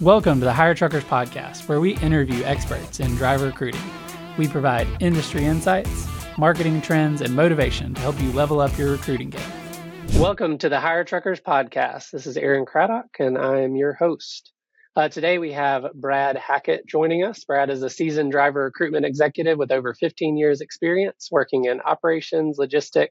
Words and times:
Welcome 0.00 0.38
to 0.38 0.46
the 0.46 0.54
Hire 0.54 0.72
Truckers 0.72 1.04
Podcast, 1.04 1.68
where 1.68 1.78
we 1.78 1.98
interview 1.98 2.42
experts 2.44 3.00
in 3.00 3.14
driver 3.16 3.48
recruiting. 3.48 3.82
We 4.38 4.48
provide 4.48 4.88
industry 4.98 5.44
insights, 5.44 6.08
marketing 6.38 6.80
trends, 6.80 7.20
and 7.20 7.36
motivation 7.36 7.92
to 7.92 8.00
help 8.00 8.18
you 8.18 8.32
level 8.32 8.60
up 8.60 8.78
your 8.78 8.92
recruiting 8.92 9.28
game. 9.28 9.52
Welcome 10.14 10.56
to 10.56 10.70
the 10.70 10.80
Hire 10.80 11.04
Truckers 11.04 11.42
Podcast. 11.42 12.12
This 12.12 12.26
is 12.26 12.38
Aaron 12.38 12.64
Craddock, 12.64 13.08
and 13.18 13.36
I 13.36 13.60
am 13.60 13.76
your 13.76 13.92
host. 13.92 14.52
Uh, 14.96 15.10
today 15.10 15.36
we 15.36 15.52
have 15.52 15.92
Brad 15.94 16.38
Hackett 16.38 16.86
joining 16.86 17.22
us. 17.22 17.44
Brad 17.44 17.68
is 17.68 17.82
a 17.82 17.90
seasoned 17.90 18.32
driver 18.32 18.64
recruitment 18.64 19.04
executive 19.04 19.58
with 19.58 19.70
over 19.70 19.92
15 19.92 20.38
years 20.38 20.62
experience 20.62 21.28
working 21.30 21.66
in 21.66 21.82
operations, 21.82 22.56
logistic, 22.58 23.08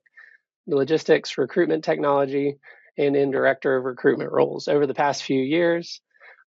logistics, 0.65 1.37
recruitment 1.37 1.83
technology, 1.83 2.57
and 2.97 3.15
in 3.15 3.29
director 3.29 3.77
of 3.77 3.83
recruitment 3.83 4.31
roles. 4.31 4.67
Over 4.67 4.87
the 4.87 4.95
past 4.95 5.21
few 5.21 5.39
years, 5.39 6.01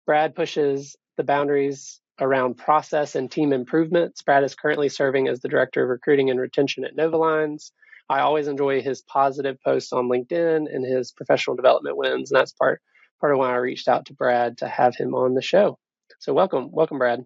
Brad 0.09 0.33
pushes 0.33 0.95
the 1.17 1.23
boundaries 1.23 2.01
around 2.19 2.57
process 2.57 3.13
and 3.13 3.29
team 3.29 3.53
improvements. 3.53 4.23
Brad 4.23 4.43
is 4.43 4.55
currently 4.55 4.89
serving 4.89 5.27
as 5.27 5.39
the 5.39 5.49
director 5.49 5.83
of 5.83 5.89
recruiting 5.89 6.31
and 6.31 6.39
retention 6.39 6.83
at 6.83 6.95
Nova 6.95 7.15
Lines. 7.15 7.71
I 8.09 8.21
always 8.21 8.47
enjoy 8.47 8.81
his 8.81 9.03
positive 9.03 9.57
posts 9.63 9.93
on 9.93 10.09
LinkedIn 10.09 10.65
and 10.73 10.83
his 10.83 11.11
professional 11.11 11.55
development 11.55 11.95
wins, 11.95 12.31
and 12.31 12.39
that's 12.39 12.53
part 12.53 12.81
part 13.21 13.33
of 13.33 13.37
why 13.37 13.51
I 13.51 13.57
reached 13.57 13.87
out 13.87 14.07
to 14.07 14.15
Brad 14.15 14.57
to 14.57 14.67
have 14.67 14.95
him 14.95 15.13
on 15.13 15.35
the 15.35 15.43
show. 15.43 15.77
So 16.17 16.33
welcome, 16.33 16.71
welcome, 16.71 16.97
Brad. 16.97 17.23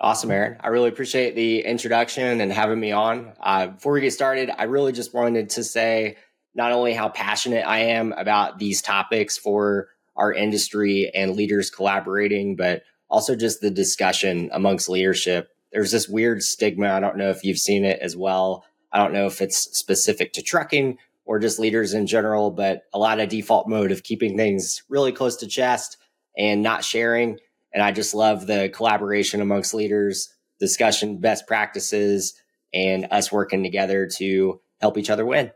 Awesome, 0.00 0.32
Aaron. 0.32 0.56
I 0.58 0.70
really 0.70 0.88
appreciate 0.88 1.36
the 1.36 1.60
introduction 1.60 2.40
and 2.40 2.52
having 2.52 2.80
me 2.80 2.90
on. 2.90 3.34
Uh, 3.40 3.68
before 3.68 3.92
we 3.92 4.00
get 4.00 4.12
started, 4.12 4.50
I 4.50 4.64
really 4.64 4.90
just 4.90 5.14
wanted 5.14 5.50
to 5.50 5.62
say 5.62 6.16
not 6.52 6.72
only 6.72 6.94
how 6.94 7.10
passionate 7.10 7.64
I 7.64 7.78
am 7.90 8.12
about 8.12 8.58
these 8.58 8.82
topics 8.82 9.38
for 9.38 9.86
our 10.16 10.32
industry 10.32 11.10
and 11.14 11.36
leaders 11.36 11.70
collaborating, 11.70 12.56
but 12.56 12.82
also 13.08 13.36
just 13.36 13.60
the 13.60 13.70
discussion 13.70 14.50
amongst 14.52 14.88
leadership. 14.88 15.50
There's 15.72 15.90
this 15.90 16.08
weird 16.08 16.42
stigma. 16.42 16.88
I 16.88 17.00
don't 17.00 17.16
know 17.16 17.30
if 17.30 17.44
you've 17.44 17.58
seen 17.58 17.84
it 17.84 18.00
as 18.00 18.16
well. 18.16 18.64
I 18.92 18.98
don't 18.98 19.12
know 19.12 19.26
if 19.26 19.40
it's 19.40 19.58
specific 19.76 20.32
to 20.34 20.42
trucking 20.42 20.98
or 21.24 21.38
just 21.38 21.58
leaders 21.58 21.94
in 21.94 22.06
general, 22.06 22.50
but 22.50 22.82
a 22.92 22.98
lot 22.98 23.18
of 23.18 23.28
default 23.28 23.68
mode 23.68 23.90
of 23.90 24.02
keeping 24.02 24.36
things 24.36 24.82
really 24.88 25.12
close 25.12 25.36
to 25.36 25.46
chest 25.46 25.96
and 26.36 26.62
not 26.62 26.84
sharing. 26.84 27.38
And 27.72 27.82
I 27.82 27.90
just 27.90 28.14
love 28.14 28.46
the 28.46 28.70
collaboration 28.72 29.40
amongst 29.40 29.74
leaders, 29.74 30.32
discussion, 30.60 31.18
best 31.18 31.46
practices, 31.46 32.34
and 32.72 33.08
us 33.10 33.32
working 33.32 33.62
together 33.62 34.08
to 34.16 34.60
help 34.80 34.96
each 34.98 35.10
other 35.10 35.26
win. 35.26 35.50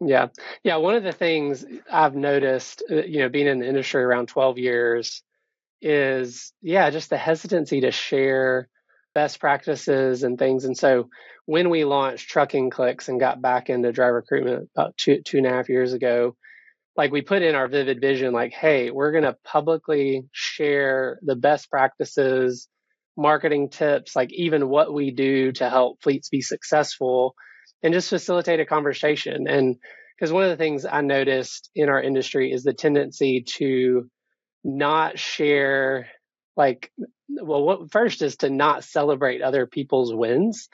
Yeah. 0.00 0.28
Yeah. 0.62 0.76
One 0.76 0.94
of 0.96 1.02
the 1.04 1.12
things 1.12 1.64
I've 1.90 2.14
noticed, 2.14 2.82
uh, 2.90 3.04
you 3.04 3.20
know, 3.20 3.28
being 3.28 3.46
in 3.46 3.60
the 3.60 3.68
industry 3.68 4.02
around 4.02 4.28
12 4.28 4.58
years 4.58 5.22
is, 5.82 6.52
yeah, 6.62 6.90
just 6.90 7.10
the 7.10 7.18
hesitancy 7.18 7.82
to 7.82 7.90
share 7.90 8.68
best 9.14 9.40
practices 9.40 10.24
and 10.24 10.38
things. 10.38 10.64
And 10.64 10.76
so 10.76 11.08
when 11.46 11.70
we 11.70 11.84
launched 11.84 12.28
Trucking 12.30 12.70
Clicks 12.70 13.08
and 13.08 13.20
got 13.20 13.42
back 13.42 13.70
into 13.70 13.92
driver 13.92 14.16
recruitment 14.16 14.70
about 14.76 14.96
two, 14.96 15.22
two 15.22 15.38
and 15.38 15.46
a 15.46 15.50
half 15.50 15.68
years 15.68 15.92
ago, 15.92 16.36
like 16.96 17.12
we 17.12 17.22
put 17.22 17.42
in 17.42 17.54
our 17.54 17.68
vivid 17.68 18.00
vision, 18.00 18.32
like, 18.32 18.52
hey, 18.52 18.90
we're 18.90 19.12
going 19.12 19.24
to 19.24 19.36
publicly 19.44 20.24
share 20.32 21.18
the 21.22 21.36
best 21.36 21.70
practices, 21.70 22.68
marketing 23.16 23.70
tips, 23.70 24.16
like 24.16 24.32
even 24.32 24.68
what 24.68 24.92
we 24.92 25.10
do 25.10 25.52
to 25.52 25.70
help 25.70 26.02
fleets 26.02 26.28
be 26.28 26.40
successful 26.40 27.34
and 27.84 27.92
just 27.92 28.08
facilitate 28.08 28.60
a 28.60 28.66
conversation. 28.66 29.46
And 29.46 29.76
because 30.16 30.32
one 30.32 30.44
of 30.44 30.50
the 30.50 30.56
things 30.56 30.86
I 30.86 31.02
noticed 31.02 31.70
in 31.74 31.90
our 31.90 32.02
industry 32.02 32.50
is 32.50 32.64
the 32.64 32.72
tendency 32.72 33.44
to 33.58 34.08
not 34.64 35.18
share, 35.18 36.08
like, 36.56 36.90
well, 37.28 37.62
what 37.62 37.92
first 37.92 38.22
is 38.22 38.38
to 38.38 38.48
not 38.48 38.84
celebrate 38.84 39.42
other 39.42 39.66
people's 39.66 40.14
wins. 40.14 40.68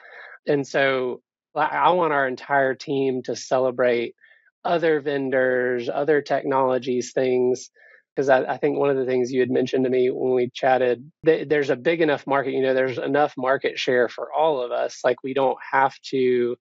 And 0.47 0.65
so 0.65 1.21
I 1.53 1.91
want 1.91 2.13
our 2.13 2.27
entire 2.27 2.75
team 2.75 3.23
to 3.23 3.35
celebrate 3.35 4.15
other 4.63 5.01
vendors, 5.01 5.89
other 5.89 6.21
technologies, 6.21 7.11
things. 7.13 7.69
Because 8.15 8.29
I, 8.29 8.43
I, 8.43 8.57
think 8.57 8.77
one 8.77 8.89
of 8.89 8.97
the 8.97 9.05
things 9.05 9.31
you 9.31 9.39
had 9.39 9.49
mentioned 9.49 9.85
to 9.85 9.89
me 9.89 10.09
when 10.09 10.33
we 10.33 10.49
chatted, 10.53 11.09
th- 11.25 11.47
there's 11.47 11.69
a 11.69 11.77
big 11.77 12.01
enough 12.01 12.27
market, 12.27 12.51
you 12.51 12.61
know, 12.61 12.73
there's 12.73 12.97
enough 12.97 13.33
market 13.37 13.79
share 13.79 14.09
for 14.09 14.31
all 14.33 14.61
of 14.61 14.71
us. 14.71 14.99
Like, 15.03 15.23
we 15.23 15.33
don't 15.33 15.57
have 15.71 15.95
to 16.09 16.57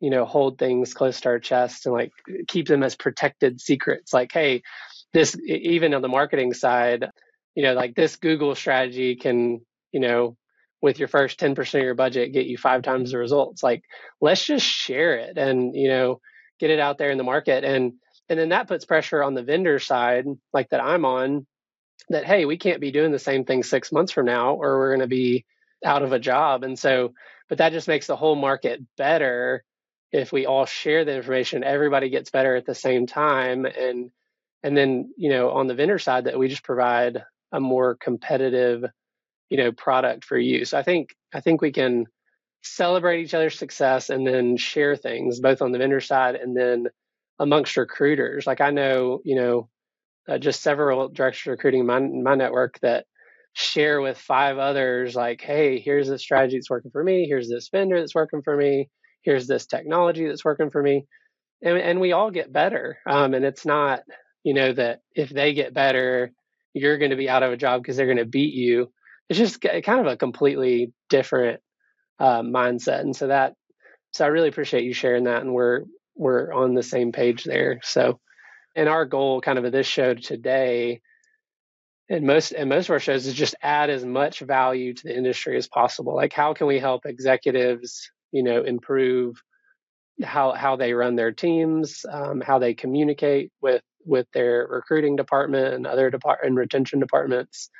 you 0.00 0.10
know, 0.10 0.24
hold 0.24 0.58
things 0.58 0.94
close 0.94 1.20
to 1.20 1.28
our 1.28 1.38
chest 1.38 1.86
and 1.86 1.94
like 1.94 2.12
keep 2.48 2.66
them 2.66 2.82
as 2.82 2.96
protected 2.96 3.60
secrets. 3.60 4.12
Like, 4.12 4.32
hey, 4.32 4.62
this, 5.12 5.36
even 5.46 5.94
on 5.94 6.02
the 6.02 6.08
marketing 6.08 6.54
side, 6.54 7.10
you 7.54 7.62
know, 7.62 7.74
like 7.74 7.94
this 7.94 8.16
Google 8.16 8.54
strategy 8.54 9.16
can, 9.16 9.60
you 9.92 10.00
know, 10.00 10.36
with 10.82 10.98
your 10.98 11.08
first 11.08 11.38
10% 11.38 11.58
of 11.74 11.82
your 11.82 11.94
budget, 11.94 12.32
get 12.32 12.46
you 12.46 12.56
five 12.56 12.82
times 12.82 13.12
the 13.12 13.18
results. 13.18 13.62
Like, 13.62 13.82
let's 14.20 14.44
just 14.44 14.64
share 14.64 15.16
it 15.16 15.36
and, 15.36 15.76
you 15.76 15.88
know, 15.88 16.20
get 16.58 16.70
it 16.70 16.80
out 16.80 16.96
there 16.96 17.10
in 17.10 17.18
the 17.18 17.24
market. 17.24 17.64
And, 17.64 17.94
and 18.30 18.38
then 18.38 18.50
that 18.50 18.68
puts 18.68 18.86
pressure 18.86 19.22
on 19.22 19.34
the 19.34 19.42
vendor 19.42 19.78
side, 19.78 20.24
like 20.54 20.70
that 20.70 20.82
I'm 20.82 21.04
on, 21.04 21.46
that, 22.08 22.24
hey, 22.24 22.46
we 22.46 22.56
can't 22.56 22.80
be 22.80 22.92
doing 22.92 23.12
the 23.12 23.18
same 23.18 23.44
thing 23.44 23.62
six 23.62 23.92
months 23.92 24.12
from 24.12 24.24
now, 24.24 24.54
or 24.54 24.78
we're 24.78 24.90
going 24.90 25.00
to 25.00 25.06
be 25.06 25.44
out 25.84 26.02
of 26.02 26.12
a 26.12 26.18
job. 26.18 26.62
And 26.62 26.78
so, 26.78 27.12
but 27.50 27.58
that 27.58 27.72
just 27.72 27.88
makes 27.88 28.06
the 28.06 28.16
whole 28.16 28.36
market 28.36 28.80
better 28.96 29.64
if 30.12 30.32
we 30.32 30.46
all 30.46 30.66
share 30.66 31.04
the 31.04 31.14
information, 31.14 31.64
everybody 31.64 32.10
gets 32.10 32.30
better 32.30 32.56
at 32.56 32.66
the 32.66 32.74
same 32.74 33.06
time. 33.06 33.64
And 33.66 34.10
and 34.62 34.76
then, 34.76 35.12
you 35.16 35.30
know, 35.30 35.50
on 35.50 35.68
the 35.68 35.74
vendor 35.74 35.98
side 35.98 36.24
that 36.24 36.38
we 36.38 36.48
just 36.48 36.64
provide 36.64 37.22
a 37.52 37.60
more 37.60 37.96
competitive, 37.96 38.84
you 39.48 39.56
know, 39.56 39.72
product 39.72 40.24
for 40.24 40.38
you. 40.38 40.64
So 40.64 40.78
I 40.78 40.82
think 40.82 41.14
I 41.32 41.40
think 41.40 41.62
we 41.62 41.72
can 41.72 42.06
celebrate 42.62 43.22
each 43.22 43.34
other's 43.34 43.58
success 43.58 44.10
and 44.10 44.26
then 44.26 44.56
share 44.56 44.96
things 44.96 45.40
both 45.40 45.62
on 45.62 45.72
the 45.72 45.78
vendor 45.78 46.00
side 46.00 46.34
and 46.34 46.56
then 46.56 46.86
amongst 47.38 47.76
recruiters. 47.76 48.46
Like 48.46 48.60
I 48.60 48.70
know, 48.70 49.20
you 49.24 49.36
know, 49.36 49.68
uh, 50.28 50.38
just 50.38 50.62
several 50.62 51.08
directors 51.08 51.46
recruiting 51.46 51.80
in 51.80 51.86
my, 51.86 52.00
my 52.00 52.34
network 52.34 52.78
that 52.80 53.06
share 53.54 54.00
with 54.00 54.18
five 54.18 54.58
others 54.58 55.16
like, 55.16 55.40
hey, 55.40 55.80
here's 55.80 56.08
the 56.08 56.18
strategy 56.18 56.56
that's 56.58 56.70
working 56.70 56.90
for 56.90 57.02
me. 57.02 57.26
Here's 57.26 57.48
this 57.48 57.70
vendor 57.70 57.98
that's 57.98 58.14
working 58.14 58.42
for 58.42 58.56
me 58.56 58.90
here's 59.22 59.46
this 59.46 59.66
technology 59.66 60.26
that's 60.26 60.44
working 60.44 60.70
for 60.70 60.82
me. 60.82 61.06
And, 61.62 61.76
and 61.76 62.00
we 62.00 62.12
all 62.12 62.30
get 62.30 62.52
better 62.52 62.98
um, 63.06 63.34
and 63.34 63.44
it's 63.44 63.66
not 63.66 64.00
you 64.44 64.54
know 64.54 64.72
that 64.72 65.00
if 65.14 65.28
they 65.28 65.52
get 65.52 65.74
better 65.74 66.32
you're 66.72 66.96
going 66.96 67.10
to 67.10 67.16
be 67.16 67.28
out 67.28 67.42
of 67.42 67.52
a 67.52 67.56
job 67.56 67.82
because 67.82 67.96
they're 67.96 68.06
going 68.06 68.16
to 68.16 68.24
beat 68.24 68.54
you. 68.54 68.90
It's 69.28 69.38
just 69.38 69.60
kind 69.60 70.00
of 70.00 70.06
a 70.06 70.16
completely 70.16 70.92
different 71.08 71.60
uh, 72.18 72.42
mindset 72.42 73.00
and 73.00 73.14
so 73.14 73.26
that 73.26 73.54
so 74.12 74.24
i 74.24 74.28
really 74.28 74.48
appreciate 74.48 74.84
you 74.84 74.92
sharing 74.92 75.24
that 75.24 75.42
and 75.42 75.52
we're 75.54 75.84
we're 76.20 76.52
on 76.52 76.74
the 76.74 76.82
same 76.82 77.12
page 77.12 77.44
there. 77.44 77.80
So 77.82 78.20
and 78.76 78.88
our 78.88 79.06
goal 79.06 79.40
kind 79.40 79.58
of 79.58 79.64
of 79.64 79.72
this 79.72 79.86
show 79.86 80.14
today 80.14 81.00
and 82.08 82.26
most 82.26 82.52
and 82.52 82.68
most 82.68 82.86
of 82.86 82.90
our 82.90 83.00
shows 83.00 83.26
is 83.26 83.34
just 83.34 83.54
add 83.62 83.88
as 83.88 84.04
much 84.04 84.40
value 84.40 84.92
to 84.92 85.02
the 85.04 85.16
industry 85.16 85.56
as 85.56 85.66
possible. 85.66 86.14
Like 86.14 86.32
how 86.32 86.52
can 86.52 86.66
we 86.66 86.78
help 86.78 87.06
executives 87.06 88.10
you 88.32 88.42
know 88.42 88.62
improve 88.62 89.36
how 90.22 90.52
how 90.52 90.76
they 90.76 90.92
run 90.92 91.16
their 91.16 91.32
teams, 91.32 92.04
um, 92.10 92.40
how 92.40 92.58
they 92.58 92.74
communicate 92.74 93.50
with 93.60 93.82
with 94.04 94.26
their 94.32 94.66
recruiting 94.68 95.16
department 95.16 95.74
and 95.74 95.86
other 95.86 96.10
depart 96.10 96.40
and 96.42 96.56
retention 96.56 97.00
departments, 97.00 97.70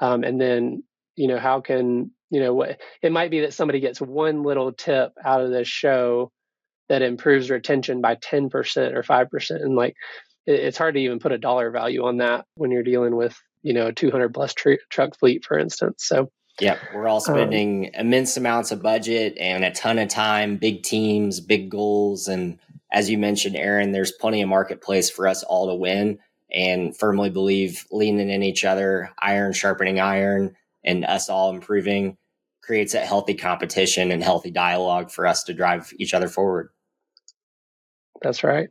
um, 0.00 0.24
and 0.24 0.40
then 0.40 0.82
you 1.16 1.28
know 1.28 1.38
how 1.38 1.60
can 1.60 2.10
you 2.30 2.40
know 2.40 2.54
what 2.54 2.80
it 3.02 3.12
might 3.12 3.30
be 3.30 3.40
that 3.40 3.54
somebody 3.54 3.80
gets 3.80 4.00
one 4.00 4.42
little 4.42 4.72
tip 4.72 5.12
out 5.24 5.40
of 5.40 5.50
this 5.50 5.68
show 5.68 6.30
that 6.88 7.02
improves 7.02 7.50
retention 7.50 8.00
by 8.00 8.14
10% 8.14 8.94
or 8.94 9.02
5% 9.02 9.50
and 9.50 9.74
like 9.74 9.94
it, 10.46 10.60
it's 10.60 10.78
hard 10.78 10.94
to 10.94 11.00
even 11.00 11.18
put 11.18 11.32
a 11.32 11.38
dollar 11.38 11.70
value 11.70 12.04
on 12.04 12.18
that 12.18 12.44
when 12.54 12.70
you're 12.70 12.82
dealing 12.82 13.16
with 13.16 13.36
you 13.62 13.72
know 13.72 13.88
a 13.88 13.92
200 13.92 14.32
plus 14.32 14.54
tr- 14.54 14.74
truck 14.90 15.18
fleet 15.18 15.44
for 15.44 15.58
instance. 15.58 16.04
So 16.06 16.30
yeah, 16.60 16.78
we're 16.94 17.06
all 17.06 17.16
um, 17.16 17.20
spending 17.20 17.86
um, 17.94 18.06
immense 18.06 18.36
amounts 18.36 18.70
of 18.70 18.82
budget 18.82 19.36
and 19.38 19.64
a 19.64 19.70
ton 19.70 19.98
of 19.98 20.08
time, 20.08 20.56
big 20.56 20.82
teams, 20.82 21.40
big 21.40 21.70
goals. 21.70 22.28
And 22.28 22.58
as 22.90 23.10
you 23.10 23.18
mentioned, 23.18 23.56
Aaron, 23.56 23.92
there's 23.92 24.12
plenty 24.12 24.42
of 24.42 24.48
marketplace 24.48 25.10
for 25.10 25.28
us 25.28 25.42
all 25.42 25.66
to 25.68 25.74
win 25.74 26.18
and 26.50 26.96
firmly 26.96 27.28
believe 27.28 27.86
leaning 27.90 28.30
in 28.30 28.42
each 28.42 28.64
other, 28.64 29.10
iron 29.18 29.52
sharpening 29.52 30.00
iron, 30.00 30.56
and 30.84 31.04
us 31.04 31.28
all 31.28 31.50
improving 31.50 32.16
creates 32.62 32.94
a 32.94 33.00
healthy 33.00 33.34
competition 33.34 34.10
and 34.10 34.22
healthy 34.22 34.50
dialogue 34.50 35.10
for 35.10 35.26
us 35.26 35.44
to 35.44 35.54
drive 35.54 35.92
each 35.98 36.14
other 36.14 36.28
forward. 36.28 36.70
That's 38.22 38.42
right. 38.42 38.70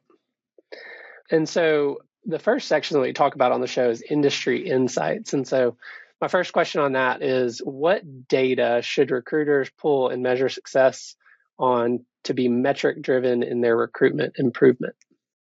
And 1.32 1.48
so 1.48 2.00
the 2.26 2.40
first 2.40 2.68
section 2.68 2.96
that 2.96 3.02
we 3.02 3.14
talk 3.14 3.36
about 3.36 3.52
on 3.52 3.62
the 3.62 3.68
show 3.68 3.90
is 3.90 4.02
industry 4.02 4.68
insights. 4.68 5.34
And 5.34 5.48
so 5.48 5.78
my 6.26 6.30
first 6.30 6.54
question 6.54 6.82
on 6.82 6.94
that 6.94 7.22
is 7.22 7.60
what 7.60 8.02
data 8.28 8.80
should 8.82 9.12
recruiters 9.12 9.70
pull 9.78 10.10
and 10.10 10.24
measure 10.24 10.50
success 10.50 11.16
on 11.60 12.04
to 12.24 12.34
be 12.34 12.48
metric 12.48 13.00
driven 13.04 13.44
in 13.44 13.62
their 13.62 13.78
recruitment 13.78 14.34
improvement? 14.40 14.96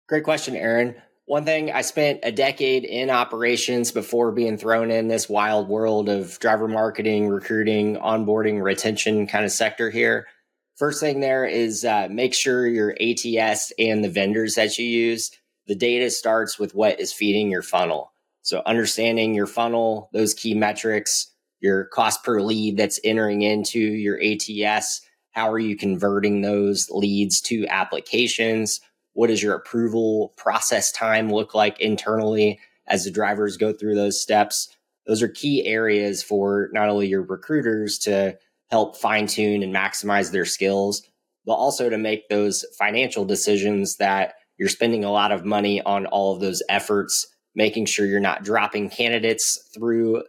Great 0.07 0.23
question, 0.23 0.55
Aaron. 0.55 0.93
one 1.25 1.43
thing 1.43 1.71
I 1.71 1.81
spent 1.81 2.19
a 2.21 2.31
decade 2.31 2.83
in 2.83 3.09
operations 3.09 3.91
before 3.91 4.31
being 4.31 4.59
thrown 4.59 4.91
in 4.91 5.07
this 5.07 5.27
wild 5.27 5.69
world 5.69 6.07
of 6.07 6.37
driver 6.37 6.67
marketing, 6.67 7.29
recruiting, 7.29 7.95
onboarding, 7.95 8.61
retention 8.61 9.25
kind 9.25 9.43
of 9.43 9.51
sector 9.51 9.89
here. 9.89 10.27
First 10.75 10.99
thing 10.99 11.19
there 11.19 11.45
is 11.45 11.83
uh, 11.83 12.09
make 12.11 12.35
sure 12.35 12.67
your 12.67 12.95
ATS 13.01 13.73
and 13.79 14.03
the 14.03 14.09
vendors 14.09 14.53
that 14.53 14.77
you 14.77 14.85
use, 14.85 15.31
the 15.65 15.73
data 15.73 16.11
starts 16.11 16.59
with 16.59 16.75
what 16.75 16.99
is 16.99 17.11
feeding 17.11 17.49
your 17.49 17.63
funnel. 17.63 18.11
So 18.45 18.61
understanding 18.67 19.33
your 19.33 19.47
funnel, 19.47 20.11
those 20.13 20.35
key 20.35 20.53
metrics, 20.53 21.31
your 21.61 21.85
cost 21.85 22.23
per 22.23 22.41
lead 22.41 22.77
that's 22.77 22.99
entering 23.03 23.41
into 23.41 23.79
your 23.79 24.21
ATS, 24.21 25.01
how 25.31 25.51
are 25.51 25.57
you 25.57 25.75
converting 25.75 26.41
those 26.41 26.87
leads 26.91 27.41
to 27.41 27.65
applications? 27.69 28.81
What 29.13 29.27
does 29.27 29.41
your 29.41 29.55
approval 29.55 30.31
process 30.37 30.91
time 30.91 31.31
look 31.31 31.55
like 31.55 31.79
internally 31.79 32.59
as 32.85 33.03
the 33.03 33.09
drivers 33.09 33.57
go 33.57 33.73
through 33.73 33.95
those 33.95 34.21
steps? 34.21 34.69
Those 35.07 35.23
are 35.23 35.27
key 35.27 35.65
areas 35.65 36.21
for 36.21 36.69
not 36.71 36.87
only 36.87 37.07
your 37.07 37.23
recruiters 37.23 37.97
to 37.99 38.37
help 38.69 38.95
fine 38.95 39.25
tune 39.25 39.63
and 39.63 39.73
maximize 39.73 40.31
their 40.31 40.45
skills, 40.45 41.01
but 41.47 41.53
also 41.53 41.89
to 41.89 41.97
make 41.97 42.29
those 42.29 42.63
financial 42.77 43.25
decisions 43.25 43.95
that 43.95 44.35
you're 44.59 44.69
spending 44.69 45.03
a 45.03 45.11
lot 45.11 45.31
of 45.31 45.45
money 45.45 45.81
on 45.81 46.05
all 46.05 46.35
of 46.35 46.41
those 46.41 46.61
efforts, 46.69 47.25
making 47.55 47.85
sure 47.85 48.05
you're 48.05 48.19
not 48.19 48.43
dropping 48.43 48.89
candidates 48.89 49.69
through 49.73 50.23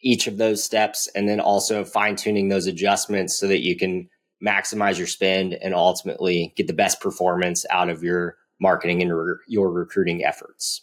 each 0.00 0.26
of 0.26 0.36
those 0.36 0.62
steps, 0.62 1.08
and 1.14 1.28
then 1.28 1.40
also 1.40 1.84
fine 1.84 2.16
tuning 2.16 2.48
those 2.48 2.66
adjustments 2.66 3.36
so 3.36 3.46
that 3.46 3.62
you 3.62 3.76
can 3.76 4.08
maximize 4.44 4.98
your 4.98 5.06
spend 5.06 5.54
and 5.54 5.74
ultimately 5.74 6.52
get 6.56 6.66
the 6.66 6.72
best 6.72 7.00
performance 7.00 7.64
out 7.70 7.88
of 7.88 8.02
your 8.02 8.36
marketing 8.60 9.00
and 9.00 9.16
re- 9.16 9.36
your 9.46 9.70
recruiting 9.70 10.24
efforts. 10.24 10.82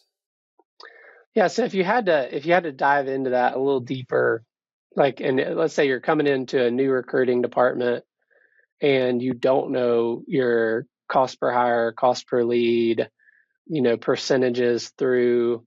Yeah, 1.36 1.48
so 1.48 1.64
if 1.64 1.74
you 1.74 1.84
had 1.84 2.08
to 2.08 2.36
if 2.36 2.46
you 2.46 2.54
had 2.54 2.64
to 2.64 2.72
dive 2.72 3.08
into 3.08 3.32
that 3.32 3.56
a 3.56 3.60
little 3.60 3.82
deeper, 3.82 4.44
like 4.96 5.20
and 5.20 5.40
uh, 5.40 5.52
let's 5.52 5.74
say 5.74 5.88
you're 5.88 6.00
coming 6.00 6.28
into 6.28 6.64
a 6.64 6.72
new 6.72 6.90
recruiting 6.90 7.42
department 7.42 8.04
and 8.82 9.22
you 9.22 9.34
don't 9.34 9.72
know 9.72 10.24
your 10.28 10.86
cost 11.10 11.40
per 11.40 11.52
hire, 11.52 11.92
cost 11.92 12.28
per 12.28 12.44
lead, 12.44 13.10
you 13.69 13.81
know, 13.81 13.95
percentages 13.95 14.92
through 14.98 15.66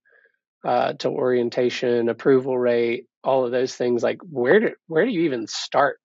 uh, 0.64 0.93
to 0.94 1.08
orientation, 1.08 2.10
approval 2.10 2.58
rate, 2.58 3.06
all 3.25 3.46
of 3.46 3.50
those 3.50 3.75
things. 3.75 4.02
Like, 4.02 4.19
where 4.28 4.60
do 4.60 4.70
where 4.87 5.06
do 5.06 5.10
you 5.10 5.22
even 5.22 5.46
start 5.46 5.99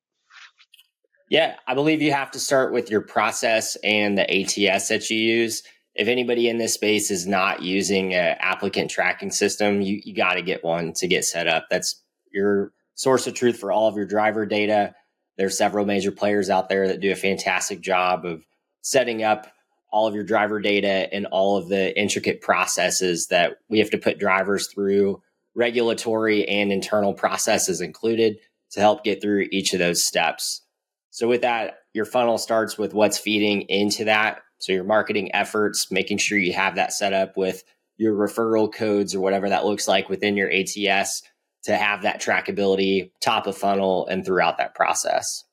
yeah, 1.29 1.55
I 1.67 1.73
believe 1.73 2.01
you 2.01 2.13
have 2.13 2.31
to 2.31 2.39
start 2.39 2.71
with 2.71 2.89
your 2.89 3.01
process 3.01 3.75
and 3.83 4.17
the 4.17 4.23
ATS 4.23 4.87
that 4.87 5.09
you 5.09 5.17
use. 5.17 5.61
If 5.93 6.07
anybody 6.07 6.47
in 6.47 6.57
this 6.57 6.75
space 6.75 7.11
is 7.11 7.27
not 7.27 7.61
using 7.61 8.13
an 8.13 8.37
applicant 8.39 8.89
tracking 8.89 9.31
system, 9.31 9.81
you, 9.81 9.99
you 10.03 10.13
got 10.13 10.35
to 10.35 10.41
get 10.41 10.63
one 10.63 10.93
to 10.93 11.07
get 11.07 11.25
set 11.25 11.47
up. 11.47 11.65
That's 11.69 12.01
your 12.31 12.71
source 12.95 13.27
of 13.27 13.33
truth 13.33 13.59
for 13.59 13.71
all 13.71 13.87
of 13.87 13.95
your 13.95 14.05
driver 14.05 14.45
data. 14.45 14.93
There's 15.37 15.57
several 15.57 15.85
major 15.85 16.11
players 16.11 16.49
out 16.49 16.69
there 16.69 16.87
that 16.87 17.01
do 17.01 17.11
a 17.11 17.15
fantastic 17.15 17.81
job 17.81 18.25
of 18.25 18.43
setting 18.81 19.21
up 19.23 19.51
all 19.89 20.07
of 20.07 20.15
your 20.15 20.23
driver 20.23 20.59
data 20.59 21.11
and 21.13 21.25
all 21.27 21.57
of 21.57 21.69
the 21.69 21.97
intricate 21.99 22.41
processes 22.41 23.27
that 23.27 23.57
we 23.69 23.79
have 23.79 23.89
to 23.91 23.97
put 23.97 24.19
drivers 24.19 24.67
through, 24.67 25.21
regulatory 25.55 26.47
and 26.47 26.71
internal 26.71 27.13
processes 27.13 27.81
included 27.81 28.37
to 28.71 28.79
help 28.79 29.03
get 29.03 29.21
through 29.21 29.47
each 29.51 29.73
of 29.73 29.79
those 29.79 30.03
steps. 30.03 30.61
So 31.09 31.27
with 31.27 31.41
that, 31.41 31.79
your 31.93 32.05
funnel 32.05 32.37
starts 32.37 32.77
with 32.77 32.93
what's 32.93 33.17
feeding 33.17 33.61
into 33.63 34.05
that. 34.05 34.41
So 34.59 34.73
your 34.73 34.83
marketing 34.83 35.33
efforts, 35.33 35.91
making 35.91 36.17
sure 36.17 36.37
you 36.37 36.53
have 36.53 36.75
that 36.75 36.93
set 36.93 37.13
up 37.13 37.37
with 37.37 37.63
your 37.97 38.13
referral 38.13 38.71
codes 38.71 39.15
or 39.15 39.21
whatever 39.21 39.49
that 39.49 39.65
looks 39.65 39.87
like 39.87 40.09
within 40.09 40.37
your 40.37 40.51
ATS 40.51 41.23
to 41.63 41.75
have 41.75 42.03
that 42.03 42.21
trackability 42.21 43.11
top 43.19 43.47
of 43.47 43.57
funnel 43.57 44.07
and 44.07 44.25
throughout 44.25 44.57
that 44.57 44.75
process. 44.75 45.43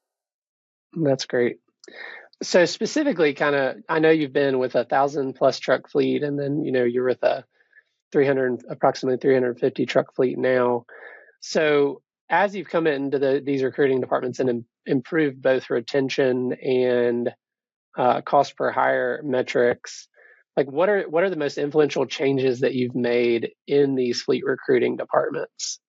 That's 0.95 1.25
great. 1.25 1.59
So 2.45 2.67
specifically 2.67 3.33
kind 3.33 3.57
of 3.57 3.77
I 3.89 3.99
know 4.01 4.11
you've 4.11 4.33
been 4.33 4.59
with 4.59 4.75
a 4.75 4.85
thousand 4.85 5.35
plus 5.35 5.59
truck 5.59 5.91
fleet 5.91 6.23
and 6.23 6.39
then 6.39 6.63
you 6.65 6.73
know 6.73 6.85
you're 6.85 7.07
with 7.07 7.23
a 7.23 7.45
300 8.13 8.65
approximately 8.69 9.19
350 9.19 9.87
truck 9.87 10.15
fleet 10.15 10.39
now. 10.39 10.85
So 11.41 12.03
as 12.31 12.55
you've 12.55 12.69
come 12.69 12.87
into 12.87 13.19
the, 13.19 13.43
these 13.45 13.63
recruiting 13.63 14.01
departments 14.01 14.41
and 14.41 14.51
Im- 14.51 14.67
improved 14.87 15.43
both 15.43 15.71
retention 15.71 16.53
and 16.53 17.33
uh, 17.97 18.21
cost 18.21 18.57
per 18.57 18.71
hire 18.71 19.21
metrics, 19.25 20.09
like 20.57 20.71
what 20.71 20.89
are 20.89 21.03
what 21.09 21.25
are 21.25 21.31
the 21.31 21.37
most 21.37 21.59
influential 21.59 22.07
changes 22.07 22.61
that 22.61 22.75
you've 22.75 22.95
made 22.95 23.53
in 23.67 23.95
these 23.95 24.23
fleet 24.23 24.45
recruiting 24.45 24.97
departments? 24.97 25.81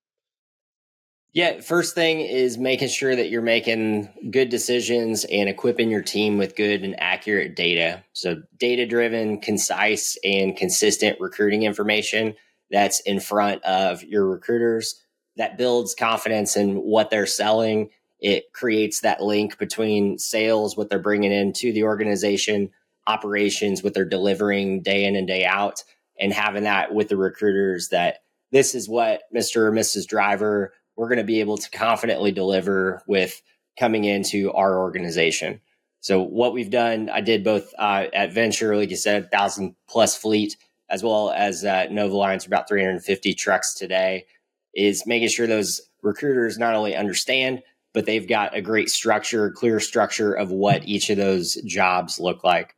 Yeah, 1.36 1.60
first 1.60 1.96
thing 1.96 2.22
is 2.22 2.58
making 2.58 2.88
sure 2.88 3.14
that 3.14 3.30
you're 3.30 3.42
making 3.42 4.08
good 4.32 4.48
decisions 4.48 5.26
and 5.26 5.50
equipping 5.50 5.90
your 5.90 6.02
team 6.02 6.38
with 6.38 6.56
good 6.56 6.86
and 6.86 6.98
accurate 6.98 7.58
data. 7.58 8.06
So, 8.14 8.42
data 8.58 8.86
driven, 8.86 9.42
concise, 9.42 10.18
and 10.24 10.56
consistent 10.56 11.20
recruiting 11.20 11.64
information 11.64 12.36
that's 12.72 13.02
in 13.02 13.20
front 13.20 13.62
of 13.66 14.02
your 14.02 14.26
recruiters 14.26 15.04
that 15.36 15.58
builds 15.58 15.94
confidence 15.94 16.56
in 16.56 16.78
what 16.78 17.10
they're 17.10 17.26
selling. 17.26 17.90
It 18.22 18.54
creates 18.54 19.02
that 19.02 19.22
link 19.22 19.58
between 19.58 20.18
sales, 20.18 20.78
what 20.78 20.90
they're 20.90 21.00
bringing 21.00 21.34
into 21.34 21.74
the 21.74 21.84
organization, 21.84 22.72
operations, 23.08 23.84
what 23.84 23.94
they're 23.94 24.06
delivering 24.06 24.84
day 24.84 25.04
in 25.04 25.18
and 25.18 25.28
day 25.28 25.44
out, 25.44 25.84
and 26.18 26.32
having 26.32 26.64
that 26.64 26.94
with 26.94 27.10
the 27.10 27.18
recruiters 27.18 27.90
that 27.90 28.20
this 28.54 28.74
is 28.74 28.88
what 28.88 29.24
Mr. 29.36 29.58
or 29.58 29.72
Mrs. 29.74 30.08
Driver, 30.08 30.72
we're 30.96 31.10
going 31.10 31.18
to 31.18 31.24
be 31.24 31.40
able 31.40 31.58
to 31.58 31.70
confidently 31.72 32.32
deliver 32.32 33.02
with 33.08 33.42
coming 33.78 34.06
into 34.06 34.52
our 34.54 34.80
organization. 34.80 35.62
So 36.00 36.22
what 36.22 36.54
we've 36.54 36.70
done, 36.70 37.10
I 37.10 37.22
did 37.22 37.44
both 37.44 37.74
uh, 37.78 38.06
at 38.14 38.32
Venture, 38.32 38.76
like 38.76 38.90
you 38.92 38.96
said, 38.96 39.32
thousand 39.32 39.76
plus 39.90 40.16
fleet, 40.16 40.56
as 40.90 41.04
well 41.04 41.32
as 41.32 41.66
at 41.66 41.92
Nova 41.92 42.16
Lines, 42.16 42.46
about 42.46 42.70
350 42.70 43.34
trucks 43.34 43.74
today 43.74 44.26
is 44.74 45.08
making 45.08 45.30
sure 45.30 45.48
those 45.48 45.82
recruiters 46.04 46.58
not 46.58 46.76
only 46.76 46.96
understand, 46.96 47.64
but 47.94 48.06
they've 48.06 48.28
got 48.28 48.56
a 48.56 48.62
great 48.62 48.90
structure, 48.90 49.50
clear 49.52 49.80
structure 49.80 50.34
of 50.34 50.52
what 50.52 50.86
each 50.88 51.10
of 51.10 51.18
those 51.18 51.56
jobs 51.66 52.20
look 52.20 52.44
like. 52.44 52.76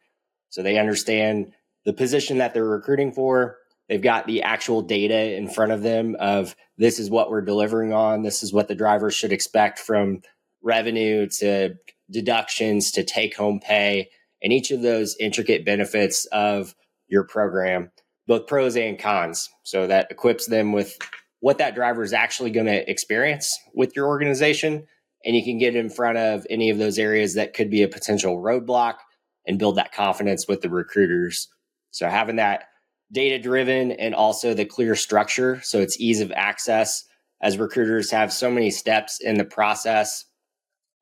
So 0.49 0.61
they 0.63 0.77
understand 0.79 1.51
the 1.85 1.93
position 1.93 2.37
that 2.37 2.53
they're 2.53 2.63
recruiting 2.63 3.11
for. 3.11 3.57
They've 3.89 4.01
got 4.01 4.27
the 4.27 4.43
actual 4.43 4.81
data 4.81 5.35
in 5.35 5.49
front 5.49 5.71
of 5.71 5.81
them 5.81 6.15
of 6.19 6.55
this 6.77 6.99
is 6.99 7.09
what 7.09 7.29
we're 7.29 7.41
delivering 7.41 7.93
on. 7.93 8.21
This 8.21 8.43
is 8.43 8.51
what 8.51 8.67
the 8.67 8.75
drivers 8.75 9.15
should 9.15 9.31
expect 9.31 9.79
from 9.79 10.21
revenue 10.61 11.27
to 11.39 11.75
deductions 12.11 12.91
to 12.91 13.03
take 13.03 13.35
home 13.35 13.59
pay 13.59 14.09
and 14.41 14.53
each 14.53 14.71
of 14.71 14.81
those 14.81 15.15
intricate 15.19 15.65
benefits 15.65 16.25
of 16.27 16.75
your 17.07 17.23
program, 17.23 17.91
both 18.27 18.47
pros 18.47 18.75
and 18.75 18.99
cons. 18.99 19.49
So 19.63 19.87
that 19.87 20.11
equips 20.11 20.47
them 20.47 20.73
with 20.73 20.97
what 21.39 21.57
that 21.59 21.75
driver 21.75 22.03
is 22.03 22.13
actually 22.13 22.51
going 22.51 22.65
to 22.65 22.89
experience 22.89 23.57
with 23.73 23.95
your 23.95 24.07
organization. 24.07 24.85
And 25.25 25.35
you 25.35 25.43
can 25.43 25.57
get 25.57 25.75
in 25.75 25.89
front 25.89 26.17
of 26.17 26.45
any 26.49 26.69
of 26.69 26.77
those 26.77 26.99
areas 26.99 27.35
that 27.35 27.53
could 27.53 27.69
be 27.69 27.83
a 27.83 27.87
potential 27.87 28.37
roadblock 28.37 28.95
and 29.45 29.57
build 29.57 29.77
that 29.77 29.93
confidence 29.93 30.47
with 30.47 30.61
the 30.61 30.69
recruiters. 30.69 31.47
So 31.91 32.07
having 32.07 32.35
that 32.35 32.65
data 33.11 33.39
driven 33.39 33.91
and 33.91 34.13
also 34.13 34.53
the 34.53 34.65
clear 34.65 34.95
structure. 34.95 35.61
So 35.63 35.79
it's 35.79 35.99
ease 35.99 36.21
of 36.21 36.31
access 36.31 37.03
as 37.41 37.57
recruiters 37.57 38.11
have 38.11 38.33
so 38.33 38.51
many 38.51 38.71
steps 38.71 39.19
in 39.21 39.37
the 39.37 39.45
process. 39.45 40.25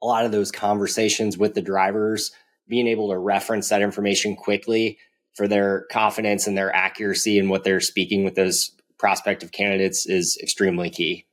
A 0.03 0.05
lot 0.05 0.25
of 0.25 0.31
those 0.31 0.51
conversations 0.51 1.37
with 1.37 1.53
the 1.53 1.61
drivers, 1.61 2.31
being 2.67 2.87
able 2.87 3.09
to 3.09 3.17
reference 3.17 3.69
that 3.69 3.81
information 3.81 4.35
quickly 4.35 4.97
for 5.33 5.47
their 5.47 5.85
confidence 5.91 6.47
and 6.47 6.57
their 6.57 6.73
accuracy 6.75 7.39
and 7.39 7.49
what 7.49 7.63
they're 7.63 7.79
speaking 7.79 8.23
with 8.23 8.35
those 8.35 8.71
prospective 8.97 9.51
candidates 9.51 10.05
is 10.05 10.37
extremely 10.41 10.89
key. 10.89 11.25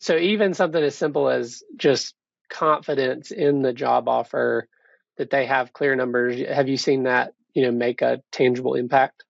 So 0.00 0.16
even 0.16 0.54
something 0.54 0.82
as 0.82 0.94
simple 0.94 1.28
as 1.28 1.62
just 1.76 2.14
confidence 2.50 3.30
in 3.30 3.62
the 3.62 3.72
job 3.72 4.08
offer 4.08 4.68
that 5.16 5.30
they 5.30 5.46
have 5.46 5.72
clear 5.72 5.96
numbers, 5.96 6.40
have 6.48 6.68
you 6.68 6.76
seen 6.76 7.04
that, 7.04 7.34
you 7.54 7.62
know, 7.62 7.70
make 7.70 8.02
a 8.02 8.22
tangible 8.32 8.74
impact? 8.74 9.24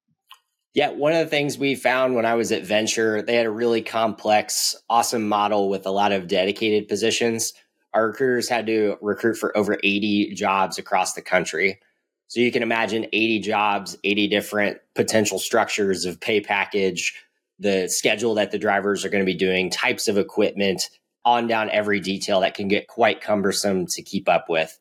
Yeah, 0.75 0.91
one 0.91 1.13
of 1.13 1.19
the 1.19 1.27
things 1.31 1.59
we 1.59 1.75
found 1.75 2.15
when 2.15 2.27
I 2.27 2.35
was 2.35 2.53
at 2.53 2.65
Venture, 2.65 3.23
they 3.23 3.35
had 3.35 3.47
a 3.47 3.51
really 3.51 3.83
complex, 3.83 4.77
awesome 4.89 5.29
model 5.29 5.69
with 5.69 5.87
a 5.87 5.91
lot 5.91 6.13
of 6.13 6.29
dedicated 6.29 6.89
positions. 6.89 7.53
Our 7.95 8.09
recruiters 8.09 8.49
had 8.49 8.67
to 8.67 8.97
recruit 9.01 9.37
for 9.37 9.57
over 9.57 9.79
80 9.83 10.35
jobs 10.35 10.79
across 10.79 11.15
the 11.15 11.23
country. 11.23 11.81
So 12.29 12.41
you 12.41 12.53
can 12.53 12.63
imagine 12.63 13.07
80 13.13 13.41
jobs, 13.41 13.97
80 14.05 14.29
different 14.29 14.79
potential 14.95 15.39
structures 15.39 16.05
of 16.05 16.21
pay 16.21 16.41
package, 16.41 17.15
the 17.59 17.89
schedule 17.89 18.35
that 18.35 18.51
the 18.51 18.59
drivers 18.59 19.05
are 19.05 19.09
going 19.09 19.23
to 19.23 19.33
be 19.33 19.35
doing, 19.35 19.71
types 19.71 20.07
of 20.07 20.19
equipment, 20.19 20.91
on 21.25 21.47
down 21.47 21.71
every 21.71 22.01
detail 22.01 22.41
that 22.41 22.55
can 22.55 22.69
get 22.69 22.87
quite 22.87 23.21
cumbersome 23.21 23.87
to 23.87 24.03
keep 24.03 24.29
up 24.29 24.47
with. 24.49 24.79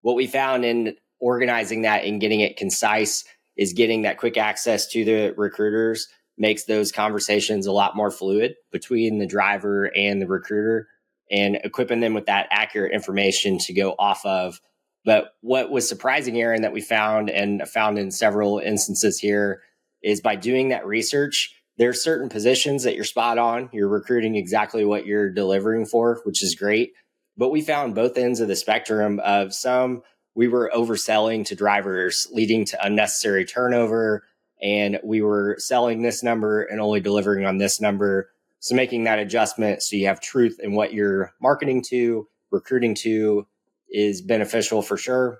What 0.00 0.16
we 0.16 0.26
found 0.26 0.64
in 0.64 0.96
organizing 1.20 1.82
that 1.82 2.04
and 2.04 2.20
getting 2.20 2.40
it 2.40 2.56
concise 2.56 3.24
is 3.56 3.72
getting 3.72 4.02
that 4.02 4.18
quick 4.18 4.36
access 4.36 4.86
to 4.88 5.04
the 5.04 5.34
recruiters 5.36 6.08
makes 6.38 6.64
those 6.64 6.92
conversations 6.92 7.66
a 7.66 7.72
lot 7.72 7.96
more 7.96 8.10
fluid 8.10 8.54
between 8.70 9.18
the 9.18 9.26
driver 9.26 9.84
and 9.96 10.20
the 10.20 10.26
recruiter 10.26 10.88
and 11.30 11.56
equipping 11.64 12.00
them 12.00 12.14
with 12.14 12.26
that 12.26 12.46
accurate 12.50 12.92
information 12.92 13.58
to 13.58 13.72
go 13.72 13.94
off 13.98 14.24
of. 14.26 14.60
But 15.04 15.34
what 15.40 15.70
was 15.70 15.88
surprising, 15.88 16.38
Aaron, 16.38 16.62
that 16.62 16.72
we 16.72 16.80
found 16.80 17.30
and 17.30 17.66
found 17.68 17.98
in 17.98 18.10
several 18.10 18.58
instances 18.58 19.18
here 19.18 19.62
is 20.02 20.20
by 20.20 20.36
doing 20.36 20.68
that 20.68 20.86
research, 20.86 21.54
there 21.78 21.88
are 21.88 21.94
certain 21.94 22.28
positions 22.28 22.84
that 22.84 22.94
you're 22.94 23.04
spot 23.04 23.38
on. 23.38 23.70
You're 23.72 23.88
recruiting 23.88 24.36
exactly 24.36 24.84
what 24.84 25.06
you're 25.06 25.30
delivering 25.30 25.86
for, 25.86 26.20
which 26.24 26.42
is 26.42 26.54
great. 26.54 26.92
But 27.36 27.50
we 27.50 27.60
found 27.60 27.94
both 27.94 28.16
ends 28.16 28.40
of 28.40 28.48
the 28.48 28.56
spectrum 28.56 29.20
of 29.20 29.54
some 29.54 30.02
we 30.36 30.48
were 30.48 30.70
overselling 30.72 31.46
to 31.46 31.56
drivers, 31.56 32.28
leading 32.30 32.66
to 32.66 32.86
unnecessary 32.86 33.44
turnover. 33.44 34.22
And 34.62 35.00
we 35.02 35.22
were 35.22 35.56
selling 35.58 36.02
this 36.02 36.22
number 36.22 36.62
and 36.62 36.80
only 36.80 37.00
delivering 37.00 37.46
on 37.46 37.56
this 37.56 37.80
number. 37.80 38.30
So 38.60 38.74
making 38.74 39.04
that 39.04 39.18
adjustment 39.18 39.82
so 39.82 39.96
you 39.96 40.06
have 40.06 40.20
truth 40.20 40.60
in 40.62 40.74
what 40.74 40.92
you're 40.92 41.32
marketing 41.40 41.82
to, 41.88 42.28
recruiting 42.50 42.94
to 42.96 43.46
is 43.88 44.20
beneficial 44.20 44.82
for 44.82 44.98
sure. 44.98 45.38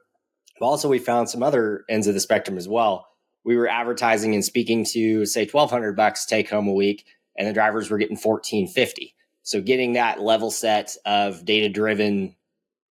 But 0.58 0.66
also 0.66 0.88
we 0.88 0.98
found 0.98 1.28
some 1.28 1.42
other 1.42 1.84
ends 1.90 2.06
of 2.06 2.14
the 2.14 2.20
spectrum 2.20 2.56
as 2.56 2.68
well. 2.68 3.06
We 3.44 3.56
were 3.56 3.68
advertising 3.68 4.34
and 4.34 4.44
speaking 4.44 4.86
to 4.92 5.26
say 5.26 5.42
1200 5.42 5.94
bucks 5.94 6.24
take 6.24 6.48
home 6.48 6.68
a 6.68 6.72
week 6.72 7.04
and 7.36 7.46
the 7.46 7.52
drivers 7.52 7.90
were 7.90 7.98
getting 7.98 8.16
1450. 8.16 9.14
So 9.42 9.60
getting 9.60 9.92
that 9.92 10.22
level 10.22 10.50
set 10.50 10.96
of 11.04 11.44
data 11.44 11.68
driven 11.68 12.34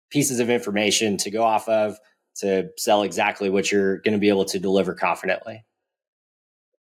pieces 0.09 0.39
of 0.39 0.49
information 0.49 1.17
to 1.17 1.31
go 1.31 1.43
off 1.43 1.67
of 1.67 1.97
to 2.37 2.69
sell 2.77 3.03
exactly 3.03 3.49
what 3.49 3.71
you're 3.71 3.97
going 3.99 4.13
to 4.13 4.19
be 4.19 4.29
able 4.29 4.45
to 4.45 4.59
deliver 4.59 4.93
confidently. 4.93 5.63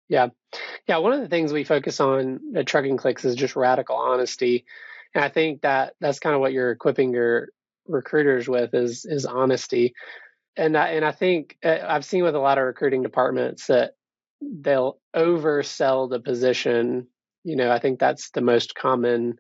Yeah. 0.10 0.30
Yeah. 0.88 0.98
One 0.98 1.13
of 1.13 1.22
the 1.22 1.30
things 1.30 1.53
we 1.53 1.63
focus 1.63 2.00
on 2.00 2.39
at 2.56 2.68
Trucking 2.68 2.98
Clicks 2.98 3.25
is 3.25 3.36
just 3.36 3.56
radical 3.56 3.96
honesty. 3.96 4.65
And 5.15 5.24
I 5.24 5.30
think 5.30 5.62
that 5.62 5.94
that's 6.00 6.20
kind 6.20 6.36
of 6.36 6.42
what 6.42 6.53
you're 6.53 6.72
equipping 6.72 7.13
your 7.13 7.50
recruiters 7.88 8.48
with 8.48 8.74
is, 8.74 9.06
is 9.06 9.25
honesty. 9.25 9.94
And 10.58 10.77
I, 10.77 10.89
and 10.89 11.06
I 11.06 11.12
think 11.12 11.58
uh, 11.63 11.80
I've 11.88 12.06
seen 12.06 12.24
with 12.24 12.36
a 12.36 12.39
lot 12.39 12.58
of 12.58 12.65
recruiting 12.65 13.01
departments 13.01 13.68
that 13.68 13.94
they'll 14.42 15.00
oversell 15.15 16.10
the 16.10 16.20
position. 16.20 17.08
You 17.44 17.56
know, 17.56 17.72
I 17.72 17.80
think 17.80 18.00
that's 18.00 18.32
the 18.32 18.42
most 18.42 18.75
common. 18.75 19.39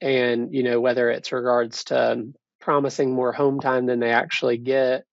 And, 0.00 0.52
you 0.52 0.62
know, 0.62 0.80
whether 0.80 1.10
it's 1.10 1.32
regards 1.32 1.84
to 1.84 2.32
promising 2.62 3.12
more 3.12 3.32
home 3.32 3.60
time 3.60 3.86
than 3.86 4.00
they 4.00 4.10
actually 4.10 4.56
get 4.56 5.04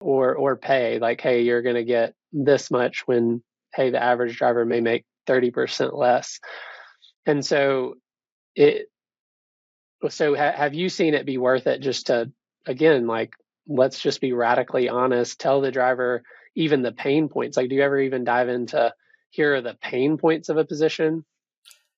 or 0.00 0.34
or 0.34 0.56
pay. 0.56 0.98
Like 0.98 1.20
hey 1.20 1.42
you're 1.42 1.62
going 1.62 1.76
to 1.76 1.84
get 1.84 2.14
this 2.32 2.70
much 2.70 3.02
when 3.06 3.42
hey 3.74 3.90
the 3.90 4.02
average 4.02 4.36
driver 4.36 4.64
may 4.64 4.80
make 4.80 5.04
30% 5.28 5.96
less. 5.96 6.40
And 7.26 7.44
so 7.44 7.94
it 8.56 8.86
so 10.08 10.34
ha, 10.34 10.52
have 10.52 10.74
you 10.74 10.88
seen 10.88 11.14
it 11.14 11.26
be 11.26 11.38
worth 11.38 11.66
it 11.66 11.80
just 11.80 12.08
to 12.08 12.30
again 12.66 13.06
like 13.06 13.32
let's 13.66 14.00
just 14.00 14.20
be 14.20 14.32
radically 14.32 14.88
honest 14.88 15.40
tell 15.40 15.60
the 15.60 15.70
driver 15.70 16.22
even 16.56 16.82
the 16.82 16.92
pain 16.92 17.28
points? 17.28 17.56
Like 17.56 17.68
do 17.68 17.76
you 17.76 17.82
ever 17.82 18.00
even 18.00 18.24
dive 18.24 18.48
into 18.48 18.92
here 19.30 19.54
are 19.54 19.62
the 19.62 19.76
pain 19.80 20.18
points 20.18 20.48
of 20.48 20.56
a 20.56 20.64
position 20.64 21.24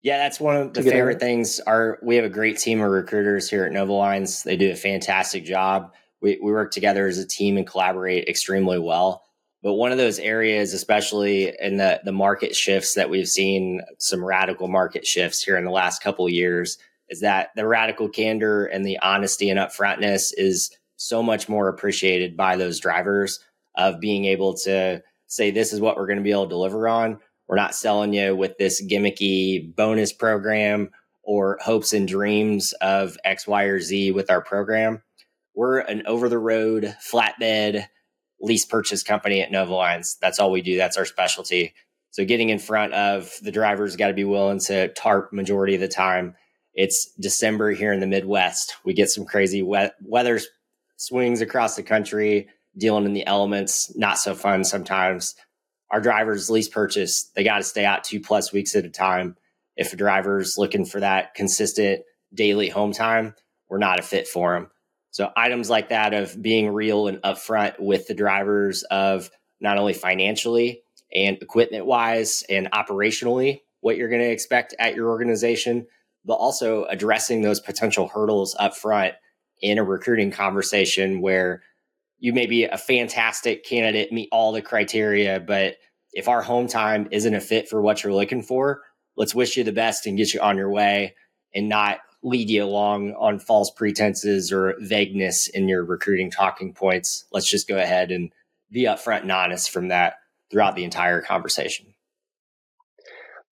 yeah, 0.07 0.19
that's 0.19 0.39
one 0.39 0.55
of 0.55 0.73
the 0.73 0.85
favorite 0.85 1.19
things. 1.19 1.59
Our 1.59 1.99
we 2.01 2.15
have 2.15 2.25
a 2.25 2.29
great 2.29 2.59
team 2.59 2.81
of 2.81 2.93
recruiters 2.93 3.51
here 3.51 3.65
at 3.65 3.73
Nova 3.73 3.93
Lines. 3.93 4.45
They 4.45 4.57
do 4.57 4.71
a 4.71 4.77
fantastic 4.77 5.45
job. 5.45 5.93
We 6.23 6.39
we 6.41 6.53
work 6.53 6.71
together 6.71 7.09
as 7.09 7.19
a 7.19 7.27
team 7.27 7.57
and 7.57 7.67
collaborate 7.67 8.29
extremely 8.29 8.79
well. 8.79 9.25
But 9.65 9.73
one 9.73 9.91
of 9.91 9.99
those 9.99 10.21
areas, 10.21 10.75
especially 10.75 11.53
in 11.61 11.79
the 11.79 12.01
the 12.05 12.13
market 12.13 12.55
shifts 12.55 12.95
that 12.95 13.11
we've 13.11 13.27
seen, 13.27 13.81
some 13.99 14.25
radical 14.25 14.69
market 14.69 15.05
shifts 15.05 15.43
here 15.43 15.57
in 15.57 15.65
the 15.65 15.73
last 15.73 16.05
couple 16.05 16.29
years, 16.29 16.79
is 17.09 17.21
that 17.23 17.49
the 17.57 17.67
radical 17.67 18.09
candor 18.09 18.67
and 18.67 18.87
the 18.87 19.01
honesty 19.01 19.51
and 19.51 19.59
upfrontness 19.59 20.33
is 20.37 20.71
so 20.95 21.21
much 21.21 21.49
more 21.49 21.67
appreciated 21.67 22.37
by 22.37 22.55
those 22.55 22.79
drivers 22.79 23.41
of 23.75 23.99
being 23.99 24.25
able 24.25 24.55
to 24.55 25.03
say 25.27 25.51
this 25.51 25.73
is 25.73 25.81
what 25.81 25.97
we're 25.97 26.07
going 26.07 26.19
to 26.19 26.23
be 26.23 26.31
able 26.31 26.45
to 26.45 26.51
deliver 26.51 26.87
on 26.87 27.19
we're 27.49 27.57
not 27.57 27.75
selling 27.75 28.13
you 28.13 28.35
with 28.35 28.59
this 28.59 28.85
gimmicky 28.85 29.75
bonus 29.75 30.13
program 30.13 30.91
or 31.23 31.59
hopes 31.63 31.93
and 31.93 32.09
dreams 32.09 32.73
of 32.81 33.17
X, 33.25 33.47
Y, 33.47 33.65
or 33.65 33.81
Z 33.81 34.13
with 34.13 34.31
our 34.31 34.41
program. 34.41 35.03
We're 35.55 35.79
an 35.79 36.07
over 36.07 36.29
the 36.29 36.39
road 36.39 36.95
flatbed 37.05 37.87
lease 38.41 38.67
purchase 38.67 39.03
company 39.03 39.41
at 39.41 39.51
Nova 39.51 39.75
Lines. 39.75 40.19
That's 40.21 40.39
all 40.39 40.51
we 40.51 40.63
do. 40.63 40.77
That's 40.77 40.97
our 40.97 41.05
specialty. 41.05 41.75
So 42.11 42.25
getting 42.25 42.51
in 42.51 42.59
front 42.59 42.95
of 42.95 43.33
the 43.43 43.53
drivers 43.53 43.97
got 43.97 44.09
to 44.09 44.15
be 44.15 44.25
willing 44.25 44.61
to 44.61 44.89
tarp 44.89 45.33
majority 45.33 45.75
of 45.75 45.81
the 45.81 45.89
time. 45.89 46.35
It's 46.75 47.13
December 47.19 47.73
here 47.73 47.93
in 47.93 48.01
the 48.01 48.07
Midwest. 48.07 48.77
We 48.85 48.93
get 48.93 49.11
some 49.11 49.25
crazy 49.25 49.63
we- 49.63 49.91
weather 50.03 50.41
swings 50.97 51.41
across 51.41 51.77
the 51.77 51.83
country, 51.83 52.49
dealing 52.77 53.05
in 53.05 53.15
the 53.15 53.27
elements. 53.27 53.95
Not 53.97 54.19
so 54.19 54.35
fun 54.35 54.65
sometimes 54.65 55.35
our 55.91 56.01
drivers 56.01 56.51
lease 56.51 56.69
purchase, 56.69 57.31
they 57.35 57.45
got 57.45 57.59
to 57.59 57.65
stay 57.65 57.85
out 57.85 58.05
two 58.05 58.21
plus 58.21 58.53
weeks 58.53 58.75
at 58.75 58.85
a 58.85 58.91
time. 58.91 59.37
If 59.77 59.93
a 59.93 59.97
driver's 59.97 60.57
looking 60.59 60.85
for 60.85 61.01
that 61.01 61.35
consistent 61.35 62.03
daily 62.35 62.69
home 62.69 62.93
time, 62.93 63.35
we're 63.69 63.79
not 63.79 63.99
a 63.99 64.03
fit 64.03 64.27
for 64.27 64.55
them. 64.55 64.71
So 65.11 65.31
items 65.37 65.71
like 65.71 65.89
that 65.91 66.13
of 66.13 66.41
being 66.41 66.69
real 66.69 67.09
and 67.09 67.23
upfront 67.23 67.81
with 67.81 68.07
the 68.07 68.15
drivers 68.15 68.83
of 68.85 69.31
not 69.61 69.79
only 69.79 69.95
financially 69.95 70.83
and 71.15 71.39
equipment 71.41 71.87
wise 71.87 72.45
and 72.51 72.71
operationally 72.73 73.61
what 73.81 73.97
you're 73.97 74.09
going 74.09 74.23
to 74.23 74.31
expect 74.31 74.75
at 74.79 74.95
your 74.95 75.09
organization, 75.09 75.87
but 76.25 76.35
also 76.35 76.85
addressing 76.85 77.41
those 77.41 77.61
potential 77.61 78.09
hurdles 78.09 78.55
upfront 78.61 79.13
in 79.63 79.79
a 79.79 79.85
recruiting 79.85 80.31
conversation 80.31 81.21
where 81.21 81.63
you 82.19 82.33
may 82.33 82.47
be 82.47 82.65
a 82.65 82.79
fantastic 82.79 83.65
candidate, 83.65 84.13
meet 84.13 84.29
all 84.33 84.53
the 84.53 84.63
criteria, 84.63 85.41
but 85.41 85.77
if 86.13 86.29
our 86.29 86.43
home 86.43 86.67
time 86.67 87.09
isn't 87.11 87.35
a 87.35 87.41
fit 87.41 87.69
for 87.69 87.81
what 87.83 88.03
you're 88.03 88.15
looking 88.15 88.43
for, 88.43 88.83
let's 89.17 89.35
wish 89.35 89.57
you 89.57 89.65
the 89.65 89.73
best 89.73 90.07
and 90.07 90.17
get 90.17 90.33
you 90.33 90.41
on 90.41 90.57
your 90.57 90.71
way 90.71 91.15
and 91.55 91.69
not 91.69 91.99
lead 92.23 92.49
you 92.51 92.65
along 92.65 93.13
on 93.15 93.39
false 93.39 93.71
pretenses 93.71 94.51
or 94.51 94.75
vagueness 94.81 95.49
in 95.49 95.69
your 95.69 95.85
recruiting 95.85 96.31
talking 96.31 96.73
points. 96.73 97.27
Let's 97.33 97.49
just 97.49 97.69
go 97.69 97.77
ahead 97.77 98.11
and 98.11 98.33
be 98.71 98.85
upfront 98.85 99.23
and 99.23 99.33
honest 99.33 99.71
from 99.71 99.89
that 99.89 100.15
throughout 100.51 100.75
the 100.75 100.85
entire 100.85 101.21
conversation. 101.21 101.95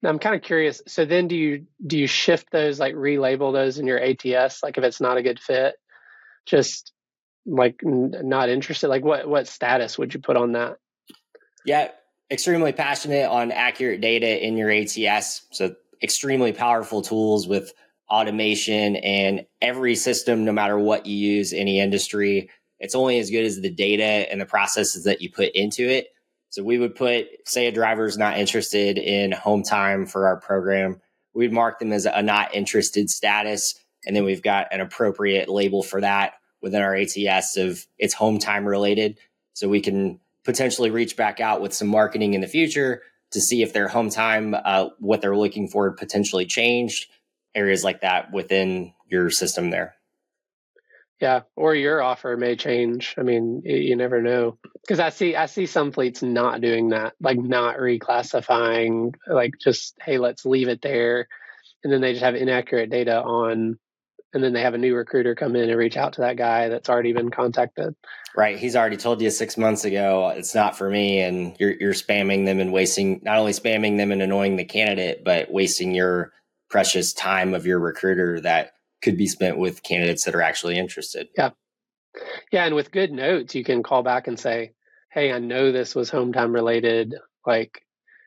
Now 0.02 0.10
I'm 0.10 0.18
kind 0.18 0.34
of 0.34 0.42
curious. 0.42 0.82
So 0.86 1.04
then 1.04 1.28
do 1.28 1.36
you 1.36 1.66
do 1.86 1.98
you 1.98 2.06
shift 2.06 2.50
those 2.50 2.80
like 2.80 2.94
relabel 2.94 3.52
those 3.52 3.78
in 3.78 3.86
your 3.86 4.02
ATS 4.02 4.62
like 4.62 4.76
if 4.76 4.84
it's 4.84 5.00
not 5.00 5.16
a 5.16 5.22
good 5.22 5.40
fit? 5.40 5.76
Just 6.46 6.92
like 7.46 7.80
not 7.82 8.48
interested? 8.48 8.88
Like 8.88 9.04
what 9.04 9.28
what 9.28 9.48
status 9.48 9.98
would 9.98 10.14
you 10.14 10.20
put 10.20 10.36
on 10.36 10.52
that? 10.52 10.78
Yeah 11.64 11.88
extremely 12.30 12.72
passionate 12.72 13.28
on 13.28 13.52
accurate 13.52 14.00
data 14.00 14.44
in 14.44 14.56
your 14.56 14.70
ats 14.70 15.46
so 15.52 15.74
extremely 16.02 16.52
powerful 16.52 17.02
tools 17.02 17.46
with 17.46 17.72
automation 18.10 18.96
and 18.96 19.46
every 19.60 19.94
system 19.94 20.44
no 20.44 20.52
matter 20.52 20.78
what 20.78 21.06
you 21.06 21.16
use 21.16 21.52
any 21.52 21.80
industry 21.80 22.50
it's 22.80 22.94
only 22.94 23.18
as 23.18 23.30
good 23.30 23.44
as 23.44 23.60
the 23.60 23.70
data 23.70 24.04
and 24.04 24.40
the 24.40 24.46
processes 24.46 25.04
that 25.04 25.22
you 25.22 25.30
put 25.30 25.50
into 25.54 25.88
it. 25.88 26.08
So 26.50 26.62
we 26.62 26.76
would 26.76 26.94
put 26.96 27.26
say 27.46 27.66
a 27.66 27.72
driver 27.72 28.04
is 28.04 28.18
not 28.18 28.36
interested 28.36 28.98
in 28.98 29.32
home 29.32 29.62
time 29.62 30.06
for 30.06 30.26
our 30.26 30.38
program 30.38 31.00
we'd 31.34 31.52
mark 31.52 31.78
them 31.78 31.92
as 31.92 32.06
a 32.06 32.22
not 32.22 32.54
interested 32.54 33.10
status 33.10 33.74
and 34.06 34.14
then 34.14 34.24
we've 34.24 34.42
got 34.42 34.72
an 34.72 34.80
appropriate 34.80 35.48
label 35.48 35.82
for 35.82 36.00
that 36.00 36.34
within 36.64 36.80
our 36.80 36.96
ATS 36.96 37.58
of 37.58 37.86
it's 37.98 38.14
home 38.14 38.38
time 38.38 38.64
related. 38.64 39.18
So 39.52 39.68
we 39.68 39.82
can 39.82 40.18
potentially 40.44 40.90
reach 40.90 41.14
back 41.14 41.38
out 41.38 41.60
with 41.60 41.74
some 41.74 41.88
marketing 41.88 42.32
in 42.32 42.40
the 42.40 42.48
future 42.48 43.02
to 43.32 43.40
see 43.40 43.62
if 43.62 43.74
their 43.74 43.86
home 43.86 44.08
time, 44.08 44.54
uh, 44.54 44.88
what 44.98 45.20
they're 45.20 45.36
looking 45.36 45.68
for, 45.68 45.92
potentially 45.92 46.46
changed. 46.46 47.10
Areas 47.54 47.84
like 47.84 48.00
that 48.00 48.32
within 48.32 48.94
your 49.08 49.30
system 49.30 49.70
there. 49.70 49.94
Yeah, 51.20 51.42
or 51.54 51.74
your 51.74 52.02
offer 52.02 52.36
may 52.36 52.56
change. 52.56 53.14
I 53.18 53.22
mean, 53.22 53.62
you 53.64 53.94
never 53.94 54.22
know. 54.22 54.58
Because 54.80 55.00
I 55.00 55.10
see, 55.10 55.36
I 55.36 55.46
see 55.46 55.66
some 55.66 55.92
fleets 55.92 56.22
not 56.22 56.62
doing 56.62 56.88
that, 56.88 57.12
like 57.20 57.38
not 57.38 57.76
reclassifying, 57.76 59.14
like 59.28 59.52
just 59.62 59.94
hey, 60.02 60.18
let's 60.18 60.44
leave 60.46 60.68
it 60.68 60.80
there, 60.82 61.28
and 61.84 61.92
then 61.92 62.00
they 62.00 62.12
just 62.12 62.24
have 62.24 62.34
inaccurate 62.34 62.90
data 62.90 63.22
on 63.22 63.78
and 64.34 64.42
then 64.42 64.52
they 64.52 64.62
have 64.62 64.74
a 64.74 64.78
new 64.78 64.94
recruiter 64.94 65.34
come 65.34 65.56
in 65.56 65.70
and 65.70 65.78
reach 65.78 65.96
out 65.96 66.14
to 66.14 66.22
that 66.22 66.36
guy 66.36 66.68
that's 66.68 66.88
already 66.88 67.12
been 67.12 67.30
contacted. 67.30 67.94
Right. 68.36 68.58
He's 68.58 68.74
already 68.74 68.96
told 68.96 69.22
you 69.22 69.30
six 69.30 69.56
months 69.56 69.84
ago 69.84 70.32
it's 70.36 70.54
not 70.54 70.76
for 70.76 70.90
me, 70.90 71.20
and 71.20 71.56
you're 71.58 71.74
you're 71.80 71.92
spamming 71.92 72.44
them 72.44 72.60
and 72.60 72.72
wasting 72.72 73.20
not 73.22 73.38
only 73.38 73.52
spamming 73.52 73.96
them 73.96 74.10
and 74.12 74.20
annoying 74.20 74.56
the 74.56 74.64
candidate, 74.64 75.22
but 75.24 75.50
wasting 75.50 75.94
your 75.94 76.32
precious 76.68 77.12
time 77.12 77.54
of 77.54 77.64
your 77.64 77.78
recruiter 77.78 78.40
that 78.40 78.72
could 79.02 79.16
be 79.16 79.26
spent 79.26 79.58
with 79.58 79.82
candidates 79.82 80.24
that 80.24 80.34
are 80.34 80.42
actually 80.42 80.78
interested. 80.78 81.28
Yeah. 81.36 81.50
Yeah, 82.52 82.64
and 82.64 82.74
with 82.74 82.92
good 82.92 83.12
notes, 83.12 83.54
you 83.54 83.64
can 83.64 83.82
call 83.82 84.02
back 84.02 84.26
and 84.28 84.38
say, 84.38 84.72
hey, 85.12 85.32
I 85.32 85.38
know 85.38 85.72
this 85.72 85.94
was 85.94 86.10
home 86.10 86.32
time 86.32 86.52
related, 86.52 87.14
like, 87.46 87.82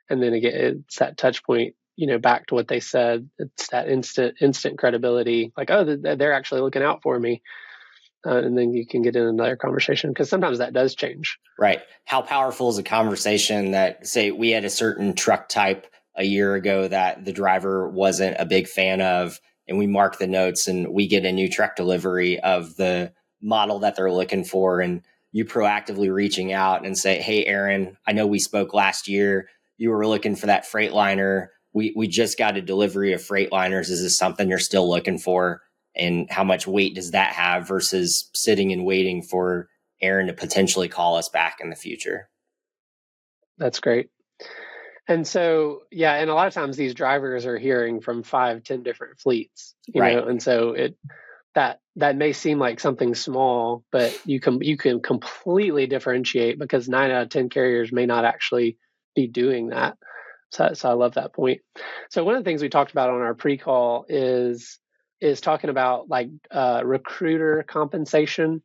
and 0.10 0.22
then 0.22 0.34
again, 0.34 0.84
it's 0.86 1.00
that 1.00 1.18
touch 1.18 1.44
point, 1.44 1.76
you 1.98 2.08
know, 2.08 2.20
back 2.20 2.46
to 2.48 2.56
what 2.56 2.68
they 2.70 2.80
said. 2.80 3.28
It's 3.38 3.70
that 3.70 3.90
instant, 3.90 4.36
instant 4.40 4.78
credibility, 4.78 5.52
like, 5.58 5.70
oh, 5.72 5.84
they're 5.84 6.34
actually 6.34 6.62
looking 6.62 6.84
out 6.84 7.02
for 7.02 7.20
me. 7.20 7.42
Uh, 8.26 8.38
and 8.38 8.58
then 8.58 8.74
you 8.74 8.86
can 8.86 9.02
get 9.02 9.16
in 9.16 9.24
another 9.24 9.56
conversation 9.56 10.12
because 10.12 10.30
sometimes 10.30 10.60
that 10.60 10.74
does 10.74 10.96
change. 10.96 11.38
Right. 11.58 11.82
How 12.06 12.22
powerful 12.22 12.70
is 12.70 12.78
a 12.78 12.84
conversation 12.84 13.72
that, 13.72 14.06
say, 14.08 14.32
we 14.32 14.52
had 14.52 14.64
a 14.64 14.70
certain 14.70 15.14
truck 15.14 15.50
type 15.50 15.88
a 16.16 16.24
year 16.24 16.56
ago 16.56 16.88
that 16.88 17.26
the 17.26 17.34
driver 17.34 17.90
wasn't 17.90 18.38
a 18.40 18.46
big 18.46 18.68
fan 18.68 19.02
of, 19.02 19.40
and 19.68 19.78
we 19.78 19.88
mark 19.88 20.18
the 20.18 20.28
notes 20.28 20.68
and 20.68 20.88
we 20.90 21.08
get 21.08 21.26
a 21.26 21.32
new 21.32 21.50
truck 21.50 21.76
delivery 21.76 22.40
of 22.40 22.76
the 22.76 23.12
model 23.42 23.80
that 23.80 23.96
they're 23.96 24.12
looking 24.12 24.44
for. 24.44 24.82
And 24.82 25.02
you 25.32 25.46
proactively 25.46 26.14
reaching 26.14 26.54
out 26.54 26.86
and 26.86 26.98
say, 26.98 27.22
Hey, 27.22 27.46
Aaron, 27.46 27.98
I 28.06 28.14
know 28.14 28.28
we 28.28 28.40
spoke 28.40 28.74
last 28.74 29.08
year. 29.08 29.50
You 29.78 29.92
were 29.92 30.08
looking 30.08 30.36
for 30.36 30.48
that 30.48 30.66
Freightliner. 30.66 31.48
We, 31.74 31.94
we 31.96 32.08
just 32.08 32.38
got 32.38 32.58
a 32.58 32.62
delivery 32.62 33.14
of 33.14 33.22
Freightliners. 33.22 33.90
Is 33.90 34.02
this 34.02 34.18
something 34.18 34.50
you're 34.50 34.60
still 34.60 34.90
looking 34.90 35.18
for? 35.18 35.62
And 35.96 36.30
how 36.30 36.44
much 36.44 36.68
weight 36.68 36.96
does 36.96 37.12
that 37.12 37.34
have 37.34 37.68
versus 37.68 38.30
sitting 38.34 38.72
and 38.72 38.86
waiting 38.86 39.22
for 39.24 39.70
Aaron 40.02 40.28
to 40.28 40.34
potentially 40.34 40.88
call 40.88 41.16
us 41.16 41.30
back 41.30 41.58
in 41.62 41.70
the 41.70 41.76
future? 41.76 42.30
That's 43.58 43.80
great. 43.80 44.10
And 45.08 45.26
so, 45.26 45.84
yeah, 45.92 46.16
and 46.16 46.30
a 46.30 46.34
lot 46.34 46.48
of 46.48 46.54
times 46.54 46.76
these 46.76 46.94
drivers 46.94 47.46
are 47.46 47.58
hearing 47.58 48.02
from 48.02 48.24
five, 48.24 48.64
ten 48.64 48.84
different 48.84 49.20
fleets, 49.20 49.74
you 49.88 50.02
right. 50.02 50.18
know, 50.18 50.28
and 50.28 50.44
so 50.44 50.72
it 50.72 50.98
that 51.56 51.80
that 51.96 52.16
may 52.16 52.34
seem 52.34 52.60
like 52.60 52.80
something 52.80 53.16
small, 53.16 53.84
but 53.92 54.20
you 54.26 54.40
can 54.40 54.62
you 54.62 54.78
can 54.78 55.02
completely 55.02 55.88
differentiate 55.88 56.60
because 56.60 56.90
nine 56.90 57.10
out 57.10 57.24
of 57.24 57.30
ten 57.30 57.50
carriers 57.50 57.92
may 57.92 58.06
not 58.06 58.26
actually 58.26 58.78
be 59.16 59.28
doing 59.28 59.70
that. 59.70 59.98
So, 60.52 60.74
so 60.74 60.90
I 60.90 60.94
love 60.94 61.16
that 61.16 61.34
point. 61.34 61.62
So 62.10 62.24
one 62.24 62.36
of 62.36 62.44
the 62.44 62.50
things 62.50 62.62
we 62.62 62.70
talked 62.70 62.92
about 62.92 63.10
on 63.10 63.22
our 63.22 63.34
pre-call 63.34 64.06
is 64.10 64.80
is 65.20 65.42
talking 65.42 65.70
about 65.70 66.10
like 66.10 66.30
uh, 66.52 66.82
recruiter 66.86 67.66
compensation, 67.68 68.62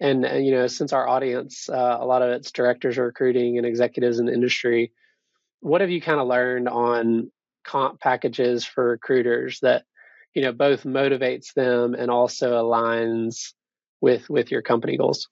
and, 0.00 0.24
and, 0.24 0.44
you 0.44 0.52
know 0.52 0.66
since 0.66 0.92
our 0.92 1.06
audience 1.06 1.68
uh, 1.68 1.98
a 2.00 2.06
lot 2.06 2.22
of 2.22 2.30
it's 2.30 2.52
directors 2.52 2.98
of 2.98 3.04
recruiting 3.04 3.58
and 3.58 3.66
executives 3.66 4.18
in 4.18 4.26
the 4.26 4.32
industry, 4.32 4.92
what 5.60 5.80
have 5.80 5.90
you 5.90 6.00
kind 6.00 6.20
of 6.20 6.26
learned 6.26 6.68
on 6.68 7.30
comp 7.64 8.00
packages 8.00 8.64
for 8.64 8.90
recruiters 8.90 9.60
that 9.60 9.84
you 10.34 10.42
know 10.42 10.52
both 10.52 10.84
motivates 10.84 11.54
them 11.54 11.94
and 11.94 12.10
also 12.10 12.52
aligns 12.52 13.52
with 14.00 14.28
with 14.28 14.50
your 14.50 14.62
company 14.62 14.96
goals 14.96 15.28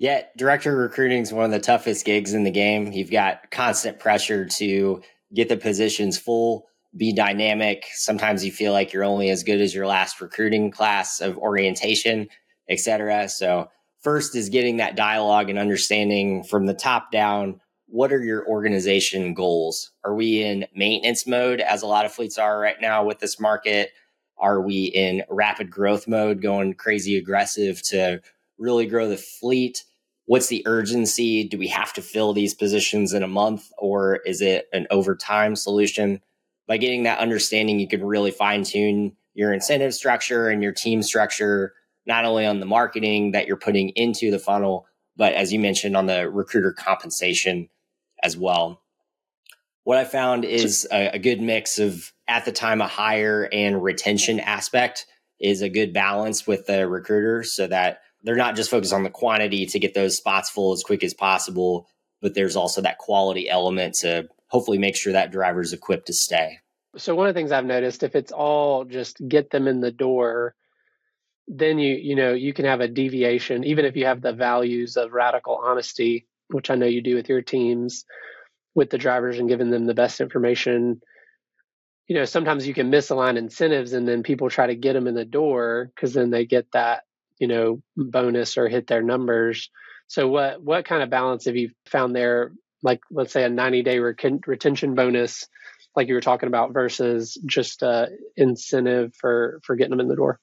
yeah 0.00 0.22
director 0.36 0.76
recruiting 0.76 1.22
is 1.22 1.32
one 1.32 1.44
of 1.44 1.52
the 1.52 1.60
toughest 1.60 2.04
gigs 2.04 2.34
in 2.34 2.42
the 2.42 2.50
game. 2.50 2.90
You've 2.90 3.12
got 3.12 3.52
constant 3.52 4.00
pressure 4.00 4.44
to 4.44 5.00
get 5.32 5.48
the 5.48 5.56
positions 5.56 6.18
full 6.18 6.66
be 6.96 7.12
dynamic. 7.12 7.84
Sometimes 7.92 8.44
you 8.44 8.50
feel 8.50 8.72
like 8.72 8.92
you're 8.92 9.04
only 9.04 9.30
as 9.30 9.44
good 9.44 9.60
as 9.60 9.72
your 9.72 9.86
last 9.86 10.20
recruiting 10.20 10.72
class 10.72 11.20
of 11.20 11.38
orientation 11.38 12.26
etc 12.68 13.28
so 13.28 13.68
first 14.00 14.34
is 14.34 14.48
getting 14.48 14.78
that 14.78 14.96
dialogue 14.96 15.48
and 15.48 15.58
understanding 15.58 16.42
from 16.42 16.66
the 16.66 16.74
top 16.74 17.12
down 17.12 17.60
what 17.90 18.12
are 18.12 18.22
your 18.22 18.46
organization 18.46 19.34
goals? 19.34 19.90
Are 20.04 20.14
we 20.14 20.42
in 20.42 20.66
maintenance 20.74 21.26
mode 21.26 21.60
as 21.60 21.82
a 21.82 21.86
lot 21.86 22.06
of 22.06 22.12
fleets 22.12 22.38
are 22.38 22.58
right 22.58 22.80
now 22.80 23.04
with 23.04 23.18
this 23.18 23.40
market? 23.40 23.90
Are 24.38 24.60
we 24.60 24.84
in 24.84 25.24
rapid 25.28 25.70
growth 25.70 26.06
mode, 26.06 26.40
going 26.40 26.74
crazy 26.74 27.16
aggressive 27.18 27.82
to 27.88 28.22
really 28.58 28.86
grow 28.86 29.08
the 29.08 29.16
fleet? 29.16 29.84
What's 30.30 30.46
the 30.46 30.62
urgency? 30.64 31.42
Do 31.42 31.58
we 31.58 31.66
have 31.66 31.92
to 31.94 32.02
fill 32.02 32.32
these 32.32 32.54
positions 32.54 33.12
in 33.14 33.24
a 33.24 33.26
month 33.26 33.68
or 33.76 34.18
is 34.18 34.40
it 34.40 34.68
an 34.72 34.86
overtime 34.88 35.56
solution? 35.56 36.20
By 36.68 36.76
getting 36.76 37.02
that 37.02 37.18
understanding, 37.18 37.80
you 37.80 37.88
can 37.88 38.04
really 38.04 38.30
fine 38.30 38.62
tune 38.62 39.16
your 39.34 39.52
incentive 39.52 39.92
structure 39.92 40.48
and 40.48 40.62
your 40.62 40.70
team 40.70 41.02
structure, 41.02 41.74
not 42.06 42.24
only 42.24 42.46
on 42.46 42.60
the 42.60 42.66
marketing 42.66 43.32
that 43.32 43.48
you're 43.48 43.56
putting 43.56 43.88
into 43.96 44.30
the 44.30 44.38
funnel, 44.38 44.86
but 45.16 45.32
as 45.32 45.52
you 45.52 45.58
mentioned, 45.58 45.96
on 45.96 46.06
the 46.06 46.30
recruiter 46.30 46.72
compensation 46.72 47.68
as 48.22 48.36
well. 48.36 48.82
What 49.82 49.98
I 49.98 50.04
found 50.04 50.44
is 50.44 50.86
a, 50.92 51.08
a 51.08 51.18
good 51.18 51.40
mix 51.40 51.80
of 51.80 52.12
at 52.28 52.44
the 52.44 52.52
time 52.52 52.80
a 52.80 52.86
hire 52.86 53.48
and 53.52 53.82
retention 53.82 54.38
aspect 54.38 55.06
is 55.40 55.60
a 55.60 55.68
good 55.68 55.92
balance 55.92 56.46
with 56.46 56.66
the 56.66 56.86
recruiters 56.88 57.52
so 57.52 57.66
that 57.66 58.02
they're 58.22 58.36
not 58.36 58.56
just 58.56 58.70
focused 58.70 58.92
on 58.92 59.02
the 59.02 59.10
quantity 59.10 59.66
to 59.66 59.78
get 59.78 59.94
those 59.94 60.16
spots 60.16 60.50
full 60.50 60.72
as 60.72 60.82
quick 60.82 61.02
as 61.02 61.14
possible, 61.14 61.88
but 62.20 62.34
there's 62.34 62.56
also 62.56 62.82
that 62.82 62.98
quality 62.98 63.48
element 63.48 63.94
to 63.96 64.28
hopefully 64.48 64.78
make 64.78 64.96
sure 64.96 65.12
that 65.12 65.32
driver's 65.32 65.72
equipped 65.72 66.06
to 66.06 66.12
stay. 66.12 66.58
So 66.96 67.14
one 67.14 67.28
of 67.28 67.34
the 67.34 67.38
things 67.38 67.52
I've 67.52 67.64
noticed 67.64 68.02
if 68.02 68.16
it's 68.16 68.32
all 68.32 68.84
just 68.84 69.16
get 69.26 69.50
them 69.50 69.68
in 69.68 69.80
the 69.80 69.92
door, 69.92 70.54
then 71.46 71.78
you 71.78 71.94
you 71.96 72.14
know 72.14 72.32
you 72.32 72.52
can 72.52 72.64
have 72.64 72.80
a 72.80 72.88
deviation 72.88 73.64
even 73.64 73.84
if 73.84 73.96
you 73.96 74.06
have 74.06 74.20
the 74.20 74.32
values 74.32 74.96
of 74.96 75.12
radical 75.12 75.56
honesty, 75.56 76.26
which 76.48 76.70
I 76.70 76.74
know 76.74 76.86
you 76.86 77.02
do 77.02 77.14
with 77.14 77.28
your 77.28 77.42
teams 77.42 78.04
with 78.74 78.90
the 78.90 78.98
drivers 78.98 79.38
and 79.38 79.48
giving 79.48 79.70
them 79.70 79.86
the 79.86 79.94
best 79.94 80.20
information 80.20 81.00
you 82.10 82.16
know, 82.16 82.24
sometimes 82.24 82.66
you 82.66 82.74
can 82.74 82.90
misalign 82.90 83.38
incentives 83.38 83.92
and 83.92 84.06
then 84.06 84.24
people 84.24 84.50
try 84.50 84.66
to 84.66 84.74
get 84.74 84.94
them 84.94 85.06
in 85.06 85.14
the 85.14 85.24
door 85.24 85.92
because 85.94 86.12
then 86.12 86.30
they 86.30 86.44
get 86.44 86.66
that, 86.72 87.04
you 87.40 87.48
know, 87.48 87.82
bonus 87.96 88.56
or 88.56 88.68
hit 88.68 88.86
their 88.86 89.02
numbers. 89.02 89.70
So 90.06 90.28
what 90.28 90.62
what 90.62 90.84
kind 90.84 91.02
of 91.02 91.10
balance 91.10 91.46
have 91.46 91.56
you 91.56 91.70
found 91.86 92.14
there? 92.14 92.52
Like 92.82 93.00
let's 93.10 93.32
say 93.32 93.44
a 93.44 93.48
90 93.48 93.82
day 93.82 93.98
retention 93.98 94.94
bonus, 94.94 95.48
like 95.96 96.06
you 96.06 96.14
were 96.14 96.20
talking 96.20 96.46
about, 96.46 96.72
versus 96.72 97.40
just 97.46 97.82
a 97.82 98.08
incentive 98.36 99.14
for 99.16 99.60
for 99.64 99.74
getting 99.74 99.90
them 99.90 100.00
in 100.00 100.08
the 100.08 100.16
door. 100.16 100.38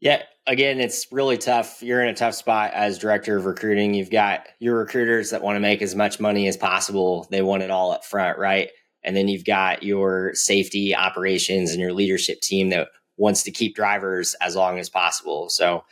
Yeah, 0.00 0.22
again, 0.46 0.78
it's 0.80 1.10
really 1.10 1.38
tough. 1.38 1.82
You're 1.82 2.02
in 2.02 2.08
a 2.08 2.14
tough 2.14 2.34
spot 2.34 2.72
as 2.72 2.98
director 2.98 3.36
of 3.36 3.46
recruiting. 3.46 3.94
You've 3.94 4.10
got 4.10 4.46
your 4.60 4.78
recruiters 4.78 5.30
that 5.30 5.42
want 5.42 5.56
to 5.56 5.60
make 5.60 5.82
as 5.82 5.96
much 5.96 6.20
money 6.20 6.46
as 6.46 6.56
possible. 6.56 7.26
They 7.30 7.42
want 7.42 7.64
it 7.64 7.70
all 7.70 7.90
up 7.90 8.04
front, 8.04 8.38
right? 8.38 8.70
And 9.02 9.16
then 9.16 9.26
you've 9.26 9.44
got 9.44 9.82
your 9.82 10.34
safety 10.34 10.94
operations 10.94 11.72
and 11.72 11.80
your 11.80 11.92
leadership 11.92 12.40
team 12.40 12.70
that 12.70 12.88
wants 13.18 13.42
to 13.42 13.50
keep 13.50 13.76
drivers 13.76 14.34
as 14.40 14.56
long 14.56 14.78
as 14.78 14.88
possible. 14.88 15.48
So 15.50 15.84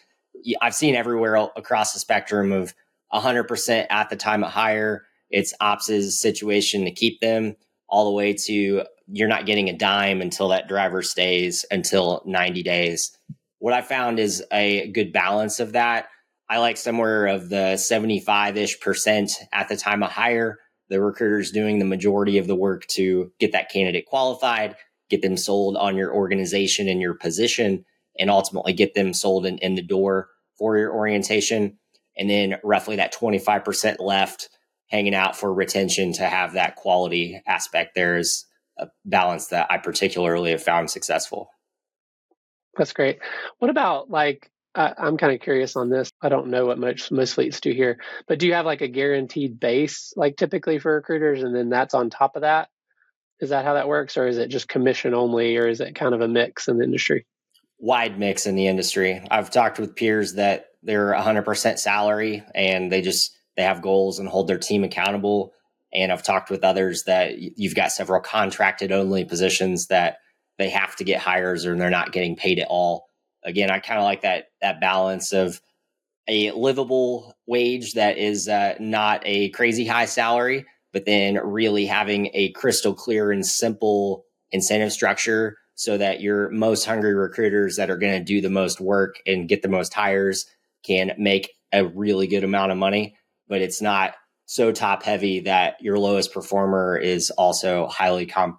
I've 0.61 0.75
seen 0.75 0.95
everywhere 0.95 1.37
across 1.57 1.93
the 1.93 1.99
spectrum 1.99 2.53
of 2.53 2.75
100% 3.13 3.87
at 3.91 4.11
the 4.11 4.17
time 4.17 4.43
of 4.43 4.51
hire. 4.51 5.05
It's 5.31 5.55
ops' 5.61 6.19
situation 6.19 6.85
to 6.85 6.91
keep 6.91 7.21
them 7.21 7.57
all 7.89 8.07
the 8.07 8.17
way 8.17 8.33
to 8.33 8.85
you're 9.09 9.29
not 9.29 9.47
getting 9.47 9.69
a 9.69 9.77
dime 9.77 10.21
until 10.21 10.49
that 10.49 10.67
driver 10.67 11.01
stays 11.03 11.65
until 11.71 12.23
90 12.27 12.63
days. 12.65 13.17
What 13.59 13.75
I 13.75 13.83
found 13.83 14.19
is 14.19 14.45
a 14.53 14.91
good 14.91 15.13
balance 15.13 15.61
of 15.61 15.73
that. 15.73 16.09
I 16.49 16.59
like 16.59 16.77
somewhere 16.77 17.27
of 17.27 17.49
the 17.49 17.77
75 17.77 18.57
ish 18.57 18.81
percent 18.81 19.33
at 19.53 19.69
the 19.69 19.77
time 19.77 20.03
of 20.03 20.11
hire 20.11 20.59
the 20.89 21.01
recruiter's 21.01 21.51
doing 21.51 21.79
the 21.79 21.85
majority 21.85 22.39
of 22.39 22.47
the 22.47 22.55
work 22.55 22.87
to 22.87 23.33
get 23.39 23.53
that 23.53 23.71
candidate 23.71 24.07
qualified, 24.07 24.77
get 25.09 25.23
them 25.23 25.37
sold 25.37 25.77
on 25.77 25.97
your 25.97 26.15
organization 26.15 26.89
and 26.89 27.01
your 27.01 27.15
position, 27.15 27.85
and 28.19 28.31
ultimately 28.31 28.73
get 28.73 28.95
them 28.95 29.13
sold 29.13 29.47
in, 29.47 29.59
in 29.59 29.75
the 29.75 29.83
door 29.83 30.29
for 30.59 30.77
your 30.77 30.95
orientation. 30.95 31.79
And 32.17 32.31
then 32.31 32.57
roughly 32.65 32.97
that 32.97 33.15
25% 33.15 33.97
left 34.01 34.49
hanging 34.89 35.15
out 35.15 35.37
for 35.37 35.53
retention 35.53 36.13
to 36.15 36.25
have 36.25 36.53
that 36.55 36.77
quality 36.77 37.43
aspect 37.47 37.95
there 37.95 38.17
is 38.17 38.47
a 38.79 38.87
balance 39.05 39.49
that 39.49 39.67
I 39.71 39.79
particularly 39.79 40.53
have 40.53 40.63
found 40.63 40.91
successful. 40.91 41.49
That's 42.77 42.93
great. 42.93 43.19
What 43.59 43.71
about 43.71 44.11
like 44.11 44.51
I, 44.77 44.93
am 44.99 45.17
kind 45.17 45.35
of 45.35 45.41
curious 45.41 45.75
on 45.77 45.89
this. 45.89 46.11
I 46.21 46.29
don't 46.29 46.49
know 46.49 46.67
what 46.67 46.79
much 46.79 47.11
most 47.11 47.35
fleets 47.35 47.61
do 47.61 47.73
here, 47.73 47.99
but 48.29 48.39
do 48.39 48.47
you 48.47 48.53
have 48.55 48.67
like 48.67 48.83
a 48.83 48.89
guaranteed 48.89 49.59
base, 49.59 50.13
like 50.17 50.37
typically 50.37 50.79
for 50.79 50.95
recruiters, 50.95 51.43
and 51.43 51.55
then 51.55 51.71
that's 51.71 51.95
on 51.95 52.11
top 52.11 52.37
of 52.37 52.43
that? 52.43 52.69
Is 53.41 53.51
that 53.51 53.65
how 53.65 53.75
that 53.75 53.89
works, 53.89 54.17
or 54.17 54.27
is 54.27 54.39
it 54.39 54.49
just 54.49 54.69
commission 54.69 55.15
only, 55.15 55.57
or 55.57 55.69
is 55.69 55.81
it 55.81 55.95
kind 55.95 56.15
of 56.15 56.21
a 56.21 56.29
mix 56.29 56.69
in 56.69 56.79
the 56.79 56.85
industry? 56.85 57.27
Wide 57.79 58.19
mix 58.19 58.47
in 58.47 58.57
the 58.57 58.67
industry. 58.67 59.23
I've 59.31 59.51
talked 59.51 59.79
with 59.79 59.97
peers 59.97 60.35
that 60.35 60.69
they're 60.83 61.13
100% 61.13 61.79
salary 61.79 62.43
and 62.55 62.91
they 62.91 63.03
just 63.03 63.37
they 63.57 63.63
have 63.63 63.83
goals 63.83 64.19
and 64.19 64.29
hold 64.29 64.49
their 64.49 64.59
team 64.59 64.85
accountable. 64.85 65.53
And 65.93 66.13
I've 66.13 66.23
talked 66.23 66.51
with 66.51 66.65
others 66.65 67.05
that 67.05 67.39
you've 67.39 67.75
got 67.75 67.93
several 67.93 68.21
contracted 68.21 68.93
only 68.93 69.25
positions 69.25 69.87
that 69.89 70.19
they 70.59 70.71
have 70.71 70.97
to 70.97 71.05
get 71.05 71.21
hires 71.21 71.67
or 71.67 71.77
they're 71.77 71.91
not 71.91 72.13
getting 72.13 72.37
paid 72.37 72.59
at 72.59 72.69
all 72.69 73.07
again, 73.47 73.71
I 73.71 73.79
kind 73.79 73.99
of 73.99 74.05
like 74.05 74.23
that 74.23 74.49
that 74.61 74.81
balance 74.81 75.33
of 75.33 75.61
a 76.29 76.51
livable 76.51 77.35
wage 77.47 77.95
that 77.95 78.19
is 78.19 78.49
uh, 78.49 78.75
not 78.81 79.23
a 79.25 79.51
crazy 79.51 79.87
high 79.87 80.07
salary, 80.07 80.67
but 80.97 81.05
then 81.05 81.39
really 81.45 81.85
having 81.85 82.31
a 82.33 82.51
crystal 82.53 82.95
clear 82.95 83.31
and 83.31 83.45
simple 83.45 84.25
incentive 84.51 84.91
structure 84.91 85.59
so 85.75 85.99
that 85.99 86.23
your 86.23 86.49
most 86.49 86.87
hungry 86.87 87.15
recruiters 87.15 87.77
that 87.77 87.91
are 87.91 87.99
going 87.99 88.19
to 88.19 88.25
do 88.25 88.41
the 88.41 88.49
most 88.49 88.81
work 88.81 89.17
and 89.27 89.47
get 89.47 89.61
the 89.61 89.69
most 89.69 89.93
hires 89.93 90.47
can 90.87 91.13
make 91.19 91.51
a 91.71 91.85
really 91.85 92.27
good 92.27 92.45
amount 92.45 92.73
of 92.73 92.79
money. 92.79 93.15
but 93.47 93.61
it's 93.61 93.83
not 93.83 94.15
so 94.47 94.73
top 94.73 95.03
heavy 95.03 95.41
that 95.41 95.77
your 95.83 95.99
lowest 95.99 96.33
performer 96.33 96.97
is 96.97 97.29
also 97.33 97.89
highly 97.89 98.25
comp- 98.25 98.59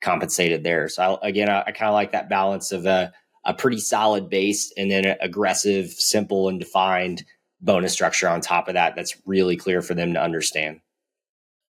compensated 0.00 0.64
there. 0.64 0.88
So 0.88 1.18
I, 1.22 1.28
again, 1.28 1.50
I, 1.50 1.64
I 1.66 1.72
kind 1.72 1.90
of 1.90 1.94
like 1.94 2.12
that 2.12 2.30
balance 2.30 2.72
of 2.72 2.86
a, 2.86 3.12
a 3.44 3.52
pretty 3.52 3.78
solid 3.78 4.30
base 4.30 4.72
and 4.78 4.90
then 4.90 5.04
an 5.04 5.18
aggressive, 5.20 5.90
simple, 5.90 6.48
and 6.48 6.58
defined 6.58 7.26
bonus 7.60 7.92
structure 7.92 8.26
on 8.26 8.40
top 8.40 8.68
of 8.68 8.74
that. 8.74 8.96
That's 8.96 9.20
really 9.26 9.58
clear 9.58 9.82
for 9.82 9.92
them 9.92 10.14
to 10.14 10.22
understand. 10.22 10.80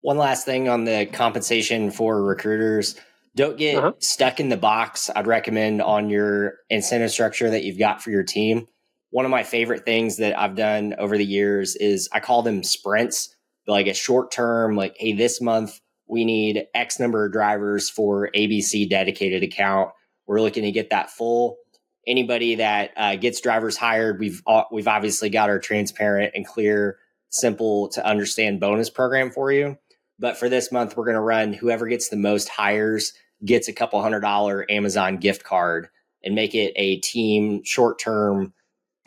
One 0.02 0.18
last 0.18 0.46
thing 0.46 0.68
on 0.68 0.84
the 0.84 1.06
compensation 1.06 1.92
for 1.92 2.24
recruiters. 2.24 2.96
Don't 3.36 3.58
get 3.58 3.78
uh-huh. 3.78 3.94
stuck 4.00 4.40
in 4.40 4.50
the 4.50 4.58
box. 4.58 5.10
I'd 5.16 5.28
recommend 5.28 5.82
on 5.82 6.10
your 6.10 6.56
incentive 6.70 7.12
structure 7.12 7.50
that 7.50 7.64
you've 7.64 7.80
got 7.80 8.02
for 8.02 8.10
your 8.10 8.24
team. 8.24 8.68
One 9.12 9.26
of 9.26 9.32
my 9.32 9.44
favorite 9.44 9.86
things 9.86 10.18
that 10.18 10.38
I've 10.38 10.56
done 10.56 10.96
over 10.98 11.18
the 11.18 11.26
years 11.26 11.76
is 11.76 12.10
I 12.12 12.20
call 12.20 12.42
them 12.42 12.64
sprints, 12.64 13.36
like 13.68 13.88
a 13.88 13.94
short 13.94 14.32
term, 14.32 14.76
like, 14.76 14.96
hey, 14.98 15.14
this 15.14 15.40
month 15.40 15.80
we 16.12 16.26
need 16.26 16.66
X 16.76 17.00
number 17.00 17.26
of 17.26 17.32
drivers 17.32 17.90
for 17.90 18.30
ABC 18.36 18.90
dedicated 18.90 19.44
account. 19.44 19.92
We're 20.28 20.42
looking 20.42 20.64
to 20.64 20.72
get 20.72 20.90
that 20.90 21.10
full. 21.10 21.58
Anybody 22.06 22.56
that 22.56 22.92
uh, 22.98 23.16
gets 23.16 23.40
drivers 23.40 23.78
hired, 23.78 24.20
we've 24.20 24.42
uh, 24.46 24.64
we've 24.72 24.88
obviously 24.88 25.30
got 25.30 25.50
our 25.50 25.60
transparent 25.60 26.34
and 26.36 26.46
clear, 26.46 26.98
simple 27.30 27.90
to 27.90 28.06
understand 28.06 28.60
bonus 28.60 28.90
program 28.90 29.32
for 29.32 29.52
you. 29.52 29.78
But 30.22 30.38
for 30.38 30.48
this 30.50 30.72
month, 30.72 30.96
we're 30.96 31.06
going 31.06 31.16
to 31.16 31.22
run 31.22 31.52
whoever 31.52 31.88
gets 31.88 32.10
the 32.10 32.16
most 32.16 32.48
hires 32.48 33.14
gets 33.44 33.68
a 33.68 33.74
couple 33.74 34.00
hundred 34.04 34.20
dollar 34.20 34.66
Amazon 34.70 35.18
gift 35.18 35.44
card 35.44 35.90
and 36.24 36.36
make 36.36 36.54
it 36.54 36.74
a 36.76 36.98
team 36.98 37.64
short 37.66 37.98
term. 37.98 38.54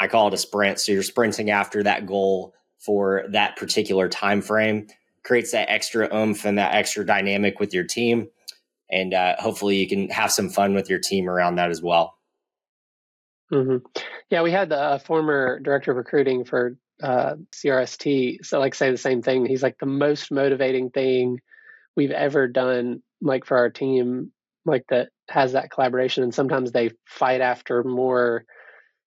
I 0.00 0.08
call 0.08 0.26
it 0.26 0.34
a 0.34 0.38
sprint. 0.38 0.80
So 0.80 0.90
you're 0.90 1.04
sprinting 1.04 1.50
after 1.50 1.84
that 1.84 2.04
goal 2.04 2.52
for 2.80 3.26
that 3.30 3.56
particular 3.56 4.08
time 4.08 4.42
frame 4.42 4.88
creates 5.22 5.52
that 5.52 5.70
extra 5.70 6.12
oomph 6.14 6.44
and 6.44 6.58
that 6.58 6.74
extra 6.74 7.06
dynamic 7.06 7.60
with 7.60 7.72
your 7.72 7.84
team. 7.84 8.28
And 8.90 9.14
uh, 9.14 9.36
hopefully 9.38 9.76
you 9.76 9.88
can 9.88 10.10
have 10.10 10.32
some 10.32 10.50
fun 10.50 10.74
with 10.74 10.90
your 10.90 10.98
team 10.98 11.30
around 11.30 11.54
that 11.54 11.70
as 11.70 11.80
well. 11.80 12.18
Mm-hmm. 13.52 13.86
Yeah, 14.30 14.42
we 14.42 14.50
had 14.50 14.72
a 14.72 14.98
former 14.98 15.60
director 15.60 15.92
of 15.92 15.96
recruiting 15.96 16.44
for 16.44 16.76
uh, 17.02 17.34
CRST. 17.52 18.44
So, 18.44 18.58
like, 18.58 18.74
say 18.74 18.90
the 18.90 18.96
same 18.96 19.22
thing. 19.22 19.46
He's 19.46 19.62
like 19.62 19.78
the 19.78 19.86
most 19.86 20.30
motivating 20.30 20.90
thing 20.90 21.40
we've 21.96 22.10
ever 22.10 22.48
done, 22.48 23.02
like 23.20 23.44
for 23.44 23.56
our 23.56 23.70
team, 23.70 24.32
like 24.64 24.84
that 24.88 25.08
has 25.28 25.52
that 25.52 25.70
collaboration. 25.70 26.22
And 26.22 26.34
sometimes 26.34 26.72
they 26.72 26.90
fight 27.06 27.40
after 27.40 27.82
more 27.82 28.44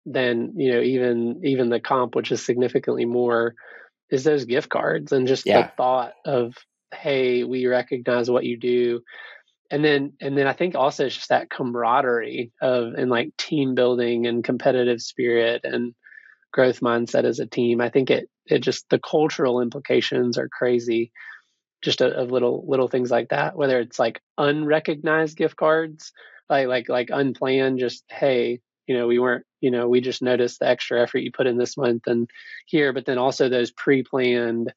than 0.05 0.53
you 0.55 0.71
know 0.71 0.81
even 0.81 1.41
even 1.43 1.69
the 1.69 1.79
comp, 1.79 2.15
which 2.15 2.31
is 2.31 2.45
significantly 2.45 3.05
more 3.05 3.55
is 4.09 4.23
those 4.23 4.45
gift 4.45 4.69
cards 4.69 5.11
and 5.11 5.27
just 5.27 5.45
yeah. 5.45 5.63
the 5.63 5.71
thought 5.75 6.13
of 6.25 6.53
hey 6.93 7.43
we 7.43 7.65
recognize 7.65 8.29
what 8.29 8.45
you 8.45 8.57
do 8.57 9.01
and 9.71 9.83
then 9.83 10.13
and 10.21 10.37
then 10.37 10.47
i 10.47 10.53
think 10.53 10.75
also 10.75 11.05
it's 11.05 11.15
just 11.15 11.29
that 11.29 11.49
camaraderie 11.49 12.51
of 12.61 12.93
and 12.93 13.09
like 13.09 13.35
team 13.37 13.75
building 13.75 14.27
and 14.27 14.43
competitive 14.43 15.01
spirit 15.01 15.61
and 15.63 15.95
growth 16.55 16.79
mindset 16.79 17.25
as 17.25 17.39
a 17.39 17.45
team 17.45 17.81
i 17.81 17.89
think 17.89 18.09
it 18.09 18.29
it 18.45 18.59
just 18.59 18.89
the 18.89 18.99
cultural 18.99 19.61
implications 19.61 20.37
are 20.37 20.47
crazy. 20.47 21.11
Just 21.83 22.01
a, 22.01 22.07
of 22.07 22.31
little 22.31 22.65
little 22.67 22.87
things 22.87 23.11
like 23.11 23.29
that 23.29 23.55
whether 23.55 23.79
it's 23.79 23.99
like 23.99 24.19
unrecognized 24.39 25.37
gift 25.37 25.55
cards 25.55 26.13
like 26.49 26.67
like 26.67 26.89
like 26.89 27.09
unplanned 27.11 27.77
just 27.77 28.03
hey 28.09 28.59
you 28.87 28.97
know 28.97 29.05
we 29.05 29.19
weren't 29.19 29.45
you 29.61 29.69
know 29.69 29.87
we 29.87 30.01
just 30.01 30.23
noticed 30.23 30.59
the 30.59 30.67
extra 30.67 31.03
effort 31.03 31.19
you 31.19 31.31
put 31.31 31.45
in 31.45 31.57
this 31.57 31.77
month 31.77 32.07
and 32.07 32.27
here 32.65 32.91
but 32.91 33.05
then 33.05 33.19
also 33.19 33.49
those 33.49 33.71
pre-planned 33.71 34.73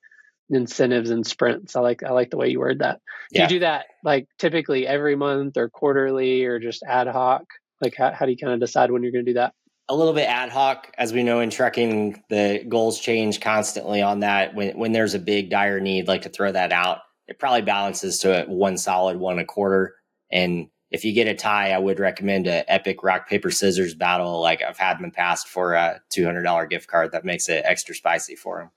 incentives 0.50 1.10
and 1.10 1.26
sprints. 1.26 1.76
I 1.76 1.80
like 1.80 2.02
i 2.02 2.10
like 2.10 2.30
the 2.30 2.36
way 2.36 2.48
you 2.48 2.58
word 2.58 2.80
that. 2.80 3.00
Do 3.32 3.38
yeah. 3.38 3.42
you 3.44 3.48
do 3.48 3.58
that 3.60 3.86
like 4.04 4.26
typically 4.38 4.86
every 4.86 5.16
month 5.16 5.56
or 5.56 5.70
quarterly 5.70 6.44
or 6.44 6.58
just 6.58 6.82
ad 6.82 7.06
hoc? 7.06 7.44
Like 7.80 7.94
how, 7.96 8.12
how 8.12 8.26
do 8.26 8.32
you 8.32 8.38
kind 8.38 8.52
of 8.52 8.60
decide 8.60 8.90
when 8.90 9.02
you're 9.02 9.12
going 9.12 9.24
to 9.24 9.30
do 9.30 9.38
that 9.38 9.54
a 9.88 9.94
little 9.94 10.12
bit 10.12 10.28
ad 10.28 10.50
hoc 10.50 10.92
as 10.98 11.12
we 11.12 11.22
know 11.22 11.40
in 11.40 11.50
trucking 11.50 12.22
the 12.28 12.64
goals 12.68 13.00
change 13.00 13.40
constantly 13.40 14.02
on 14.02 14.20
that 14.20 14.54
when 14.54 14.76
when 14.78 14.92
there's 14.92 15.14
a 15.14 15.18
big 15.18 15.50
dire 15.50 15.80
need 15.80 16.08
like 16.08 16.22
to 16.22 16.28
throw 16.28 16.52
that 16.52 16.72
out 16.72 16.98
it 17.26 17.38
probably 17.38 17.62
balances 17.62 18.18
to 18.18 18.44
one 18.48 18.76
solid 18.76 19.16
one 19.16 19.38
a 19.38 19.44
quarter 19.44 19.94
and 20.30 20.68
if 20.90 21.04
you 21.04 21.12
get 21.12 21.28
a 21.28 21.34
tie, 21.34 21.72
I 21.72 21.78
would 21.78 22.00
recommend 22.00 22.46
a 22.46 22.70
epic 22.70 23.02
rock 23.02 23.28
paper 23.28 23.50
scissors 23.50 23.94
battle 23.94 24.40
like 24.40 24.62
I've 24.62 24.78
had 24.78 24.96
in 24.96 25.02
the 25.02 25.10
past 25.10 25.48
for 25.48 25.74
a 25.74 26.00
two 26.10 26.24
hundred 26.24 26.42
dollar 26.42 26.66
gift 26.66 26.88
card 26.88 27.12
that 27.12 27.24
makes 27.24 27.48
it 27.48 27.64
extra 27.64 27.94
spicy 27.94 28.36
for 28.36 28.70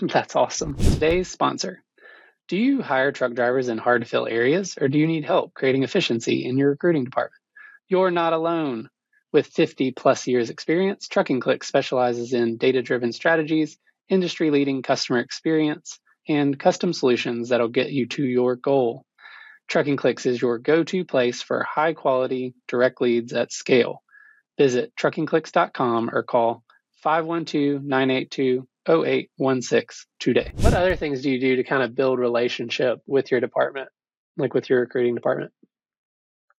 them. 0.00 0.08
That's 0.12 0.36
awesome. 0.36 0.74
Today's 0.74 1.30
sponsor. 1.30 1.82
Do 2.48 2.56
you 2.56 2.82
hire 2.82 3.12
truck 3.12 3.32
drivers 3.32 3.68
in 3.68 3.78
hard 3.78 4.02
to 4.02 4.08
fill 4.08 4.26
areas, 4.26 4.76
or 4.80 4.88
do 4.88 4.98
you 4.98 5.06
need 5.06 5.24
help 5.24 5.54
creating 5.54 5.82
efficiency 5.82 6.44
in 6.44 6.58
your 6.58 6.70
recruiting 6.70 7.04
department? 7.04 7.40
You're 7.88 8.10
not 8.10 8.32
alone. 8.32 8.90
With 9.34 9.48
50 9.48 9.90
plus 9.90 10.28
years 10.28 10.48
experience, 10.48 11.08
Trucking 11.08 11.40
Click 11.40 11.64
specializes 11.64 12.32
in 12.32 12.56
data 12.56 12.82
driven 12.82 13.12
strategies, 13.12 13.76
industry 14.08 14.52
leading 14.52 14.80
customer 14.80 15.18
experience, 15.18 15.98
and 16.28 16.56
custom 16.56 16.92
solutions 16.92 17.48
that'll 17.48 17.66
get 17.66 17.90
you 17.90 18.06
to 18.10 18.24
your 18.24 18.54
goal. 18.54 19.04
Trucking 19.66 19.96
Clicks 19.96 20.24
is 20.24 20.40
your 20.40 20.58
go 20.58 20.84
to 20.84 21.04
place 21.04 21.42
for 21.42 21.64
high 21.64 21.94
quality 21.94 22.54
direct 22.68 23.00
leads 23.00 23.32
at 23.32 23.52
scale. 23.52 24.04
Visit 24.56 24.92
truckingclicks.com 24.94 26.10
or 26.12 26.22
call 26.22 26.62
512 27.02 27.82
982 27.82 28.68
0816 28.88 30.06
today. 30.20 30.52
What 30.60 30.74
other 30.74 30.94
things 30.94 31.22
do 31.22 31.30
you 31.32 31.40
do 31.40 31.56
to 31.56 31.64
kind 31.64 31.82
of 31.82 31.96
build 31.96 32.20
relationship 32.20 33.00
with 33.04 33.32
your 33.32 33.40
department, 33.40 33.88
like 34.36 34.54
with 34.54 34.70
your 34.70 34.78
recruiting 34.78 35.16
department? 35.16 35.50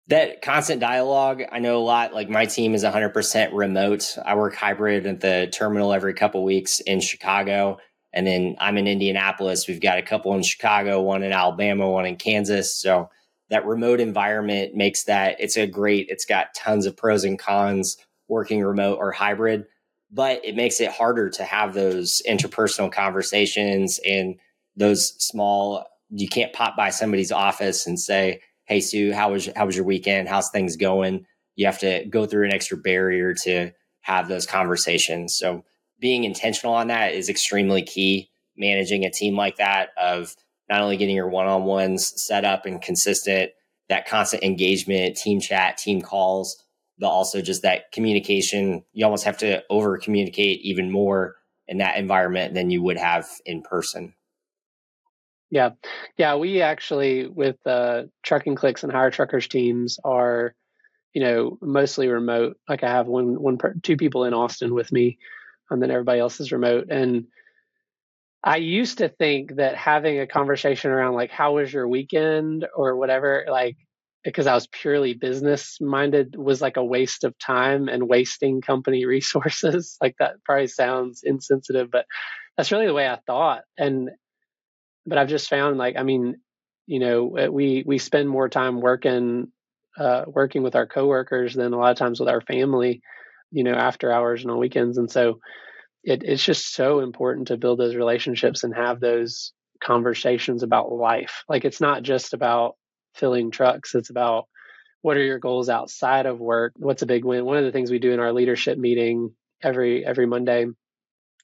That 0.08 0.44
constant 0.44 0.80
dialogue, 0.80 1.41
I 1.52 1.60
know 1.60 1.78
a 1.78 1.84
lot. 1.84 2.13
Like 2.13 2.30
my 2.30 2.46
team 2.46 2.76
is 2.76 2.84
100% 2.84 3.50
remote. 3.54 4.18
I 4.24 4.36
work 4.36 4.54
hybrid 4.56 5.08
at 5.08 5.20
the 5.20 5.50
terminal 5.52 5.94
every 5.94 6.13
couple 6.13 6.44
weeks 6.44 6.80
in 6.80 7.02
Chicago. 7.02 7.80
And 8.13 8.28
then 8.28 8.56
I'm 8.60 8.78
in 8.78 8.88
Indianapolis. 8.88 9.68
We've 9.68 9.82
got 9.82 9.98
a 9.98 10.04
couple 10.04 10.34
in 10.36 10.44
Chicago, 10.44 11.02
one 11.02 11.24
in 11.24 11.32
Alabama, 11.32 11.89
one 11.89 12.06
in 12.06 12.18
Kansas. 12.18 12.80
So 12.80 13.10
that 13.50 13.65
remote 13.65 14.00
environment 14.00 14.76
makes 14.76 15.04
that 15.06 15.38
it's 15.39 15.58
a 15.58 15.68
great, 15.68 16.08
it's 16.10 16.26
got 16.26 16.54
tons 16.56 16.86
of 16.86 16.96
pros 16.96 17.24
and 17.24 17.38
cons 17.38 17.98
working 18.28 18.63
remote 18.63 18.98
or 19.00 19.12
hybrid, 19.12 19.65
but 20.12 20.44
it 20.46 20.56
makes 20.56 20.80
it 20.80 20.91
harder 20.91 21.30
to 21.32 21.44
have 21.44 21.74
those 21.74 22.22
interpersonal 22.28 22.91
conversations 22.91 24.00
and 24.06 24.36
those 24.76 25.15
small, 25.24 25.86
you 26.10 26.28
can't 26.28 26.54
pop 26.54 26.76
by 26.76 26.89
somebody's 26.89 27.32
office 27.32 27.86
and 27.86 28.00
say, 28.00 28.41
Hey, 28.65 28.82
Sue, 28.82 29.13
how 29.13 29.32
was, 29.32 29.49
how 29.56 29.65
was 29.65 29.75
your 29.75 29.86
weekend? 29.86 30.28
How's 30.28 30.49
things 30.49 30.75
going? 30.75 31.25
You 31.56 31.67
have 31.67 31.80
to 31.80 32.06
go 32.06 32.25
through 32.25 32.45
an 32.45 32.54
extra 32.54 32.78
barrier 32.78 33.34
to 33.43 33.71
have 34.01 34.28
those 34.28 34.45
conversations. 34.45 35.36
So 35.36 35.63
being 35.99 36.23
intentional 36.23 36.75
on 36.75 36.88
that 36.88 37.13
is 37.13 37.30
extremely 37.30 37.82
key. 37.82 38.30
Managing 38.58 39.04
a 39.04 39.12
team 39.12 39.36
like 39.36 39.58
that 39.58 39.89
of 40.01 40.36
not 40.69 40.82
only 40.82 40.97
getting 40.97 41.15
your 41.15 41.30
one 41.30 41.47
on 41.47 41.65
ones 41.65 42.13
set 42.21 42.45
up 42.45 42.65
and 42.65 42.82
consistent, 42.82 43.51
that 43.89 44.08
constant 44.08 44.43
engagement, 44.43 45.15
team 45.15 45.39
chat, 45.39 45.78
team 45.78 46.01
calls, 46.01 46.63
but 46.97 47.08
also 47.08 47.41
just 47.41 47.62
that 47.62 47.91
communication. 47.91 48.84
You 48.93 49.06
almost 49.06 49.25
have 49.25 49.38
to 49.39 49.63
over 49.69 49.97
communicate 49.97 50.62
even 50.62 50.91
more 50.91 51.36
in 51.67 51.78
that 51.80 51.97
environment 51.97 52.54
than 52.54 52.69
you 52.71 52.82
would 52.82 52.97
have 52.97 53.28
in 53.45 53.62
person. 53.62 54.13
Yeah. 55.51 55.71
Yeah. 56.17 56.36
We 56.36 56.62
actually, 56.62 57.27
with 57.27 57.58
uh, 57.65 58.03
trucking 58.23 58.55
clicks 58.55 58.84
and 58.84 58.91
hire 58.91 59.12
truckers 59.12 59.47
teams, 59.47 59.99
are, 60.03 60.53
you 61.13 61.21
know, 61.21 61.58
mostly 61.62 62.08
remote. 62.08 62.58
Like 62.67 62.84
I 62.84 62.89
have 62.89 63.08
one, 63.08 63.41
one, 63.41 63.58
two 63.81 63.97
people 63.97 64.25
in 64.25 64.34
Austin 64.34 64.73
with 64.73 64.91
me 64.91 65.17
and 65.69 65.81
then 65.81 65.91
everybody 65.91 66.19
else 66.19 66.39
is 66.39 66.51
remote. 66.51 66.88
And 66.89 67.25
I 68.43 68.58
used 68.58 68.99
to 68.99 69.10
think 69.10 69.55
that 69.55 69.75
having 69.75 70.19
a 70.19 70.27
conversation 70.27 70.91
around 70.91 71.15
like 71.15 71.31
how 71.31 71.55
was 71.55 71.73
your 71.73 71.88
weekend 71.88 72.67
or 72.75 72.95
whatever, 72.95 73.45
like 73.49 73.77
because 74.23 74.47
I 74.47 74.55
was 74.55 74.67
purely 74.67 75.13
business 75.13 75.77
minded 75.79 76.36
was 76.36 76.62
like 76.62 76.77
a 76.77 76.84
waste 76.84 77.23
of 77.23 77.38
time 77.38 77.88
and 77.88 78.10
wasting 78.10 78.62
company 78.62 79.05
resources. 79.08 79.97
like 80.01 80.15
that 80.19 80.43
probably 80.43 80.67
sounds 80.67 81.21
insensitive, 81.23 81.89
but 81.91 82.05
that's 82.58 82.71
really 82.71 82.88
the 82.88 82.93
way 82.93 83.08
I 83.08 83.19
thought. 83.25 83.63
And 83.77 84.10
but 85.06 85.18
I've 85.18 85.30
just 85.30 85.50
found 85.50 85.78
like 85.78 85.96
I 85.98 86.04
mean, 86.04 86.36
you 86.88 87.00
know, 87.00 87.50
we 87.52 87.84
we 87.86 87.98
spend 87.98 88.30
more 88.30 88.50
time 88.50 88.82
working 88.82 89.48
uh, 89.98 90.26
working 90.28 90.63
with 90.63 90.76
our 90.76 90.88
coworkers 90.88 91.54
than 91.54 91.74
a 91.74 91.78
lot 91.78 91.91
of 91.91 91.98
times 91.98 92.20
with 92.20 92.30
our 92.30 92.41
family 92.41 93.02
you 93.56 93.63
know, 93.63 93.74
after 93.74 94.12
hours 94.12 94.41
and 94.41 94.52
on 94.52 94.60
weekends. 94.60 94.98
And 94.98 95.10
so 95.10 95.39
it, 96.04 96.24
it's 96.24 96.44
just 96.44 96.74
so 96.74 97.00
important 97.00 97.48
to 97.48 97.58
build 97.58 97.80
those 97.80 97.96
relationships 97.96 98.63
and 98.63 98.76
have 98.76 99.00
those 99.00 99.54
conversations 99.82 100.62
about 100.62 100.91
life. 100.91 101.44
Like 101.48 101.63
it's 101.63 101.82
not 101.82 102.04
just 102.04 102.34
about 102.34 102.76
filling 103.13 103.52
trucks, 103.52 103.96
it's 103.96 104.10
about 104.10 104.46
what 105.02 105.15
are 105.15 105.24
your 105.24 105.39
goals 105.39 105.70
outside 105.70 106.26
of 106.26 106.39
work? 106.39 106.74
What's 106.76 107.02
a 107.02 107.08
big 107.08 107.24
win? 107.24 107.46
One 107.46 107.58
of 107.58 107.63
the 107.63 107.72
things 107.72 107.91
we 107.91 108.00
do 108.00 108.12
in 108.12 108.20
our 108.20 108.34
leadership 108.34 108.78
meeting 108.78 109.34
every 109.63 110.06
every 110.06 110.26
Monday 110.26 110.65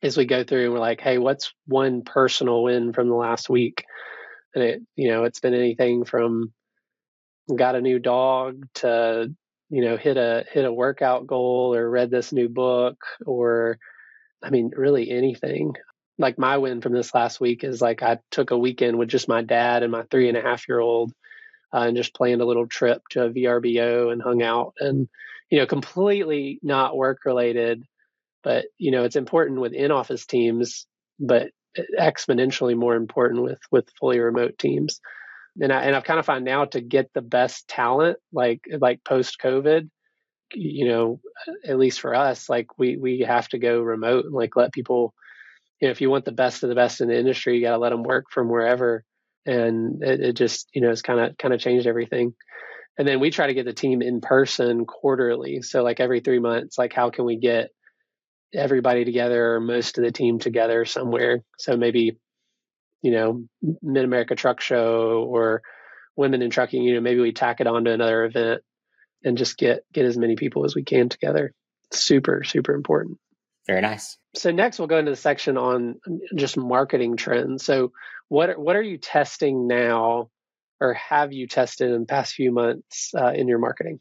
as 0.04 0.18
we 0.18 0.26
go 0.26 0.44
through 0.44 0.66
and 0.66 0.74
we're 0.74 0.80
like, 0.80 1.02
hey, 1.02 1.18
what's 1.18 1.54
one 1.68 2.02
personal 2.04 2.64
win 2.64 2.94
from 2.94 3.08
the 3.08 3.16
last 3.16 3.50
week? 3.50 3.86
And 4.56 4.64
it, 4.64 4.82
you 4.96 5.10
know, 5.10 5.24
it's 5.24 5.40
been 5.40 5.54
anything 5.54 6.06
from 6.06 6.52
got 7.54 7.76
a 7.76 7.82
new 7.82 8.00
dog 8.00 8.66
to, 8.76 9.34
you 9.70 9.82
know, 9.84 9.98
hit 9.98 10.18
a 10.18 10.46
hit 10.52 10.66
a 10.66 10.74
workout 10.74 11.28
goal 11.28 11.76
or 11.76 11.90
read 11.90 12.10
this 12.10 12.34
new 12.34 12.50
book 12.50 12.98
or 13.26 13.78
I 14.44 14.50
mean, 14.50 14.72
really 14.76 15.10
anything. 15.10 15.74
Like 16.18 16.38
my 16.38 16.58
win 16.58 16.82
from 16.82 16.94
this 16.94 17.14
last 17.14 17.40
week 17.40 17.64
is 17.64 17.82
like 17.82 18.04
I 18.04 18.20
took 18.32 18.52
a 18.52 18.58
weekend 18.58 18.98
with 18.98 19.10
just 19.10 19.28
my 19.28 19.42
dad 19.42 19.84
and 19.84 19.92
my 19.92 20.04
three 20.10 20.28
and 20.30 20.38
a 20.38 20.42
half 20.42 20.68
year 20.68 20.80
old 20.80 21.14
uh, 21.74 21.80
and 21.80 21.98
just 21.98 22.14
planned 22.14 22.42
a 22.42 22.46
little 22.46 22.68
trip 22.68 23.02
to 23.12 23.26
a 23.26 23.30
VRBO 23.30 24.12
and 24.12 24.22
hung 24.22 24.42
out 24.42 24.74
and, 24.80 25.08
you 25.50 25.60
know, 25.60 25.66
completely 25.66 26.60
not 26.62 26.98
work 26.98 27.20
related. 27.26 27.84
But, 28.44 28.66
you 28.78 28.92
know, 28.92 29.04
it's 29.04 29.16
important 29.16 29.62
with 29.62 29.74
in 29.74 29.92
office 29.92 30.26
teams, 30.26 30.88
but 31.20 31.52
exponentially 32.00 32.76
more 32.76 32.96
important 32.96 33.44
with 33.44 33.60
with 33.72 33.90
fully 34.00 34.20
remote 34.20 34.58
teams. 34.58 35.00
And 35.62 35.72
I 35.72 35.84
and 35.84 35.96
I've 35.96 36.04
kind 36.04 36.20
of 36.20 36.26
found 36.26 36.46
now 36.46 36.66
to 36.66 36.82
get 36.82 37.12
the 37.14 37.22
best 37.22 37.68
talent, 37.68 38.18
like 38.32 38.62
like 38.80 39.04
post 39.04 39.38
COVID, 39.42 39.90
you 40.54 40.88
know, 40.88 41.20
at 41.66 41.78
least 41.78 42.00
for 42.02 42.16
us, 42.16 42.50
like 42.50 42.78
we 42.78 42.98
we 42.98 43.20
have 43.20 43.48
to 43.50 43.60
go 43.60 43.82
remote 43.82 44.26
and 44.26 44.34
like 44.34 44.56
let 44.56 44.74
people, 44.74 45.14
you 45.80 45.88
know, 45.88 45.92
if 45.92 46.02
you 46.02 46.10
want 46.10 46.26
the 46.26 46.32
best 46.32 46.64
of 46.64 46.70
the 46.70 46.76
best 46.76 47.02
in 47.02 47.10
the 47.10 47.18
industry, 47.18 47.56
you 47.56 47.62
got 47.62 47.72
to 47.72 47.78
let 47.78 47.90
them 47.90 48.04
work 48.04 48.26
from 48.32 48.50
wherever. 48.50 49.04
And 49.46 50.04
it, 50.04 50.22
it 50.22 50.34
just, 50.34 50.70
you 50.74 50.82
know, 50.82 50.92
it's 50.92 51.02
kind 51.02 51.20
of 51.20 51.38
kind 51.38 51.54
of 51.54 51.60
changed 51.60 51.88
everything. 51.88 52.34
And 52.98 53.08
then 53.08 53.20
we 53.20 53.32
try 53.32 53.48
to 53.48 53.54
get 53.54 53.66
the 53.66 53.74
team 53.74 54.02
in 54.02 54.22
person 54.22 54.86
quarterly. 54.86 55.62
So 55.62 55.84
like 55.84 56.00
every 56.00 56.20
three 56.20 56.40
months, 56.40 56.78
like 56.78 56.94
how 56.94 57.10
can 57.10 57.26
we 57.26 57.38
get 57.38 57.72
everybody 58.54 59.06
together 59.06 59.56
or 59.56 59.60
most 59.60 59.98
of 59.98 60.04
the 60.04 60.12
team 60.12 60.40
together 60.40 60.86
somewhere? 60.86 61.44
So 61.58 61.78
maybe, 61.78 62.18
you 63.02 63.12
know, 63.12 63.44
Mid 63.82 64.04
America 64.04 64.36
Truck 64.36 64.62
Show 64.62 65.26
or 65.28 65.62
Women 66.16 66.42
in 66.42 66.50
Trucking. 66.50 66.84
You 66.84 66.96
know, 66.96 67.02
maybe 67.02 67.22
we 67.22 67.32
tack 67.32 67.62
it 67.62 67.68
on 67.68 67.86
to 67.86 67.92
another 67.92 68.26
event 68.26 68.62
and 69.24 69.38
just 69.38 69.58
get 69.58 69.84
get 69.94 70.06
as 70.06 70.18
many 70.18 70.36
people 70.36 70.66
as 70.66 70.76
we 70.76 70.84
can 70.84 71.10
together. 71.10 71.54
Super 71.92 72.44
super 72.44 72.74
important. 72.74 73.18
Very 73.68 73.82
nice. 73.82 74.18
So 74.36 74.52
next 74.52 74.80
we'll 74.80 74.88
go 74.88 74.98
into 74.98 75.12
the 75.12 75.18
section 75.18 75.58
on 75.58 76.00
just 76.36 76.58
marketing 76.58 77.18
trends. 77.18 77.64
So 77.64 77.92
what 78.28 78.58
what 78.58 78.76
are 78.76 78.82
you 78.82 78.98
testing 78.98 79.68
now, 79.68 80.30
or 80.80 80.94
have 80.94 81.34
you 81.34 81.48
tested 81.48 81.92
in 81.92 82.02
the 82.02 82.06
past 82.06 82.34
few 82.34 82.52
months 82.52 83.12
uh, 83.16 83.32
in 83.34 83.48
your 83.48 83.60
marketing? 83.60 84.00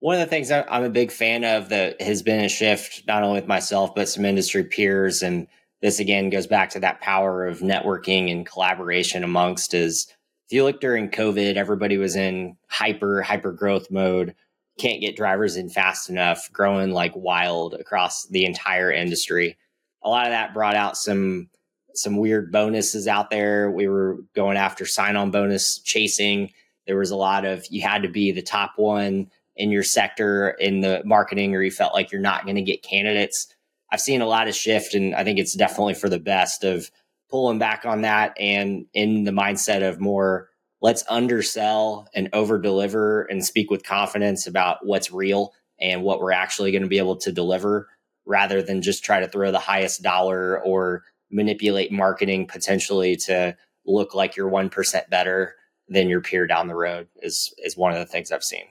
One 0.00 0.14
of 0.14 0.20
the 0.20 0.26
things 0.26 0.50
I'm 0.52 0.84
a 0.84 0.90
big 0.90 1.10
fan 1.10 1.44
of 1.44 1.70
that 1.70 2.00
has 2.00 2.22
been 2.22 2.44
a 2.44 2.48
shift, 2.48 3.02
not 3.08 3.24
only 3.24 3.40
with 3.40 3.48
myself 3.48 3.94
but 3.94 4.08
some 4.08 4.24
industry 4.24 4.62
peers, 4.62 5.22
and 5.22 5.48
this 5.82 5.98
again 5.98 6.30
goes 6.30 6.46
back 6.46 6.70
to 6.70 6.80
that 6.80 7.00
power 7.00 7.46
of 7.46 7.60
networking 7.60 8.30
and 8.30 8.46
collaboration 8.46 9.24
amongst 9.24 9.74
is 9.74 10.06
if 10.46 10.54
you 10.54 10.64
look 10.64 10.80
during 10.80 11.10
COVID, 11.10 11.56
everybody 11.56 11.98
was 11.98 12.16
in 12.16 12.56
hyper, 12.68 13.22
hyper 13.22 13.52
growth 13.52 13.90
mode, 13.90 14.34
can't 14.78 15.00
get 15.00 15.16
drivers 15.16 15.56
in 15.56 15.68
fast 15.68 16.08
enough, 16.08 16.50
growing 16.52 16.92
like 16.92 17.12
wild 17.14 17.74
across 17.74 18.26
the 18.28 18.44
entire 18.44 18.90
industry. 18.90 19.58
A 20.02 20.08
lot 20.08 20.26
of 20.26 20.30
that 20.30 20.54
brought 20.54 20.76
out 20.76 20.96
some 20.96 21.50
some 21.94 22.16
weird 22.16 22.52
bonuses 22.52 23.08
out 23.08 23.30
there. 23.30 23.70
We 23.70 23.88
were 23.88 24.18
going 24.34 24.56
after 24.56 24.86
sign 24.86 25.16
on 25.16 25.32
bonus 25.32 25.80
chasing. 25.80 26.52
There 26.86 26.96
was 26.96 27.10
a 27.10 27.16
lot 27.16 27.44
of 27.44 27.66
you 27.70 27.82
had 27.82 28.02
to 28.04 28.08
be 28.08 28.30
the 28.30 28.40
top 28.40 28.74
one 28.76 29.30
in 29.58 29.70
your 29.70 29.82
sector 29.82 30.50
in 30.50 30.80
the 30.80 31.02
marketing, 31.04 31.54
or 31.54 31.62
you 31.62 31.70
felt 31.70 31.92
like 31.92 32.10
you're 32.10 32.20
not 32.20 32.44
going 32.44 32.56
to 32.56 32.62
get 32.62 32.82
candidates. 32.82 33.54
I've 33.92 34.00
seen 34.00 34.22
a 34.22 34.26
lot 34.26 34.48
of 34.48 34.54
shift, 34.54 34.94
and 34.94 35.14
I 35.14 35.24
think 35.24 35.38
it's 35.38 35.54
definitely 35.54 35.94
for 35.94 36.08
the 36.08 36.18
best 36.18 36.64
of 36.64 36.90
pulling 37.30 37.58
back 37.58 37.84
on 37.84 38.02
that 38.02 38.34
and 38.40 38.86
in 38.94 39.24
the 39.24 39.30
mindset 39.32 39.86
of 39.86 40.00
more 40.00 40.48
let's 40.80 41.04
undersell 41.10 42.08
and 42.14 42.28
over 42.32 42.58
deliver 42.58 43.22
and 43.24 43.44
speak 43.44 43.70
with 43.70 43.84
confidence 43.84 44.46
about 44.46 44.78
what's 44.86 45.12
real 45.12 45.52
and 45.80 46.02
what 46.02 46.20
we're 46.20 46.32
actually 46.32 46.70
going 46.70 46.82
to 46.82 46.88
be 46.88 46.98
able 46.98 47.16
to 47.16 47.32
deliver 47.32 47.88
rather 48.26 48.62
than 48.62 48.82
just 48.82 49.04
try 49.04 49.20
to 49.20 49.28
throw 49.28 49.50
the 49.50 49.58
highest 49.58 50.02
dollar 50.02 50.62
or 50.62 51.02
manipulate 51.30 51.92
marketing 51.92 52.46
potentially 52.46 53.16
to 53.16 53.56
look 53.86 54.14
like 54.14 54.36
you're 54.36 54.50
1% 54.50 55.10
better 55.10 55.54
than 55.88 56.08
your 56.08 56.20
peer 56.20 56.46
down 56.46 56.68
the 56.68 56.74
road 56.74 57.08
is 57.22 57.52
is 57.58 57.76
one 57.76 57.92
of 57.92 57.98
the 57.98 58.06
things 58.06 58.30
I've 58.30 58.44
seen. 58.44 58.66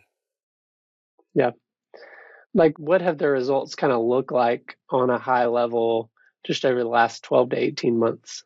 Yeah. 1.37 1.51
Like 2.53 2.77
what 2.79 3.01
have 3.01 3.17
the 3.17 3.29
results 3.29 3.75
kind 3.75 3.93
of 3.93 4.03
look 4.03 4.31
like 4.31 4.77
on 4.89 5.09
a 5.09 5.19
high 5.19 5.45
level 5.45 6.09
just 6.45 6.65
over 6.65 6.79
the 6.79 6.89
last 6.89 7.23
12 7.23 7.51
to 7.51 7.57
18 7.57 7.99
months? 7.99 8.43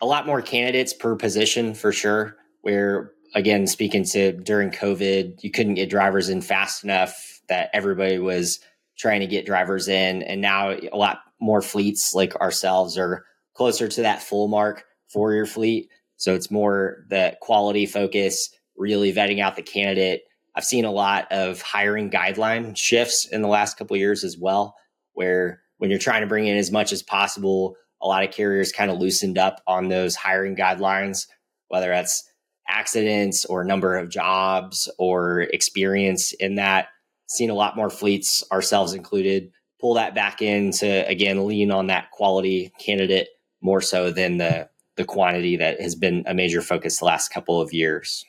a 0.00 0.06
lot 0.06 0.26
more 0.26 0.42
candidates 0.42 0.92
per 0.92 1.14
position 1.14 1.74
for 1.74 1.92
sure. 1.92 2.36
Where 2.62 3.12
again, 3.34 3.66
speaking 3.66 4.04
to 4.04 4.32
during 4.32 4.70
COVID, 4.70 5.42
you 5.42 5.50
couldn't 5.50 5.74
get 5.74 5.90
drivers 5.90 6.28
in 6.28 6.40
fast 6.40 6.84
enough 6.84 7.40
that 7.48 7.70
everybody 7.72 8.18
was 8.18 8.60
trying 8.98 9.20
to 9.20 9.26
get 9.26 9.46
drivers 9.46 9.88
in. 9.88 10.22
And 10.22 10.40
now 10.40 10.70
a 10.70 10.96
lot 10.96 11.20
more 11.40 11.62
fleets 11.62 12.14
like 12.14 12.34
ourselves 12.36 12.98
are 12.98 13.24
closer 13.54 13.88
to 13.88 14.02
that 14.02 14.22
full 14.22 14.48
mark 14.48 14.84
for 15.08 15.32
your 15.32 15.46
fleet. 15.46 15.88
So 16.16 16.34
it's 16.34 16.50
more 16.50 17.04
the 17.08 17.36
quality 17.40 17.86
focus, 17.86 18.50
really 18.76 19.12
vetting 19.12 19.40
out 19.40 19.56
the 19.56 19.62
candidate. 19.62 20.22
I've 20.60 20.64
seen 20.66 20.84
a 20.84 20.92
lot 20.92 21.26
of 21.30 21.62
hiring 21.62 22.10
guideline 22.10 22.76
shifts 22.76 23.24
in 23.24 23.40
the 23.40 23.48
last 23.48 23.78
couple 23.78 23.96
years 23.96 24.24
as 24.24 24.36
well, 24.36 24.76
where 25.14 25.62
when 25.78 25.88
you're 25.88 25.98
trying 25.98 26.20
to 26.20 26.26
bring 26.26 26.46
in 26.46 26.58
as 26.58 26.70
much 26.70 26.92
as 26.92 27.02
possible, 27.02 27.76
a 28.02 28.06
lot 28.06 28.24
of 28.24 28.30
carriers 28.30 28.70
kind 28.70 28.90
of 28.90 28.98
loosened 28.98 29.38
up 29.38 29.62
on 29.66 29.88
those 29.88 30.14
hiring 30.16 30.54
guidelines, 30.54 31.28
whether 31.68 31.88
that's 31.88 32.28
accidents 32.68 33.46
or 33.46 33.64
number 33.64 33.96
of 33.96 34.10
jobs 34.10 34.86
or 34.98 35.40
experience 35.40 36.34
in 36.34 36.56
that. 36.56 36.88
Seen 37.26 37.48
a 37.48 37.54
lot 37.54 37.74
more 37.74 37.88
fleets, 37.88 38.44
ourselves 38.52 38.92
included, 38.92 39.52
pull 39.80 39.94
that 39.94 40.14
back 40.14 40.42
in 40.42 40.72
to 40.72 41.08
again 41.08 41.46
lean 41.46 41.70
on 41.70 41.86
that 41.86 42.10
quality 42.10 42.70
candidate 42.78 43.28
more 43.62 43.80
so 43.80 44.10
than 44.10 44.36
the 44.36 44.68
the 44.98 45.06
quantity 45.06 45.56
that 45.56 45.80
has 45.80 45.94
been 45.94 46.22
a 46.26 46.34
major 46.34 46.60
focus 46.60 46.98
the 46.98 47.06
last 47.06 47.30
couple 47.30 47.62
of 47.62 47.72
years. 47.72 48.26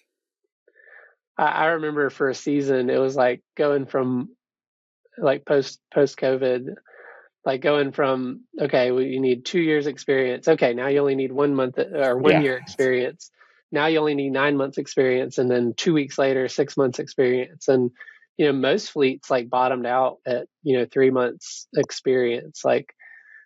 I 1.38 1.66
remember 1.68 2.10
for 2.10 2.30
a 2.30 2.36
season 2.36 2.90
it 2.90 3.00
was 3.00 3.16
like 3.16 3.42
going 3.58 3.86
from 3.86 4.30
like 5.18 5.46
post 5.46 5.80
post 5.94 6.18
COVID 6.18 6.76
like 7.46 7.62
going 7.62 7.92
from 7.92 8.42
okay 8.60 8.92
well, 8.92 9.02
you 9.02 9.20
need 9.20 9.46
two 9.46 9.60
years 9.60 9.88
experience. 9.88 10.48
Okay 10.48 10.74
now 10.74 10.88
you 10.88 11.00
only 11.00 11.16
need 11.16 11.32
one 11.32 11.56
month 11.56 11.80
uh, 11.80 11.86
or 11.98 12.18
one 12.18 12.34
yeah. 12.34 12.42
year 12.42 12.58
experience. 12.58 13.32
Now 13.72 13.88
you 13.88 14.00
only 14.00 14.16
need 14.16 14.32
nine 14.32 14.58
months 14.58 14.78
experience 14.78 15.38
and 15.38 15.50
then 15.50 15.74
two 15.76 15.94
weeks 15.94 16.18
later 16.18 16.48
six 16.48 16.78
months 16.78 17.00
experience. 17.00 17.68
And 17.68 17.92
you 18.38 18.46
know 18.46 18.54
most 18.54 18.92
fleets 18.92 19.30
like 19.30 19.50
bottomed 19.50 19.86
out 19.86 20.18
at 20.26 20.48
you 20.64 20.78
know 20.78 20.86
three 20.86 21.10
months 21.10 21.68
experience 21.76 22.64
like 22.64 22.94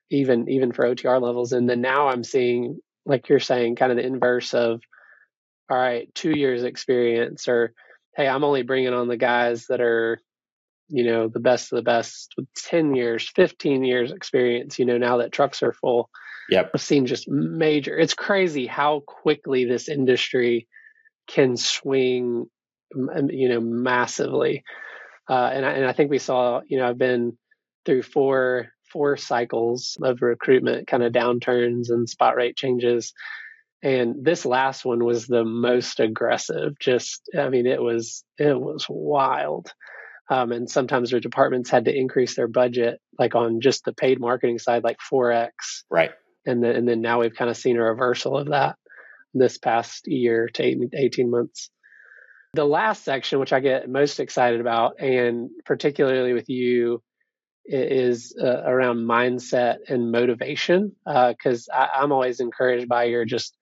even 0.10 0.50
even 0.50 0.72
for 0.72 0.86
otr 0.86 1.22
levels. 1.22 1.52
And 1.54 1.70
then 1.70 1.82
now 1.82 2.10
i'm 2.10 2.24
seeing 2.24 2.80
like 3.06 3.30
you're 3.30 3.40
saying 3.40 3.76
kind 3.76 3.92
of 3.92 3.98
the 3.98 4.06
inverse 4.06 4.54
of 4.54 4.82
all 5.70 5.78
right 5.78 6.14
two 6.14 6.32
years 6.32 6.64
experience 6.64 7.48
or 7.48 7.74
hey 8.16 8.28
i'm 8.28 8.44
only 8.44 8.64
bringing 8.64 8.94
on 8.94 9.08
the 9.08 9.18
guys 9.18 9.66
that 9.68 9.82
are 9.82 10.20
you 10.88 11.04
know 11.04 11.28
the 11.28 11.40
best 11.40 11.72
of 11.72 11.78
the 11.78 11.84
best 11.84 12.34
with 12.38 12.48
10 12.56 12.96
years 12.96 13.30
15 13.36 13.84
years 13.84 14.12
experience 14.12 14.78
you 14.78 14.86
know 14.86 14.98
now 14.98 15.18
that 15.18 15.32
trucks 15.32 15.64
are 15.64 15.74
full. 15.74 16.10
Yep. 16.50 16.72
I've 16.76 16.82
seen 16.82 17.08
just 17.08 17.28
major 17.28 17.98
it's 17.98 18.14
crazy 18.14 18.68
how 18.68 19.02
quickly 19.06 19.66
this 19.66 19.90
industry 19.90 20.68
can 21.28 21.58
swing 21.58 22.46
you 22.94 23.50
know 23.50 23.60
massively. 23.60 24.64
Uh, 25.28 25.50
and, 25.52 25.66
I, 25.66 25.72
and 25.72 25.86
i 25.86 25.92
think 25.92 26.12
we 26.12 26.20
saw 26.20 26.62
you 26.68 26.78
know 26.78 26.88
i've 26.88 27.00
been 27.00 27.36
through 27.84 28.04
four 28.04 28.68
four 28.94 29.18
cycles 29.18 29.98
of 30.04 30.22
recruitment 30.22 30.86
kind 30.86 31.02
of 31.02 31.12
downturns 31.12 31.90
and 31.90 32.08
spot 32.08 32.36
rate 32.36 32.56
changes 32.56 33.12
and 33.84 34.24
this 34.24 34.46
last 34.46 34.86
one 34.86 35.04
was 35.04 35.28
the 35.28 35.44
most 35.44 36.00
aggressive 36.00 36.78
just 36.80 37.22
i 37.38 37.50
mean 37.50 37.66
it 37.66 37.82
was 37.82 38.24
it 38.38 38.60
was 38.60 38.86
wild 38.90 39.72
um, 40.30 40.52
and 40.52 40.70
sometimes 40.70 41.12
their 41.12 41.20
departments 41.20 41.70
had 41.70 41.86
to 41.86 41.96
increase 41.96 42.36
their 42.36 42.48
budget, 42.48 43.00
like 43.20 43.36
on 43.36 43.62
just 43.62 43.86
the 43.86 43.94
paid 43.94 44.20
marketing 44.20 44.58
side, 44.58 44.84
like 44.84 44.98
4x. 45.12 45.52
Right. 45.90 46.12
And 46.46 46.64
then, 46.64 46.76
and 46.76 46.88
then 46.88 47.02
now 47.02 47.22
we've 47.22 47.36
kind 47.36 47.50
of 47.50 47.58
seen 47.58 47.78
a 47.78 47.84
reversal 47.84 48.38
of 48.38 48.50
that 48.50 48.76
this 49.34 49.58
past 49.58 50.08
year 50.08 50.50
to 50.54 50.90
18 50.94 51.30
months. 51.30 51.70
The 52.54 52.66
last 52.66 53.04
section, 53.04 53.40
which 53.40 53.54
I 53.54 53.60
get 53.60 53.90
most 53.90 54.20
excited 54.20 54.62
about, 54.62 55.00
and 55.00 55.50
particularly 55.66 56.34
with 56.34 56.50
you, 56.50 57.04
is 57.66 58.36
uh, 58.42 58.62
around 58.64 59.00
mindset 59.00 59.78
and 59.90 60.12
motivation. 60.12 60.96
Because 61.06 61.68
uh, 61.72 61.88
I'm 61.94 62.12
always 62.12 62.40
encouraged 62.40 62.88
by 62.88 63.06
your 63.06 63.26
just 63.26 63.56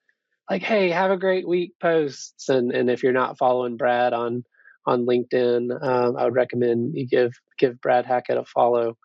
like, 0.53 0.63
hey, 0.63 0.89
have 0.89 1.11
a 1.11 1.17
great 1.17 1.47
week 1.47 1.73
posts. 1.81 2.49
And, 2.49 2.71
and 2.71 2.89
if 2.89 3.03
you're 3.03 3.11
not 3.11 3.37
following 3.37 3.77
Brad 3.77 4.13
on 4.13 4.43
on 4.85 5.05
LinkedIn. 5.05 5.71
Um, 5.81 6.17
I 6.17 6.25
would 6.25 6.35
recommend 6.35 6.93
you 6.95 7.07
give 7.07 7.33
give 7.57 7.79
Brad 7.81 8.05
Hackett 8.05 8.37
a 8.37 8.45
follow. 8.45 8.97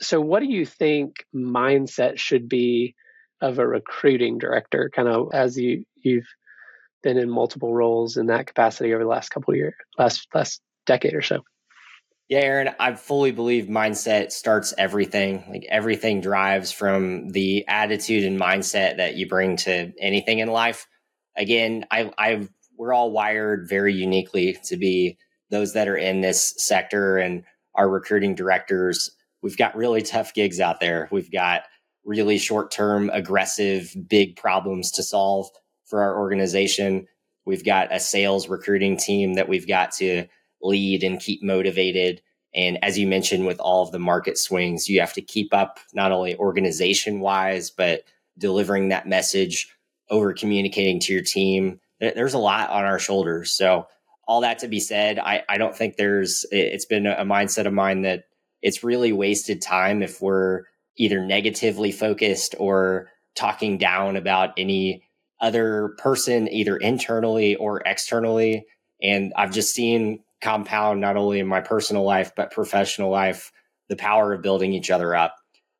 So, 0.00 0.20
what 0.20 0.40
do 0.40 0.46
you 0.46 0.66
think 0.66 1.24
mindset 1.34 2.18
should 2.18 2.48
be 2.48 2.94
of 3.40 3.58
a 3.58 3.66
recruiting 3.66 4.38
director? 4.38 4.90
Kind 4.94 5.08
of 5.08 5.28
as 5.32 5.56
you 5.56 5.84
you've 5.96 6.28
been 7.02 7.18
in 7.18 7.30
multiple 7.30 7.74
roles 7.74 8.16
in 8.16 8.26
that 8.26 8.46
capacity 8.46 8.94
over 8.94 9.04
the 9.04 9.10
last 9.10 9.30
couple 9.30 9.54
years, 9.54 9.74
last 9.98 10.26
last 10.34 10.60
decade 10.86 11.14
or 11.14 11.22
so. 11.22 11.42
Yeah, 12.28 12.40
Aaron, 12.40 12.74
I 12.80 12.94
fully 12.94 13.30
believe 13.30 13.66
mindset 13.66 14.32
starts 14.32 14.74
everything. 14.76 15.44
Like 15.48 15.64
everything 15.68 16.20
drives 16.20 16.72
from 16.72 17.28
the 17.28 17.64
attitude 17.68 18.24
and 18.24 18.40
mindset 18.40 18.96
that 18.96 19.14
you 19.14 19.28
bring 19.28 19.56
to 19.58 19.92
anything 20.00 20.40
in 20.40 20.48
life. 20.48 20.88
Again, 21.36 21.86
I, 21.90 22.10
I've 22.18 22.50
we're 22.76 22.92
all 22.92 23.12
wired 23.12 23.68
very 23.68 23.94
uniquely 23.94 24.58
to 24.64 24.76
be 24.76 25.18
those 25.50 25.72
that 25.74 25.88
are 25.88 25.96
in 25.96 26.20
this 26.20 26.54
sector 26.58 27.16
and 27.16 27.44
our 27.74 27.88
recruiting 27.88 28.34
directors. 28.34 29.10
We've 29.40 29.56
got 29.56 29.76
really 29.76 30.02
tough 30.02 30.34
gigs 30.34 30.60
out 30.60 30.80
there. 30.80 31.08
We've 31.12 31.30
got 31.30 31.62
really 32.04 32.38
short 32.38 32.70
term, 32.72 33.08
aggressive, 33.12 33.94
big 34.08 34.36
problems 34.36 34.90
to 34.92 35.02
solve 35.02 35.48
for 35.84 36.02
our 36.02 36.18
organization. 36.18 37.06
We've 37.44 37.64
got 37.64 37.94
a 37.94 38.00
sales 38.00 38.48
recruiting 38.48 38.96
team 38.96 39.34
that 39.34 39.48
we've 39.48 39.68
got 39.68 39.92
to 39.92 40.26
lead 40.62 41.02
and 41.02 41.20
keep 41.20 41.42
motivated. 41.42 42.22
And 42.54 42.82
as 42.82 42.98
you 42.98 43.06
mentioned, 43.06 43.46
with 43.46 43.60
all 43.60 43.82
of 43.82 43.92
the 43.92 43.98
market 43.98 44.38
swings, 44.38 44.88
you 44.88 45.00
have 45.00 45.12
to 45.14 45.22
keep 45.22 45.52
up 45.52 45.78
not 45.92 46.12
only 46.12 46.36
organization 46.36 47.20
wise, 47.20 47.70
but 47.70 48.02
delivering 48.38 48.88
that 48.88 49.08
message, 49.08 49.68
over 50.10 50.32
communicating 50.32 51.00
to 51.00 51.12
your 51.12 51.22
team. 51.22 51.80
There's 52.00 52.34
a 52.34 52.38
lot 52.38 52.70
on 52.70 52.84
our 52.84 52.98
shoulders. 52.98 53.52
So, 53.52 53.86
all 54.28 54.40
that 54.40 54.58
to 54.58 54.68
be 54.68 54.80
said, 54.80 55.20
I, 55.20 55.44
I 55.48 55.56
don't 55.56 55.76
think 55.76 55.96
there's, 55.96 56.44
it's 56.50 56.84
been 56.84 57.06
a 57.06 57.24
mindset 57.24 57.66
of 57.66 57.72
mine 57.72 58.02
that 58.02 58.24
it's 58.60 58.82
really 58.82 59.12
wasted 59.12 59.62
time 59.62 60.02
if 60.02 60.20
we're 60.20 60.64
either 60.96 61.24
negatively 61.24 61.92
focused 61.92 62.56
or 62.58 63.08
talking 63.36 63.78
down 63.78 64.16
about 64.16 64.50
any 64.56 65.04
other 65.40 65.94
person, 65.98 66.48
either 66.48 66.76
internally 66.76 67.54
or 67.56 67.82
externally. 67.86 68.66
And 69.00 69.32
I've 69.36 69.52
just 69.52 69.74
seen 69.74 70.24
compound 70.40 71.00
not 71.00 71.16
only 71.16 71.38
in 71.38 71.46
my 71.46 71.60
personal 71.60 72.04
life 72.04 72.32
but 72.36 72.52
professional 72.52 73.10
life 73.10 73.52
the 73.88 73.96
power 73.96 74.32
of 74.32 74.42
building 74.42 74.72
each 74.72 74.90
other 74.90 75.14
up 75.14 75.34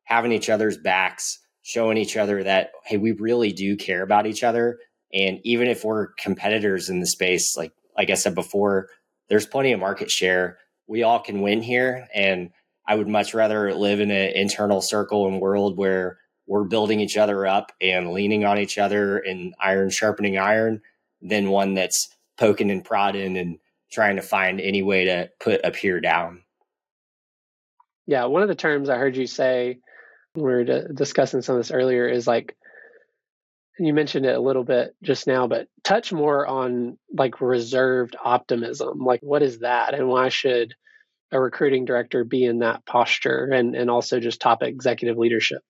having 0.07 0.31
each 0.31 0.49
other's 0.49 0.77
backs 0.77 1.39
showing 1.67 1.97
each 1.97 2.15
other 2.15 2.43
that 2.43 2.71
hey 2.85 2.95
we 2.95 3.11
really 3.11 3.51
do 3.51 3.75
care 3.75 4.01
about 4.01 4.25
each 4.25 4.41
other. 4.41 4.79
And 5.13 5.39
even 5.43 5.67
if 5.67 5.83
we're 5.83 6.13
competitors 6.13 6.89
in 6.89 7.01
the 7.01 7.05
space 7.05 7.57
like 7.57 7.73
like 7.97 8.09
i 8.09 8.13
said 8.13 8.33
before 8.35 8.87
there's 9.27 9.45
plenty 9.45 9.73
of 9.73 9.81
market 9.81 10.09
share. 10.09 10.59
We 10.87 11.03
all 11.03 11.19
can 11.19 11.41
win 11.41 11.61
here. 11.61 12.07
And 12.15 12.51
i 12.87 12.95
would 12.95 13.09
much 13.09 13.33
rather 13.33 13.73
live 13.73 13.99
in 13.99 14.11
an 14.11 14.31
internal 14.31 14.79
circle 14.79 15.27
and 15.27 15.41
world 15.41 15.77
where 15.77 16.19
we're 16.47 16.63
building 16.63 17.01
each 17.01 17.17
other 17.17 17.45
up 17.45 17.73
and 17.81 18.13
leaning 18.13 18.45
on 18.45 18.57
each 18.57 18.77
other 18.77 19.17
and 19.17 19.53
iron 19.59 19.89
sharpening 19.89 20.37
iron 20.37 20.81
than 21.21 21.49
one 21.49 21.73
that's 21.73 22.07
poking 22.37 22.71
and 22.71 22.85
prodding 22.85 23.37
and 23.37 23.57
trying 23.91 24.17
to 24.17 24.21
find 24.21 24.59
any 24.59 24.83
way 24.83 25.05
to 25.05 25.29
put 25.39 25.61
a 25.63 25.71
peer 25.71 25.99
down. 25.99 26.43
Yeah, 28.05 28.25
one 28.25 28.41
of 28.41 28.47
the 28.47 28.55
terms 28.55 28.89
I 28.89 28.97
heard 28.97 29.17
you 29.17 29.27
say 29.27 29.79
when 30.33 30.45
we 30.45 30.51
were 30.51 30.87
discussing 30.93 31.41
some 31.41 31.55
of 31.55 31.59
this 31.59 31.71
earlier 31.71 32.07
is 32.07 32.27
like 32.27 32.55
and 33.77 33.87
you 33.87 33.93
mentioned 33.93 34.25
it 34.25 34.35
a 34.35 34.41
little 34.41 34.63
bit 34.63 34.95
just 35.03 35.27
now, 35.27 35.47
but 35.47 35.67
touch 35.83 36.11
more 36.11 36.47
on 36.47 36.97
like 37.15 37.41
reserved 37.41 38.15
optimism. 38.23 38.99
Like, 38.99 39.21
what 39.21 39.43
is 39.43 39.59
that, 39.59 39.93
and 39.93 40.07
why 40.07 40.29
should 40.29 40.73
a 41.31 41.39
recruiting 41.39 41.85
director 41.85 42.23
be 42.23 42.43
in 42.45 42.59
that 42.59 42.85
posture, 42.85 43.49
and 43.51 43.75
and 43.75 43.89
also 43.89 44.19
just 44.19 44.41
top 44.41 44.63
executive 44.63 45.17
leadership? 45.17 45.61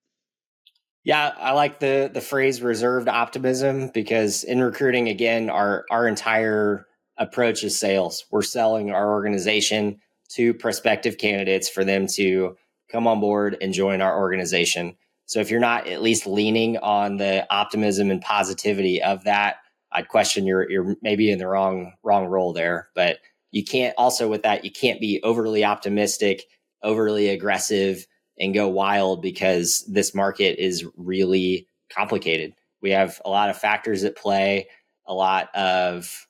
Yeah, 1.03 1.33
I 1.37 1.51
like 1.51 1.79
the 1.79 2.09
the 2.13 2.21
phrase 2.21 2.61
reserved 2.61 3.09
optimism 3.09 3.89
because 3.93 4.43
in 4.43 4.61
recruiting, 4.61 5.09
again, 5.09 5.49
our 5.49 5.85
our 5.91 6.07
entire 6.07 6.85
approach 7.17 7.63
is 7.63 7.79
sales. 7.79 8.25
We're 8.31 8.41
selling 8.41 8.91
our 8.91 9.11
organization 9.11 9.99
to 10.29 10.53
prospective 10.53 11.17
candidates 11.17 11.69
for 11.69 11.83
them 11.83 12.07
to 12.07 12.55
come 12.91 13.07
on 13.07 13.19
board 13.19 13.57
and 13.61 13.73
join 13.73 14.01
our 14.01 14.17
organization. 14.17 14.95
So 15.25 15.39
if 15.39 15.51
you're 15.51 15.59
not 15.59 15.87
at 15.87 16.01
least 16.01 16.25
leaning 16.25 16.77
on 16.77 17.17
the 17.17 17.45
optimism 17.53 18.11
and 18.11 18.21
positivity 18.21 19.01
of 19.01 19.23
that, 19.25 19.57
I'd 19.91 20.09
question 20.09 20.45
you're 20.45 20.69
you're 20.69 20.95
maybe 21.01 21.31
in 21.31 21.39
the 21.39 21.47
wrong 21.47 21.93
wrong 22.03 22.27
role 22.27 22.53
there. 22.53 22.89
But 22.95 23.19
you 23.51 23.63
can't 23.63 23.95
also 23.97 24.27
with 24.27 24.43
that 24.43 24.65
you 24.65 24.71
can't 24.71 25.01
be 25.01 25.21
overly 25.23 25.63
optimistic, 25.63 26.43
overly 26.83 27.29
aggressive, 27.29 28.05
and 28.37 28.53
go 28.53 28.67
wild 28.67 29.21
because 29.21 29.85
this 29.89 30.13
market 30.13 30.63
is 30.63 30.85
really 30.95 31.67
complicated. 31.89 32.53
We 32.81 32.91
have 32.91 33.21
a 33.25 33.29
lot 33.29 33.49
of 33.49 33.57
factors 33.57 34.03
at 34.03 34.17
play, 34.17 34.67
a 35.05 35.13
lot 35.13 35.53
of 35.55 36.26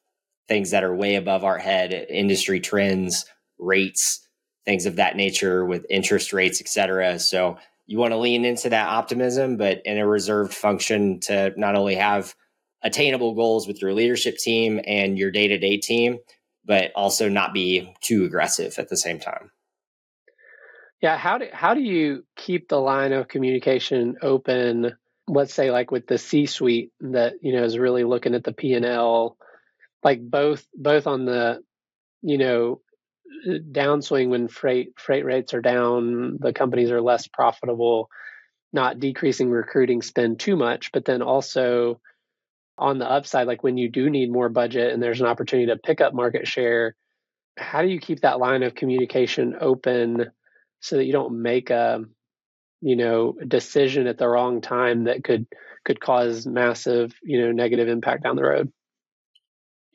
things 0.47 0.71
that 0.71 0.83
are 0.83 0.95
way 0.95 1.15
above 1.15 1.43
our 1.43 1.57
head, 1.57 1.93
industry 2.10 2.60
trends, 2.60 3.25
rates, 3.60 4.27
things 4.65 4.86
of 4.86 4.97
that 4.97 5.15
nature 5.15 5.65
with 5.65 5.86
interest 5.89 6.33
rates, 6.33 6.62
et 6.62 6.67
cetera. 6.67 7.19
So 7.19 7.57
you 7.86 7.97
want 7.97 8.12
to 8.12 8.17
lean 8.17 8.45
into 8.45 8.69
that 8.69 8.89
optimism, 8.89 9.57
but 9.57 9.81
in 9.86 9.97
a 9.97 10.07
reserved 10.07 10.53
function 10.53 11.19
to 11.21 11.53
not 11.57 11.75
only 11.75 11.95
have 11.95 12.36
attainable 12.83 13.33
goals 13.33 13.67
with 13.67 13.81
your 13.81 13.93
leadership 13.93 14.38
team 14.38 14.79
and 14.86 15.17
your 15.17 15.31
day 15.31 15.47
to 15.47 15.57
day 15.57 15.77
team, 15.77 16.19
but 16.65 16.91
also 16.95 17.29
not 17.29 17.53
be 17.53 17.93
too 18.01 18.25
aggressive 18.25 18.77
at 18.77 18.89
the 18.89 18.97
same 18.97 19.19
time. 19.19 19.51
Yeah, 21.01 21.17
how 21.17 21.38
do 21.38 21.45
how 21.53 21.73
do 21.73 21.81
you 21.81 22.25
keep 22.36 22.67
the 22.67 22.79
line 22.79 23.13
of 23.13 23.27
communication 23.27 24.17
open? 24.21 24.97
Let's 25.27 25.53
say, 25.53 25.71
like 25.71 25.91
with 25.91 26.07
the 26.07 26.17
C 26.17 26.45
suite 26.45 26.91
that 27.01 27.36
you 27.41 27.53
know 27.53 27.63
is 27.63 27.77
really 27.77 28.03
looking 28.03 28.36
at 28.36 28.43
the 28.43 28.51
P 28.51 28.73
and 28.73 28.86
L 28.86 29.38
like 30.03 30.21
both 30.21 30.65
both 30.75 31.07
on 31.07 31.25
the 31.25 31.62
you 32.21 32.38
know 32.38 32.81
downswing 33.47 34.29
when 34.29 34.47
freight 34.47 34.93
freight 34.97 35.25
rates 35.25 35.53
are 35.53 35.62
down 35.62 36.38
the 36.39 36.53
companies 36.53 36.91
are 36.91 37.01
less 37.01 37.27
profitable 37.27 38.10
not 38.73 38.99
decreasing 38.99 39.49
recruiting 39.49 40.01
spend 40.01 40.39
too 40.39 40.55
much 40.55 40.91
but 40.91 41.05
then 41.05 41.21
also 41.21 41.99
on 42.77 42.99
the 42.99 43.10
upside 43.10 43.47
like 43.47 43.63
when 43.63 43.77
you 43.77 43.89
do 43.89 44.10
need 44.10 44.31
more 44.31 44.49
budget 44.49 44.93
and 44.93 45.01
there's 45.01 45.21
an 45.21 45.27
opportunity 45.27 45.67
to 45.67 45.77
pick 45.77 46.01
up 46.01 46.13
market 46.13 46.47
share 46.47 46.95
how 47.57 47.81
do 47.81 47.88
you 47.88 47.99
keep 47.99 48.21
that 48.21 48.39
line 48.39 48.63
of 48.63 48.75
communication 48.75 49.55
open 49.60 50.27
so 50.79 50.97
that 50.97 51.05
you 51.05 51.12
don't 51.12 51.41
make 51.41 51.69
a 51.69 52.03
you 52.81 52.95
know 52.95 53.33
decision 53.47 54.07
at 54.07 54.17
the 54.17 54.27
wrong 54.27 54.62
time 54.62 55.05
that 55.05 55.23
could 55.23 55.47
could 55.86 55.99
cause 55.99 56.45
massive 56.45 57.13
you 57.23 57.41
know 57.41 57.51
negative 57.51 57.88
impact 57.88 58.23
down 58.23 58.36
the 58.36 58.43
road 58.43 58.71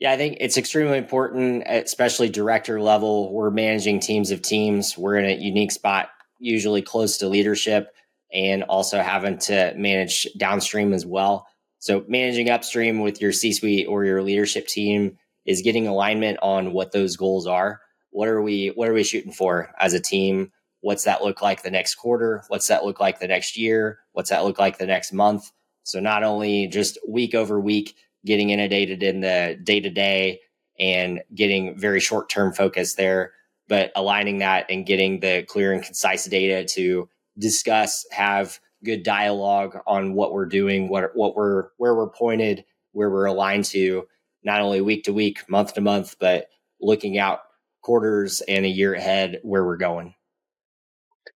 yeah, 0.03 0.11
I 0.11 0.17
think 0.17 0.35
it's 0.41 0.57
extremely 0.57 0.97
important, 0.97 1.63
especially 1.65 2.27
director 2.27 2.81
level. 2.81 3.31
We're 3.31 3.51
managing 3.51 4.01
teams 4.01 4.31
of 4.31 4.41
teams. 4.41 4.97
We're 4.97 5.15
in 5.15 5.23
a 5.23 5.41
unique 5.41 5.71
spot, 5.71 6.09
usually 6.39 6.81
close 6.81 7.19
to 7.19 7.29
leadership, 7.29 7.87
and 8.33 8.63
also 8.63 8.99
having 8.99 9.37
to 9.37 9.73
manage 9.77 10.27
downstream 10.37 10.91
as 10.91 11.05
well. 11.05 11.47
So, 11.79 12.03
managing 12.09 12.49
upstream 12.49 12.99
with 12.99 13.21
your 13.21 13.31
C 13.31 13.53
suite 13.53 13.87
or 13.87 14.03
your 14.03 14.21
leadership 14.21 14.67
team 14.67 15.19
is 15.45 15.61
getting 15.61 15.87
alignment 15.87 16.37
on 16.41 16.73
what 16.73 16.91
those 16.91 17.15
goals 17.15 17.47
are. 17.47 17.79
What 18.09 18.27
are 18.27 18.41
we 18.41 18.73
What 18.75 18.89
are 18.89 18.93
we 18.93 19.05
shooting 19.05 19.31
for 19.31 19.71
as 19.79 19.93
a 19.93 20.01
team? 20.01 20.51
What's 20.81 21.05
that 21.05 21.23
look 21.23 21.41
like 21.41 21.63
the 21.63 21.71
next 21.71 21.95
quarter? 21.95 22.43
What's 22.49 22.67
that 22.67 22.83
look 22.83 22.99
like 22.99 23.21
the 23.21 23.27
next 23.29 23.57
year? 23.57 23.99
What's 24.11 24.31
that 24.31 24.43
look 24.43 24.59
like 24.59 24.79
the 24.79 24.85
next 24.85 25.13
month? 25.13 25.49
So, 25.83 26.01
not 26.01 26.23
only 26.23 26.67
just 26.67 26.97
week 27.07 27.33
over 27.33 27.57
week 27.57 27.95
getting 28.25 28.49
inundated 28.49 29.03
in 29.03 29.21
the 29.21 29.59
day 29.63 29.79
to 29.79 29.89
day 29.89 30.41
and 30.79 31.21
getting 31.33 31.77
very 31.77 31.99
short 31.99 32.29
term 32.29 32.53
focus 32.53 32.95
there, 32.95 33.33
but 33.67 33.91
aligning 33.95 34.39
that 34.39 34.65
and 34.69 34.85
getting 34.85 35.19
the 35.19 35.43
clear 35.47 35.73
and 35.73 35.83
concise 35.83 36.25
data 36.25 36.65
to 36.65 37.09
discuss, 37.37 38.05
have 38.11 38.59
good 38.83 39.03
dialogue 39.03 39.77
on 39.87 40.13
what 40.13 40.33
we're 40.33 40.45
doing, 40.45 40.89
what 40.89 41.15
what 41.15 41.35
we're 41.35 41.69
where 41.77 41.95
we're 41.95 42.09
pointed, 42.09 42.65
where 42.91 43.09
we're 43.09 43.25
aligned 43.25 43.65
to, 43.65 44.07
not 44.43 44.61
only 44.61 44.81
week 44.81 45.03
to 45.05 45.13
week, 45.13 45.47
month 45.49 45.73
to 45.73 45.81
month, 45.81 46.15
but 46.19 46.47
looking 46.81 47.17
out 47.17 47.39
quarters 47.81 48.41
and 48.41 48.65
a 48.65 48.69
year 48.69 48.93
ahead 48.93 49.39
where 49.43 49.65
we're 49.65 49.77
going. 49.77 50.15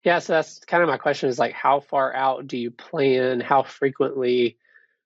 Yeah, 0.04 0.20
so 0.20 0.34
that's 0.34 0.60
kind 0.60 0.84
of 0.84 0.90
my 0.90 0.98
question 0.98 1.30
is 1.30 1.40
like 1.40 1.54
how 1.54 1.80
far 1.80 2.14
out 2.14 2.48
do 2.48 2.58
you 2.58 2.72
plan? 2.72 3.40
How 3.40 3.64
frequently 3.64 4.58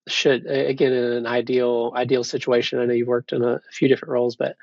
should 0.07 0.45
again 0.45 0.93
in 0.93 1.13
an 1.13 1.27
ideal 1.27 1.93
ideal 1.95 2.23
situation 2.23 2.79
i 2.79 2.85
know 2.85 2.93
you've 2.93 3.07
worked 3.07 3.31
in 3.31 3.43
a 3.43 3.61
few 3.71 3.87
different 3.87 4.11
roles 4.11 4.35
but 4.35 4.55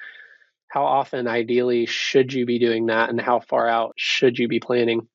how 0.68 0.84
often 0.84 1.28
ideally 1.28 1.86
should 1.86 2.32
you 2.32 2.44
be 2.46 2.58
doing 2.58 2.86
that 2.86 3.10
and 3.10 3.20
how 3.20 3.40
far 3.40 3.68
out 3.68 3.92
should 3.96 4.38
you 4.38 4.48
be 4.48 4.60
planning 4.60 5.06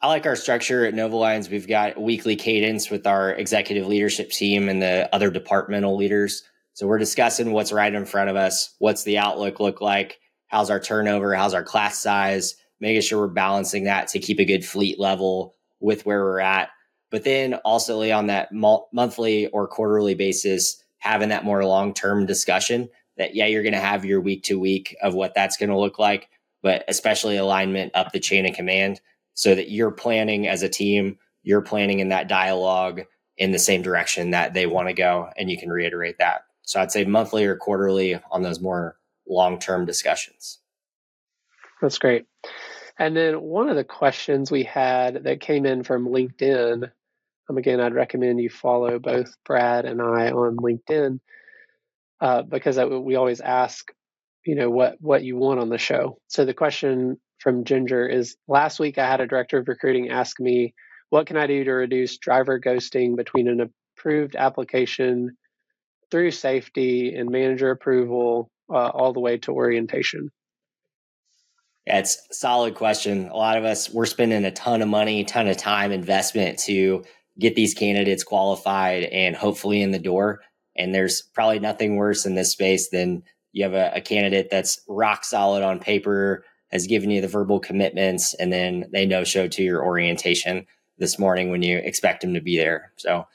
I 0.00 0.08
like 0.08 0.26
our 0.26 0.36
structure 0.36 0.84
at 0.84 0.92
Nova 0.92 1.16
Lines. 1.16 1.48
We've 1.48 1.66
got 1.66 1.98
weekly 1.98 2.36
cadence 2.36 2.90
with 2.90 3.06
our 3.06 3.32
executive 3.32 3.86
leadership 3.86 4.28
team 4.28 4.68
and 4.68 4.82
the 4.82 5.08
other 5.14 5.30
departmental 5.30 5.96
leaders. 5.96 6.42
So 6.74 6.86
we're 6.86 6.98
discussing 6.98 7.52
what's 7.52 7.72
right 7.72 7.94
in 7.94 8.04
front 8.04 8.28
of 8.28 8.36
us. 8.36 8.74
What's 8.80 9.04
the 9.04 9.16
outlook 9.16 9.60
look 9.60 9.80
like? 9.80 10.20
How's 10.48 10.68
our 10.68 10.78
turnover? 10.78 11.34
How's 11.34 11.54
our 11.54 11.64
class 11.64 12.02
size? 12.02 12.54
making 12.80 13.02
sure 13.02 13.20
we're 13.20 13.28
balancing 13.28 13.84
that 13.84 14.08
to 14.08 14.18
keep 14.18 14.38
a 14.38 14.44
good 14.44 14.64
fleet 14.64 15.00
level 15.00 15.54
with 15.80 16.04
where 16.04 16.22
we're 16.22 16.40
at. 16.40 16.68
But 17.14 17.22
then 17.22 17.54
also 17.64 18.02
on 18.10 18.26
that 18.26 18.50
monthly 18.50 19.46
or 19.46 19.68
quarterly 19.68 20.16
basis, 20.16 20.82
having 20.98 21.28
that 21.28 21.44
more 21.44 21.64
long 21.64 21.94
term 21.94 22.26
discussion 22.26 22.88
that, 23.16 23.36
yeah, 23.36 23.46
you're 23.46 23.62
going 23.62 23.72
to 23.72 23.78
have 23.78 24.04
your 24.04 24.20
week 24.20 24.42
to 24.46 24.58
week 24.58 24.96
of 25.00 25.14
what 25.14 25.32
that's 25.32 25.56
going 25.56 25.70
to 25.70 25.78
look 25.78 26.00
like, 26.00 26.28
but 26.60 26.82
especially 26.88 27.36
alignment 27.36 27.92
up 27.94 28.10
the 28.10 28.18
chain 28.18 28.46
of 28.46 28.56
command 28.56 29.00
so 29.34 29.54
that 29.54 29.70
you're 29.70 29.92
planning 29.92 30.48
as 30.48 30.64
a 30.64 30.68
team, 30.68 31.16
you're 31.44 31.62
planning 31.62 32.00
in 32.00 32.08
that 32.08 32.26
dialogue 32.26 33.02
in 33.38 33.52
the 33.52 33.60
same 33.60 33.82
direction 33.82 34.32
that 34.32 34.52
they 34.52 34.66
want 34.66 34.88
to 34.88 34.92
go, 34.92 35.30
and 35.36 35.48
you 35.48 35.56
can 35.56 35.70
reiterate 35.70 36.18
that. 36.18 36.40
So 36.62 36.80
I'd 36.80 36.90
say 36.90 37.04
monthly 37.04 37.44
or 37.44 37.54
quarterly 37.54 38.20
on 38.32 38.42
those 38.42 38.60
more 38.60 38.96
long 39.24 39.60
term 39.60 39.86
discussions. 39.86 40.58
That's 41.80 41.98
great. 41.98 42.26
And 42.98 43.16
then 43.16 43.40
one 43.40 43.68
of 43.68 43.76
the 43.76 43.84
questions 43.84 44.50
we 44.50 44.64
had 44.64 45.22
that 45.22 45.40
came 45.40 45.64
in 45.64 45.84
from 45.84 46.08
LinkedIn, 46.08 46.90
um, 47.48 47.58
again, 47.58 47.80
I'd 47.80 47.94
recommend 47.94 48.40
you 48.40 48.50
follow 48.50 48.98
both 48.98 49.34
Brad 49.44 49.84
and 49.84 50.00
I 50.00 50.30
on 50.30 50.56
LinkedIn 50.56 51.18
uh, 52.20 52.42
because 52.42 52.78
we 52.78 53.16
always 53.16 53.40
ask, 53.40 53.90
you 54.46 54.54
know, 54.54 54.70
what 54.70 54.96
what 55.00 55.24
you 55.24 55.36
want 55.36 55.60
on 55.60 55.68
the 55.68 55.78
show. 55.78 56.18
So 56.28 56.44
the 56.44 56.54
question 56.54 57.18
from 57.38 57.64
Ginger 57.64 58.06
is: 58.06 58.36
Last 58.48 58.80
week, 58.80 58.98
I 58.98 59.06
had 59.06 59.20
a 59.20 59.26
director 59.26 59.58
of 59.58 59.68
recruiting 59.68 60.10
ask 60.10 60.40
me, 60.40 60.74
"What 61.10 61.26
can 61.26 61.36
I 61.36 61.46
do 61.46 61.64
to 61.64 61.72
reduce 61.72 62.18
driver 62.18 62.58
ghosting 62.60 63.16
between 63.16 63.48
an 63.48 63.70
approved 63.98 64.36
application 64.36 65.36
through 66.10 66.30
safety 66.30 67.14
and 67.14 67.30
manager 67.30 67.70
approval 67.70 68.50
uh, 68.70 68.88
all 68.88 69.12
the 69.12 69.20
way 69.20 69.38
to 69.38 69.52
orientation?" 69.52 70.30
It's 71.86 72.16
a 72.30 72.34
solid 72.34 72.74
question. 72.74 73.28
A 73.28 73.36
lot 73.36 73.58
of 73.58 73.64
us 73.64 73.90
we're 73.90 74.06
spending 74.06 74.46
a 74.46 74.50
ton 74.50 74.80
of 74.80 74.88
money, 74.88 75.24
ton 75.24 75.48
of 75.48 75.58
time 75.58 75.92
investment 75.92 76.58
to 76.60 77.04
get 77.38 77.54
these 77.54 77.74
candidates 77.74 78.22
qualified 78.22 79.04
and 79.04 79.34
hopefully 79.36 79.82
in 79.82 79.90
the 79.90 79.98
door. 79.98 80.40
And 80.76 80.94
there's 80.94 81.22
probably 81.34 81.58
nothing 81.58 81.96
worse 81.96 82.26
in 82.26 82.34
this 82.34 82.52
space 82.52 82.90
than 82.90 83.22
you 83.52 83.64
have 83.64 83.74
a, 83.74 83.92
a 83.96 84.00
candidate 84.00 84.48
that's 84.50 84.80
rock 84.88 85.24
solid 85.24 85.62
on 85.62 85.78
paper, 85.78 86.44
has 86.70 86.86
given 86.86 87.10
you 87.10 87.20
the 87.20 87.28
verbal 87.28 87.60
commitments, 87.60 88.34
and 88.34 88.52
then 88.52 88.86
they 88.92 89.06
no 89.06 89.22
show 89.24 89.46
to 89.46 89.62
your 89.62 89.84
orientation 89.84 90.66
this 90.98 91.18
morning 91.18 91.50
when 91.50 91.62
you 91.62 91.78
expect 91.78 92.20
them 92.20 92.34
to 92.34 92.40
be 92.40 92.56
there. 92.56 92.92
So 92.96 93.26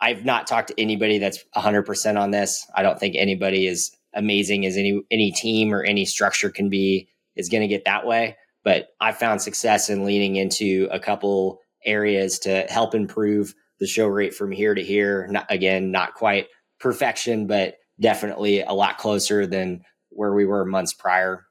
I've 0.00 0.24
not 0.24 0.46
talked 0.46 0.68
to 0.68 0.80
anybody 0.80 1.18
that's 1.18 1.44
100% 1.56 2.20
on 2.20 2.30
this. 2.30 2.66
I 2.74 2.82
don't 2.82 2.98
think 2.98 3.16
anybody 3.16 3.66
is 3.66 3.90
amazing 4.14 4.64
as 4.66 4.76
any 4.76 5.02
any 5.10 5.32
team 5.32 5.72
or 5.72 5.82
any 5.82 6.04
structure 6.04 6.50
can 6.50 6.68
be 6.68 7.08
is 7.36 7.48
going 7.48 7.62
to 7.62 7.68
get 7.68 7.84
that 7.84 8.06
way. 8.06 8.36
But 8.62 8.88
I 9.00 9.12
found 9.12 9.42
success 9.42 9.90
in 9.90 10.04
leaning 10.04 10.36
into 10.36 10.88
a 10.90 11.00
couple 11.00 11.60
areas 11.84 12.38
to 12.40 12.66
help 12.68 12.94
improve 12.94 13.54
the 13.80 13.86
show 13.86 14.06
rate 14.06 14.34
from 14.34 14.52
here 14.52 14.74
to 14.74 14.82
here. 14.82 15.26
Not, 15.30 15.46
again, 15.50 15.90
not 15.90 16.14
quite 16.14 16.46
perfection, 16.80 17.46
but 17.46 17.76
definitely 18.00 18.60
a 18.60 18.72
lot 18.72 18.98
closer 18.98 19.46
than 19.46 19.82
where 20.10 20.34
we 20.34 20.44
were 20.44 20.64
months 20.64 20.92
prior. 20.92 21.46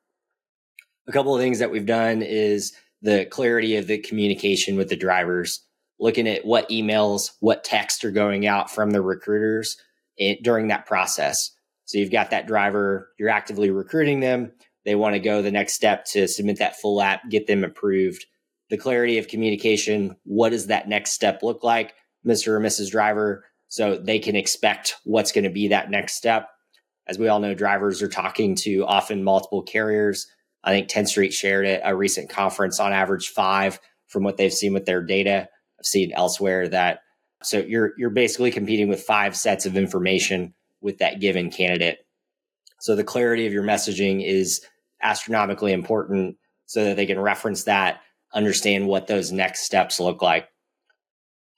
A 1.08 1.12
couple 1.12 1.36
of 1.36 1.42
things 1.42 1.60
that 1.60 1.72
we've 1.72 1.86
done 1.86 2.22
is 2.22 2.74
the 3.02 3.26
clarity 3.26 3.76
of 3.76 3.88
the 3.88 3.98
communication 3.98 4.78
with 4.78 4.90
the 4.90 4.96
drivers, 4.96 5.62
looking 6.00 6.28
at 6.28 6.46
what 6.46 6.70
emails, 6.70 7.32
what 7.40 7.64
texts 7.64 8.04
are 8.04 8.12
going 8.12 8.48
out 8.48 8.72
from 8.72 8.92
the 8.92 9.02
recruiters 9.02 9.78
during 10.42 10.70
that 10.70 10.86
process. 10.86 11.52
So 11.86 11.98
you've 11.98 12.12
got 12.12 12.30
that 12.30 12.48
driver, 12.48 13.10
you're 13.20 13.30
actively 13.30 13.70
recruiting 13.70 14.22
them 14.22 14.54
they 14.86 14.96
want 14.96 15.14
to 15.14 15.20
go 15.20 15.42
the 15.42 15.52
next 15.52 15.74
step 15.74 16.06
to 16.06 16.28
submit 16.28 16.60
that 16.60 16.80
full 16.80 17.02
app, 17.02 17.30
get 17.30 17.48
them 17.48 17.64
approved. 17.64 18.26
The 18.74 18.80
clarity 18.80 19.20
of 19.20 19.28
communication. 19.28 20.16
What 20.24 20.50
does 20.50 20.66
that 20.66 20.90
next 20.90 21.12
step 21.12 21.44
look 21.44 21.64
like, 21.64 21.94
Mr. 22.26 22.48
or 22.48 22.60
Mrs. 22.60 22.90
Driver? 22.90 23.46
So 23.68 23.98
they 23.98 24.18
can 24.18 24.36
expect 24.36 24.96
what's 25.04 25.32
going 25.32 25.44
to 25.44 25.52
be 25.52 25.68
that 25.68 25.92
next 25.92 26.16
step. 26.16 26.50
As 27.06 27.20
we 27.20 27.28
all 27.28 27.40
know, 27.40 27.54
drivers 27.54 28.02
are 28.02 28.08
talking 28.08 28.56
to 28.62 28.84
often 28.88 29.24
multiple 29.24 29.62
carriers. 29.62 30.26
I 30.64 30.72
think 30.72 30.90
Tenstreet 30.90 31.34
shared 31.34 31.68
at 31.68 31.84
a 31.86 31.96
recent 31.96 32.32
conference 32.32 32.80
on 32.80 32.94
average 32.94 33.30
five 33.30 33.80
from 34.08 34.24
what 34.24 34.38
they've 34.38 34.52
seen 34.52 34.74
with 34.74 34.86
their 34.86 35.04
data. 35.04 35.50
I've 35.80 35.86
seen 35.86 36.12
elsewhere 36.12 36.68
that 36.70 37.02
so 37.44 37.60
you're 37.60 37.94
you're 38.00 38.10
basically 38.10 38.50
competing 38.50 38.90
with 38.90 39.04
five 39.04 39.36
sets 39.36 39.68
of 39.68 39.78
information 39.78 40.56
with 40.82 40.98
that 40.98 41.20
given 41.22 41.52
candidate. 41.52 42.00
So 42.80 42.96
the 42.96 43.04
clarity 43.04 43.46
of 43.46 43.54
your 43.54 43.62
messaging 43.62 44.28
is 44.28 44.66
astronomically 45.00 45.74
important 45.74 46.38
so 46.66 46.86
that 46.86 46.96
they 46.96 47.06
can 47.06 47.20
reference 47.20 47.66
that, 47.66 48.00
understand 48.34 48.88
what 48.88 49.08
those 49.08 49.32
next 49.32 49.62
steps 49.62 50.00
look 50.00 50.22
like. 50.22 50.48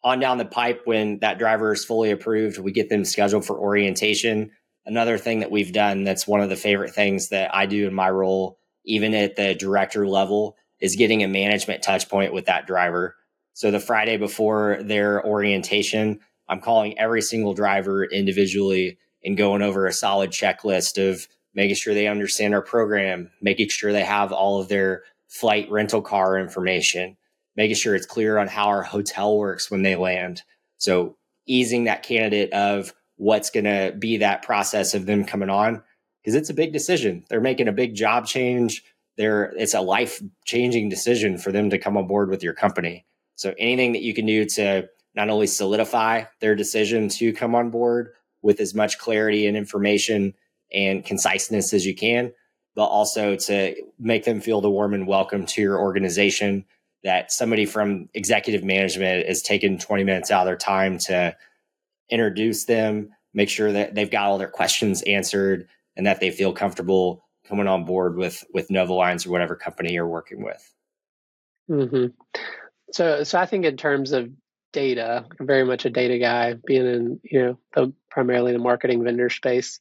On 0.03 0.19
down 0.19 0.38
the 0.38 0.45
pipe, 0.45 0.82
when 0.86 1.19
that 1.19 1.39
driver 1.39 1.73
is 1.73 1.86
fully 1.86 2.11
approved, 2.11 2.59
we 2.59 2.71
get 2.71 2.89
them 2.89 3.05
scheduled 3.05 3.45
for 3.45 3.57
orientation. 3.57 4.51
Another 4.86 5.17
thing 5.17 5.39
that 5.39 5.49
we've 5.49 5.73
done 5.73 6.03
that's 6.03 6.28
one 6.28 6.41
of 6.41 6.49
the 6.49 6.55
favorite 6.55 6.93
things 6.93 7.30
that 7.30 7.53
I 7.55 7.65
do 7.65 7.88
in 7.88 7.93
my 7.93 8.09
role, 8.09 8.59
even 8.86 9.15
at 9.15 9.36
the 9.36 9.55
director 9.55 10.07
level, 10.07 10.57
is 10.80 10.95
getting 10.95 11.23
a 11.23 11.28
management 11.28 11.82
touch 11.82 12.07
point 12.07 12.34
with 12.34 12.45
that 12.45 12.67
driver. 12.67 13.15
So 13.53 13.71
the 13.71 13.80
Friday 13.80 14.17
before 14.17 14.80
their 14.84 15.26
orientation, 15.26 16.19
I'm 16.47 16.61
calling 16.61 16.99
every 16.99 17.21
single 17.21 17.53
driver 17.53 18.03
individually 18.05 18.99
and 19.23 19.38
going 19.38 19.63
over 19.63 19.88
a 19.88 19.93
solid 19.93 20.30
checklist 20.30 21.01
of 21.03 21.28
making 21.55 21.76
sure 21.76 21.93
they 21.93 22.07
understand 22.07 22.53
our 22.53 22.61
program, 22.61 23.32
making 23.41 23.69
sure 23.69 23.91
they 23.91 24.03
have 24.03 24.32
all 24.32 24.59
of 24.59 24.67
their 24.67 25.03
flight 25.28 25.69
rental 25.69 26.01
car 26.01 26.38
information, 26.38 27.17
making 27.55 27.76
sure 27.76 27.95
it's 27.95 28.05
clear 28.05 28.38
on 28.38 28.47
how 28.47 28.67
our 28.67 28.84
hotel 28.84 29.38
works 29.38 29.69
when 29.69 29.82
they 29.82 29.95
land. 29.95 30.41
So 30.78 31.17
easing 31.45 31.86
that 31.86 32.03
candidate 32.03 32.53
of 32.53 32.93
what's 33.17 33.49
going 33.49 33.65
to 33.65 33.95
be 33.97 34.17
that 34.17 34.43
process 34.43 34.93
of 34.93 35.05
them 35.05 35.26
coming 35.26 35.49
on 35.49 35.82
because 36.21 36.36
it's 36.36 36.49
a 36.49 36.55
big 36.55 36.73
decision. 36.73 37.23
They're 37.30 37.41
making 37.41 37.67
a 37.67 37.73
big 37.73 37.95
job 37.95 38.26
change. 38.26 38.84
They're, 39.17 39.53
it's 39.57 39.73
a 39.73 39.82
life 39.82 40.21
changing 40.45 40.89
decision 40.89 41.38
for 41.38 41.51
them 41.51 41.69
to 41.69 41.78
come 41.78 41.97
on 41.97 42.07
board 42.07 42.30
with 42.30 42.43
your 42.43 42.53
company. 42.53 43.05
So 43.36 43.53
anything 43.57 43.93
that 43.93 44.01
you 44.01 44.13
can 44.13 44.26
do 44.26 44.45
to 44.45 44.89
not 45.13 45.30
only 45.30 45.47
solidify 45.47 46.23
their 46.41 46.55
decision 46.55 47.09
to 47.09 47.32
come 47.32 47.55
on 47.55 47.69
board 47.69 48.09
with 48.41 48.59
as 48.59 48.73
much 48.73 48.97
clarity 48.97 49.47
and 49.47 49.55
information 49.55 50.34
and 50.73 51.05
conciseness 51.05 51.73
as 51.73 51.86
you 51.86 51.95
can, 51.95 52.34
but 52.76 52.86
also 52.86 53.36
to 53.36 53.76
make 53.97 54.26
them 54.26 54.41
feel 54.41 54.61
the 54.61 54.69
warm 54.69 54.93
and 54.93 55.07
welcome 55.07 55.45
to 55.45 55.61
your 55.61 55.80
organization. 55.80 56.65
That 57.03 57.32
somebody 57.32 57.65
from 57.65 58.09
executive 58.15 58.63
management 58.63 59.28
is 59.28 59.41
taking 59.41 59.78
20 59.78 60.03
minutes 60.03 60.32
out 60.32 60.41
of 60.41 60.45
their 60.47 60.57
time 60.57 60.97
to 60.99 61.36
introduce 62.09 62.65
them, 62.65 63.11
make 63.34 63.49
sure 63.49 63.71
that 63.71 63.93
they've 63.93 64.09
got 64.09 64.26
all 64.26 64.39
their 64.39 64.47
questions 64.47 65.03
answered, 65.03 65.67
and 65.95 66.07
that 66.07 66.19
they 66.19 66.32
feel 66.32 66.51
comfortable 66.51 67.23
coming 67.47 67.67
on 67.67 67.86
board 67.86 68.17
with 68.17 68.43
with 68.53 68.71
Nova 68.71 68.93
Lines 68.93 69.26
or 69.26 69.32
whatever 69.32 69.55
company 69.55 69.93
you're 69.93 70.07
working 70.07 70.43
with. 70.43 70.73
Mm-hmm. 71.69 72.07
So, 72.91 73.23
so 73.23 73.39
I 73.39 73.45
think 73.45 73.65
in 73.65 73.78
terms 73.78 74.11
of 74.11 74.30
data, 74.71 75.26
I'm 75.39 75.47
very 75.47 75.63
much 75.63 75.86
a 75.86 75.89
data 75.89 76.17
guy, 76.17 76.53
being 76.65 76.86
in 76.86 77.19
you 77.23 77.41
know 77.41 77.59
the, 77.73 77.93
primarily 78.09 78.51
the 78.51 78.59
marketing 78.59 79.03
vendor 79.03 79.30
space. 79.30 79.80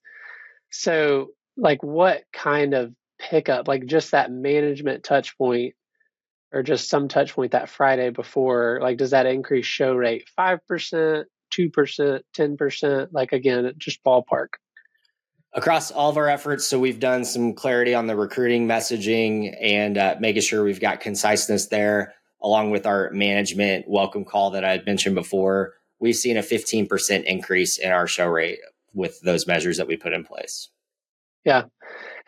So, 0.71 1.31
like, 1.57 1.83
what 1.83 2.23
kind 2.33 2.75
of 2.75 2.95
pickup, 3.19 3.69
like 3.69 3.87
just 3.87 4.11
that 4.11 4.31
management 4.31 5.05
touch 5.05 5.37
point 5.39 5.75
or 6.53 6.63
just 6.63 6.89
some 6.89 7.09
touch 7.09 7.35
point 7.35 7.53
that 7.53 7.69
Friday 7.69 8.11
before, 8.11 8.79
like, 8.81 8.97
does 8.97 9.11
that 9.11 9.27
increase 9.27 9.67
show 9.67 9.95
rate 9.95 10.25
5%, 10.39 11.25
2%, 11.53 12.21
10%? 12.37 13.09
Like, 13.13 13.33
again, 13.33 13.73
just 13.77 14.05
ballpark. 14.05 14.49
Across 15.53 15.93
all 15.93 16.11
of 16.11 16.17
our 16.17 16.29
efforts, 16.29 16.67
so 16.67 16.81
we've 16.81 16.99
done 16.99 17.25
some 17.25 17.55
clarity 17.55 17.95
on 17.95 18.09
the 18.09 18.17
recruiting 18.17 18.67
messaging 18.67 19.57
and 19.61 19.97
uh, 19.97 20.17
making 20.19 20.43
sure 20.43 20.65
we've 20.65 20.81
got 20.81 21.01
conciseness 21.01 21.69
there, 21.69 22.15
along 22.43 22.71
with 22.71 22.87
our 22.87 23.11
management 23.11 23.87
welcome 23.89 24.25
call 24.25 24.51
that 24.51 24.65
I 24.65 24.73
had 24.73 24.87
mentioned 24.87 25.15
before. 25.15 25.75
We've 26.01 26.17
seen 26.17 26.37
a 26.37 26.43
15% 26.43 27.25
increase 27.25 27.79
in 27.79 27.93
our 27.93 28.09
show 28.09 28.27
rate 28.27 28.59
with 28.93 29.21
those 29.21 29.47
measures 29.47 29.77
that 29.77 29.87
we 29.87 29.97
put 29.97 30.13
in 30.13 30.25
place. 30.25 30.71
Yeah. 31.45 31.65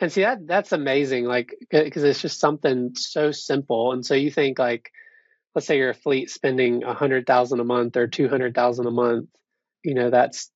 And 0.00 0.12
see 0.12 0.22
that 0.22 0.46
that's 0.46 0.72
amazing 0.72 1.24
like 1.24 1.54
because 1.70 2.04
it's 2.04 2.20
just 2.20 2.40
something 2.40 2.92
so 2.96 3.32
simple 3.32 3.92
and 3.92 4.04
so 4.04 4.14
you 4.14 4.30
think 4.30 4.58
like 4.58 4.90
let's 5.54 5.66
say 5.66 5.78
you're 5.78 5.90
a 5.90 5.94
fleet 5.94 6.30
spending 6.30 6.82
a 6.84 6.88
100,000 6.88 7.60
a 7.60 7.64
month 7.64 7.96
or 7.96 8.06
200,000 8.06 8.86
a 8.86 8.90
month 8.90 9.28
you 9.82 9.94
know 9.94 10.10
that's 10.10 10.50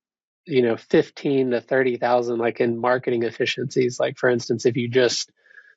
you 0.46 0.62
know 0.62 0.76
15 0.76 1.52
to 1.52 1.61
30,000 1.61 2.38
like 2.38 2.61
in 2.61 2.78
marketing 2.78 3.22
efficiencies 3.22 3.98
like 4.00 4.18
for 4.18 4.28
instance 4.28 4.66
if 4.66 4.76
you 4.76 4.88
just 4.88 5.30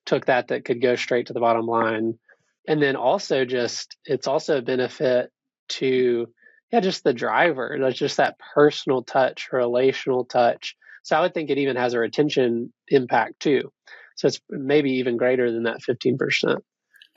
took 0.05 0.25
that 0.25 0.49
that 0.49 0.65
could 0.65 0.81
go 0.81 0.95
straight 0.95 1.27
to 1.27 1.33
the 1.33 1.39
bottom 1.39 1.65
line 1.65 2.19
and 2.67 2.81
then 2.81 2.95
also 2.97 3.45
just 3.45 3.97
it's 4.05 4.27
also 4.27 4.57
a 4.57 4.61
benefit 4.61 5.31
to 5.69 6.27
yeah, 6.71 6.79
just 6.79 7.03
the 7.03 7.13
driver. 7.13 7.77
That's 7.79 7.97
just 7.97 8.17
that 8.17 8.37
personal 8.55 9.03
touch, 9.03 9.49
relational 9.51 10.25
touch. 10.25 10.75
So 11.03 11.17
I 11.17 11.21
would 11.21 11.33
think 11.33 11.49
it 11.49 11.57
even 11.57 11.75
has 11.75 11.93
a 11.93 11.99
retention 11.99 12.73
impact 12.87 13.39
too. 13.39 13.71
So 14.15 14.27
it's 14.27 14.39
maybe 14.49 14.91
even 14.91 15.17
greater 15.17 15.51
than 15.51 15.63
that 15.63 15.81
15%. 15.81 16.57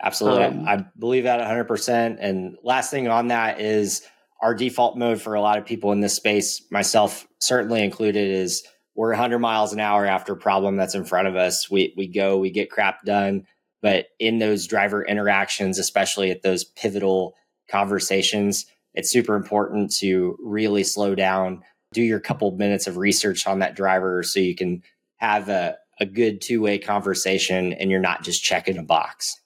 Absolutely. 0.03 0.45
Um, 0.45 0.69
I 0.69 0.85
believe 0.99 1.25
that 1.25 1.41
100%. 1.41 2.17
And 2.21 2.57
last 2.63 2.91
thing 2.91 3.09
on 3.09 3.29
that 3.29 3.61
is 3.61 4.03
our 4.43 4.55
default 4.55 4.97
mode 4.99 5.21
for 5.21 5.35
a 5.35 5.41
lot 5.41 5.59
of 5.59 5.65
people 5.65 5.93
in 5.93 6.01
this 6.01 6.15
space, 6.15 6.63
myself 6.71 7.27
certainly 7.41 7.83
included, 7.83 8.31
is 8.31 8.63
we're 8.95 9.11
100 9.11 9.39
miles 9.39 9.73
an 9.73 9.81
hour 9.81 10.05
after 10.05 10.35
a 10.35 10.37
problem 10.37 10.77
that's 10.77 10.95
in 10.95 11.05
front 11.05 11.29
of 11.29 11.37
us. 11.37 11.71
We, 11.71 11.95
we 11.97 12.07
go, 12.07 12.39
we 12.39 12.51
get 12.51 12.71
crap 12.71 13.05
done. 13.05 13.47
But 13.83 14.07
in 14.19 14.39
those 14.39 14.67
driver 14.67 15.05
interactions, 15.05 15.79
especially 15.79 16.31
at 16.31 16.43
those 16.43 16.65
pivotal 16.65 17.35
conversations, 17.71 18.67
it's 18.95 19.11
super 19.11 19.37
important 19.37 19.95
to 19.97 20.37
really 20.43 20.83
slow 20.83 21.15
down, 21.15 21.63
do 21.93 22.03
your 22.03 22.21
couple 22.21 22.51
minutes 22.53 22.87
of 22.87 22.97
research 22.97 23.47
on 23.47 23.61
that 23.61 23.77
driver 23.77 24.23
so 24.23 24.41
you 24.41 24.55
can 24.55 24.83
have 25.17 25.49
a, 25.49 25.77
a 26.01 26.07
good 26.07 26.41
two 26.41 26.61
way 26.61 26.79
conversation 26.79 27.73
and 27.73 27.91
you're 27.91 28.01
not 28.01 28.23
just 28.23 28.43
checking 28.43 28.79
a 28.79 28.83
box. 28.83 29.41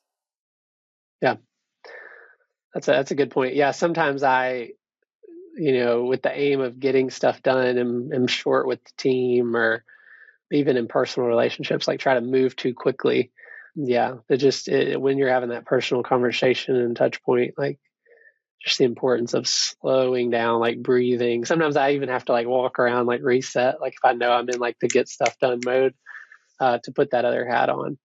Yeah. 1.23 1.37
That's 2.75 2.89
a, 2.89 2.93
that's 2.93 3.11
a 3.11 3.17
good 3.17 3.31
point. 3.31 3.55
Yeah. 3.55 3.73
Sometimes 3.73 4.23
I, 4.23 4.71
you 5.57 5.73
know, 5.73 6.05
with 6.05 6.23
the 6.23 6.37
aim 6.37 6.61
of 6.61 6.81
getting 6.81 7.11
stuff 7.11 7.43
done, 7.43 7.79
am, 7.79 8.11
am 8.13 8.27
short 8.27 8.67
with 8.67 8.83
the 8.85 8.93
team 8.97 9.57
or 9.57 9.85
even 10.51 10.77
in 10.77 10.89
personal 10.89 11.29
relationships, 11.29 11.87
like 11.87 12.01
try 12.01 12.15
to 12.15 12.21
move 12.21 12.57
too 12.57 12.75
quickly. 12.75 13.31
Yeah. 13.77 14.17
It 14.29 14.39
just, 14.39 14.69
it, 14.69 15.01
when 15.01 15.19
you're 15.19 15.29
having 15.29 15.51
that 15.51 15.67
personal 15.67 16.03
conversation 16.03 16.77
and 16.77 16.97
touch 16.97 17.23
point, 17.23 17.55
like 17.57 17.79
just 18.63 18.79
the 18.79 18.85
importance 18.85 19.35
of 19.35 19.49
slowing 19.49 20.31
down, 20.31 20.61
like 20.61 20.83
breathing. 20.83 21.45
Sometimes 21.45 21.77
I 21.77 21.93
even 21.93 22.09
have 22.11 22.25
to 22.27 22.33
like 22.33 22.47
walk 22.47 22.79
around, 22.79 23.07
like 23.07 23.23
reset, 23.23 23.81
like 23.81 23.95
if 23.95 24.05
I 24.05 24.13
know 24.13 24.31
I'm 24.31 24.49
in 24.49 24.59
like 24.59 24.79
the 24.81 24.89
get 24.89 25.09
stuff 25.09 25.39
done 25.39 25.61
mode, 25.65 25.95
uh, 26.61 26.79
to 26.85 26.93
put 26.93 27.11
that 27.13 27.25
other 27.25 27.47
hat 27.47 27.71
on. 27.71 27.99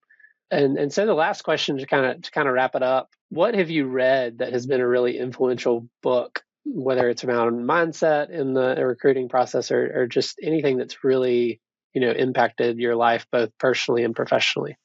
And 0.52 0.78
and 0.78 0.94
so 0.94 1.06
the 1.06 1.14
last 1.14 1.44
question 1.44 1.78
to 1.78 1.86
kind 1.86 2.06
of 2.06 2.22
to 2.22 2.32
kind 2.32 2.48
of 2.48 2.54
wrap 2.54 2.76
it 2.76 2.84
up, 2.84 3.10
what 3.30 3.56
have 3.56 3.70
you 3.70 3.88
read 3.88 4.38
that 4.38 4.54
has 4.54 4.66
been 4.66 4.80
a 4.80 4.88
really 4.88 5.18
influential 5.18 5.90
book, 6.02 6.44
whether 6.64 7.10
it's 7.10 7.24
around 7.24 7.68
mindset 7.68 8.30
in 8.30 8.54
the 8.54 8.76
recruiting 8.86 9.28
process 9.28 9.72
or, 9.72 10.02
or 10.02 10.08
just 10.08 10.40
anything 10.42 10.78
that's 10.78 11.04
really 11.04 11.60
you 11.94 12.02
know 12.02 12.12
impacted 12.12 12.78
your 12.78 12.96
life 12.96 13.26
both 13.32 13.50
personally 13.58 14.04
and 14.04 14.16
professionally? 14.16 14.78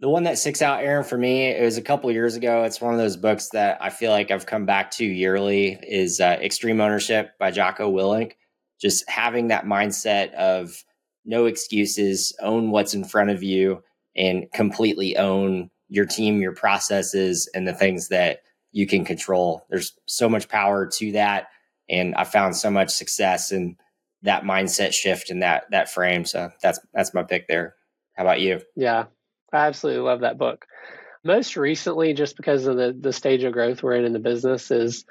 The 0.00 0.08
one 0.08 0.24
that 0.24 0.38
sticks 0.38 0.62
out, 0.62 0.82
Aaron, 0.82 1.02
for 1.02 1.18
me, 1.18 1.48
it 1.48 1.62
was 1.62 1.76
a 1.76 1.82
couple 1.82 2.10
years 2.12 2.36
ago. 2.36 2.62
It's 2.62 2.80
one 2.80 2.94
of 2.94 3.00
those 3.00 3.16
books 3.16 3.48
that 3.50 3.78
I 3.80 3.90
feel 3.90 4.12
like 4.12 4.30
I've 4.30 4.46
come 4.46 4.64
back 4.64 4.92
to 4.92 5.04
yearly. 5.04 5.78
Is 5.82 6.20
uh, 6.20 6.38
Extreme 6.40 6.80
Ownership 6.80 7.32
by 7.38 7.50
Jocko 7.50 7.90
Willink. 7.90 8.32
Just 8.80 9.08
having 9.10 9.48
that 9.48 9.64
mindset 9.64 10.32
of 10.34 10.84
no 11.24 11.46
excuses, 11.46 12.32
own 12.40 12.70
what's 12.70 12.94
in 12.94 13.04
front 13.04 13.30
of 13.30 13.42
you, 13.42 13.82
and 14.16 14.46
completely 14.52 15.16
own 15.16 15.68
your 15.88 16.06
team, 16.06 16.40
your 16.40 16.54
processes, 16.54 17.50
and 17.52 17.66
the 17.66 17.74
things 17.74 18.08
that 18.08 18.42
you 18.70 18.86
can 18.86 19.04
control. 19.04 19.66
There's 19.68 19.94
so 20.06 20.28
much 20.28 20.48
power 20.48 20.86
to 20.86 21.12
that, 21.12 21.48
and 21.90 22.14
I 22.14 22.22
found 22.22 22.54
so 22.54 22.70
much 22.70 22.90
success 22.90 23.50
in 23.50 23.76
that 24.22 24.44
mindset 24.44 24.92
shift 24.92 25.30
and 25.30 25.42
that 25.42 25.64
that 25.70 25.90
frame. 25.90 26.24
So 26.24 26.50
that's 26.62 26.78
that's 26.94 27.14
my 27.14 27.24
pick 27.24 27.48
there. 27.48 27.74
How 28.16 28.22
about 28.22 28.40
you? 28.40 28.60
Yeah, 28.76 29.06
I 29.52 29.66
absolutely 29.66 30.02
love 30.02 30.20
that 30.20 30.38
book. 30.38 30.66
Most 31.24 31.56
recently, 31.56 32.14
just 32.14 32.36
because 32.36 32.66
of 32.66 32.76
the 32.76 32.96
the 32.98 33.12
stage 33.12 33.44
of 33.44 33.52
growth 33.52 33.82
we're 33.82 33.96
in 33.96 34.04
in 34.04 34.12
the 34.12 34.18
business, 34.18 34.70
is 34.70 35.04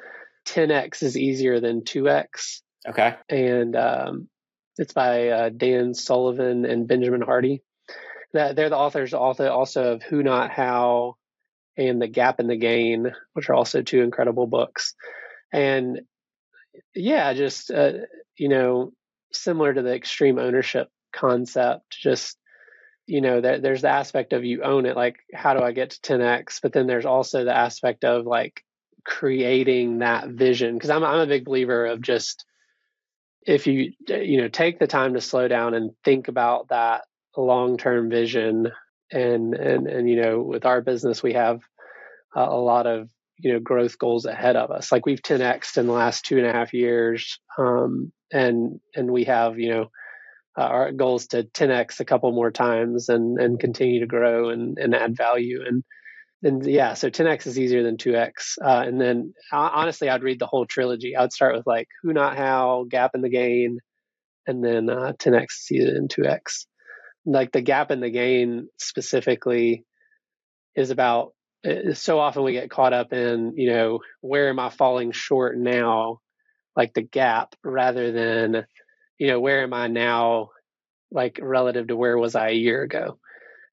10x 0.47 1.03
is 1.03 1.17
easier 1.17 1.59
than 1.59 1.81
2x. 1.81 2.61
Okay. 2.88 3.15
And 3.29 3.75
um, 3.75 4.29
it's 4.77 4.93
by 4.93 5.29
uh, 5.29 5.49
Dan 5.49 5.93
Sullivan 5.93 6.65
and 6.65 6.88
Benjamin 6.88 7.21
Hardy. 7.21 7.61
That 8.33 8.55
they're 8.55 8.69
the 8.69 8.77
authors 8.77 9.13
also 9.13 9.49
also 9.49 9.93
of 9.93 10.03
Who 10.03 10.23
Not 10.23 10.51
How 10.51 11.15
and 11.77 12.01
The 12.01 12.07
Gap 12.07 12.39
and 12.39 12.49
the 12.49 12.57
Gain, 12.57 13.13
which 13.33 13.49
are 13.49 13.55
also 13.55 13.81
two 13.81 14.01
incredible 14.01 14.47
books. 14.47 14.95
And 15.51 16.01
yeah, 16.93 17.33
just 17.33 17.71
uh, 17.71 17.93
you 18.38 18.49
know, 18.49 18.91
similar 19.31 19.73
to 19.73 19.81
the 19.81 19.95
extreme 19.95 20.39
ownership 20.39 20.89
concept, 21.13 21.83
just 22.01 22.38
you 23.07 23.21
know 23.21 23.41
there, 23.41 23.59
there's 23.59 23.81
the 23.81 23.89
aspect 23.89 24.33
of 24.33 24.45
you 24.45 24.63
own 24.63 24.85
it 24.85 24.95
like 24.95 25.17
how 25.33 25.53
do 25.53 25.63
i 25.63 25.71
get 25.71 25.91
to 25.91 26.13
10x 26.13 26.59
but 26.61 26.73
then 26.73 26.87
there's 26.87 27.05
also 27.05 27.43
the 27.43 27.55
aspect 27.55 28.03
of 28.03 28.25
like 28.25 28.63
creating 29.03 29.99
that 29.99 30.27
vision 30.27 30.73
because 30.75 30.89
I'm, 30.89 31.03
I'm 31.03 31.21
a 31.21 31.27
big 31.27 31.45
believer 31.45 31.85
of 31.85 32.01
just 32.01 32.45
if 33.45 33.65
you 33.65 33.93
you 34.07 34.41
know 34.41 34.49
take 34.49 34.79
the 34.79 34.87
time 34.87 35.13
to 35.13 35.21
slow 35.21 35.47
down 35.47 35.73
and 35.73 35.91
think 36.03 36.27
about 36.27 36.67
that 36.69 37.03
long-term 37.35 38.09
vision 38.09 38.69
and 39.11 39.53
and 39.53 39.87
and 39.87 40.09
you 40.09 40.21
know 40.21 40.41
with 40.41 40.65
our 40.65 40.81
business 40.81 41.23
we 41.23 41.33
have 41.33 41.61
a, 42.35 42.41
a 42.41 42.61
lot 42.61 42.85
of 42.85 43.09
you 43.37 43.53
know 43.53 43.59
growth 43.59 43.97
goals 43.97 44.25
ahead 44.25 44.55
of 44.55 44.71
us. 44.71 44.91
Like 44.91 45.05
we've 45.05 45.21
10x 45.21 45.77
in 45.77 45.87
the 45.87 45.93
last 45.93 46.25
two 46.25 46.37
and 46.37 46.47
a 46.47 46.51
half 46.51 46.73
years 46.73 47.39
um, 47.57 48.11
and 48.31 48.79
and 48.95 49.11
we 49.11 49.25
have 49.25 49.59
you 49.59 49.69
know 49.69 49.91
uh, 50.57 50.61
our 50.61 50.91
goals 50.91 51.27
to 51.27 51.43
10x 51.43 51.99
a 51.99 52.05
couple 52.05 52.31
more 52.31 52.51
times 52.51 53.09
and 53.09 53.39
and 53.39 53.59
continue 53.59 53.99
to 54.01 54.07
grow 54.07 54.49
and 54.49 54.77
and 54.77 54.95
add 54.95 55.15
value. 55.15 55.63
And 55.65 55.83
and 56.43 56.65
yeah 56.65 56.93
so 56.93 57.09
10x 57.09 57.47
is 57.47 57.59
easier 57.59 57.81
than 57.81 57.97
2x 57.97 58.59
uh, 58.63 58.83
and 58.85 59.01
then 59.01 59.33
uh, 59.51 59.69
honestly 59.73 60.07
i'd 60.07 60.21
read 60.21 60.39
the 60.39 60.45
whole 60.45 60.67
trilogy. 60.67 61.15
I'd 61.15 61.33
start 61.33 61.55
with 61.55 61.65
like 61.65 61.87
who 62.03 62.13
not 62.13 62.37
how 62.37 62.85
gap 62.89 63.11
and 63.15 63.23
the 63.23 63.29
gain 63.29 63.79
and 64.45 64.63
then 64.63 64.89
uh, 64.89 65.13
10x 65.13 65.43
is 65.43 65.67
easier 65.71 65.93
than 65.93 66.07
2x 66.07 66.65
like 67.25 67.51
the 67.51 67.61
gap 67.61 67.91
and 67.91 68.01
the 68.01 68.09
gain 68.09 68.69
specifically 68.77 69.83
is 70.75 70.91
about 70.91 71.33
uh, 71.67 71.93
so 71.93 72.19
often 72.19 72.43
we 72.43 72.53
get 72.53 72.69
caught 72.69 72.93
up 72.93 73.13
in 73.13 73.53
you 73.55 73.71
know 73.71 73.99
where 74.21 74.49
am 74.49 74.59
i 74.59 74.69
falling 74.69 75.11
short 75.11 75.57
now? 75.57 76.19
Like 76.75 76.93
the 76.93 77.01
gap 77.01 77.55
rather 77.63 78.11
than 78.11 78.65
you 79.18 79.28
know, 79.28 79.39
where 79.39 79.63
am 79.63 79.74
I 79.74 79.88
now, 79.88 80.49
like 81.11 81.39
relative 81.41 81.88
to 81.88 81.95
where 81.95 82.18
was 82.18 82.36
I 82.36 82.49
a 82.49 82.53
year 82.53 82.84
ago? 82.84 83.18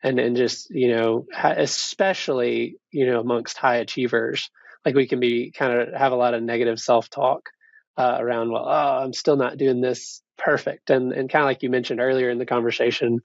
And 0.02 0.18
and 0.18 0.36
just 0.36 0.70
you 0.70 0.94
know, 0.94 1.26
especially 1.42 2.76
you 2.90 3.06
know 3.06 3.20
amongst 3.20 3.56
high 3.56 3.76
achievers, 3.76 4.50
like 4.84 4.94
we 4.94 5.06
can 5.06 5.20
be 5.20 5.50
kind 5.50 5.80
of 5.80 5.94
have 5.94 6.12
a 6.12 6.16
lot 6.16 6.34
of 6.34 6.42
negative 6.42 6.78
self 6.78 7.08
talk 7.08 7.48
uh, 7.96 8.16
around. 8.20 8.50
Well, 8.50 8.64
oh, 8.66 9.02
I'm 9.04 9.12
still 9.12 9.36
not 9.36 9.56
doing 9.56 9.80
this 9.80 10.22
perfect, 10.36 10.90
and 10.90 11.12
and 11.12 11.30
kind 11.30 11.42
of 11.42 11.46
like 11.46 11.62
you 11.62 11.70
mentioned 11.70 12.00
earlier 12.00 12.30
in 12.30 12.38
the 12.38 12.46
conversation, 12.46 13.20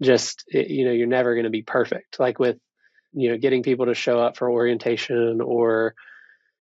just 0.00 0.44
you 0.48 0.86
know, 0.86 0.92
you're 0.92 1.06
never 1.06 1.34
going 1.34 1.44
to 1.44 1.50
be 1.50 1.62
perfect. 1.62 2.18
Like 2.18 2.38
with 2.38 2.56
you 3.12 3.30
know, 3.30 3.38
getting 3.38 3.62
people 3.62 3.86
to 3.86 3.94
show 3.94 4.20
up 4.20 4.36
for 4.36 4.50
orientation 4.50 5.40
or 5.40 5.94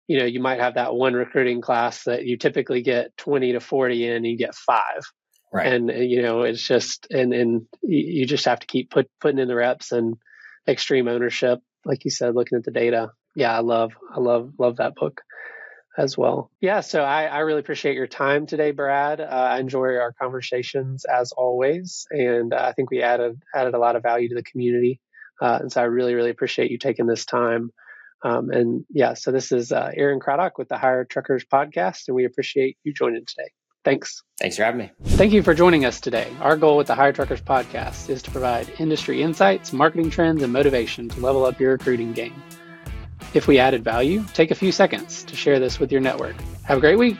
you 0.08 0.20
know, 0.20 0.26
you 0.26 0.40
might 0.40 0.60
have 0.60 0.76
that 0.76 0.94
one 0.94 1.14
recruiting 1.14 1.62
class 1.62 2.04
that 2.04 2.26
you 2.26 2.38
typically 2.38 2.82
get 2.82 3.16
20 3.18 3.54
to 3.54 3.60
40 3.60 4.08
in, 4.08 4.14
and 4.18 4.26
you 4.26 4.38
get 4.38 4.56
five. 4.56 5.04
Right. 5.52 5.72
And, 5.72 5.90
you 5.90 6.22
know, 6.22 6.42
it's 6.42 6.62
just, 6.62 7.08
and, 7.10 7.34
and 7.34 7.66
you 7.82 8.26
just 8.26 8.46
have 8.46 8.60
to 8.60 8.68
keep 8.68 8.92
put, 8.92 9.10
putting 9.22 9.40
in 9.40 9.48
the 9.48 9.56
reps 9.56 9.92
and 9.92 10.18
extreme 10.68 11.08
ownership. 11.08 11.60
Like 11.86 12.04
you 12.04 12.12
said, 12.12 12.36
looking 12.36 12.58
at 12.58 12.66
the 12.66 12.72
data. 12.72 13.12
Yeah. 13.36 13.56
I 13.56 13.62
love, 13.62 13.94
I 14.14 14.20
love, 14.20 14.52
love 14.60 14.78
that 14.78 14.96
book 14.96 15.22
as 15.98 16.18
well. 16.18 16.52
Yeah. 16.60 16.82
So 16.82 17.02
I, 17.02 17.26
I 17.26 17.40
really 17.40 17.62
appreciate 17.62 17.96
your 17.96 18.08
time 18.08 18.48
today, 18.48 18.72
Brad. 18.72 19.22
Uh, 19.22 19.24
I 19.24 19.60
enjoy 19.60 19.96
our 19.96 20.14
conversations 20.20 21.06
as 21.06 21.32
always. 21.32 22.06
And 22.12 22.54
uh, 22.54 22.66
I 22.68 22.74
think 22.74 22.92
we 22.92 23.02
added, 23.02 23.42
added 23.56 23.76
a 23.76 23.80
lot 23.80 23.96
of 23.96 24.04
value 24.04 24.28
to 24.30 24.36
the 24.36 24.44
community. 24.44 25.00
Uh, 25.42 25.60
and 25.62 25.72
so 25.72 25.82
I 25.82 25.86
really, 25.86 26.16
really 26.16 26.32
appreciate 26.32 26.70
you 26.70 26.78
taking 26.78 27.06
this 27.06 27.26
time 27.26 27.72
um, 28.26 28.50
and 28.50 28.86
yeah, 28.90 29.14
so 29.14 29.32
this 29.32 29.52
is 29.52 29.72
uh, 29.72 29.92
Aaron 29.94 30.20
Craddock 30.20 30.58
with 30.58 30.68
the 30.68 30.76
HireTruckers 30.76 31.44
podcast, 31.46 32.08
and 32.08 32.16
we 32.16 32.26
appreciate 32.26 32.76
you 32.84 32.92
joining 32.92 33.24
today. 33.24 33.50
Thanks. 33.84 34.24
Thanks 34.40 34.58
for 34.58 34.64
having 34.64 34.80
me. 34.80 34.92
Thank 35.04 35.32
you 35.32 35.44
for 35.44 35.54
joining 35.54 35.86
us 35.86 36.02
today. 36.02 36.34
Our 36.42 36.58
goal 36.58 36.76
with 36.76 36.88
the 36.88 36.96
HireTruckers 36.96 37.44
podcast 37.44 38.10
is 38.10 38.24
to 38.24 38.32
provide 38.32 38.74
industry 38.80 39.22
insights, 39.22 39.72
marketing 39.72 40.10
trends, 40.10 40.42
and 40.42 40.52
motivation 40.52 41.08
to 41.10 41.20
level 41.20 41.46
up 41.46 41.60
your 41.60 41.74
recruiting 41.74 42.14
game. 42.14 42.42
If 43.36 43.48
we 43.48 43.60
added 43.60 43.84
value, 43.84 44.26
take 44.34 44.50
a 44.50 44.56
few 44.56 44.72
seconds 44.72 45.24
to 45.26 45.36
share 45.36 45.60
this 45.60 45.80
with 45.80 45.92
your 45.92 46.02
network. 46.02 46.36
Have 46.64 46.80
a 46.80 46.82
great 46.82 46.98
week. 46.98 47.18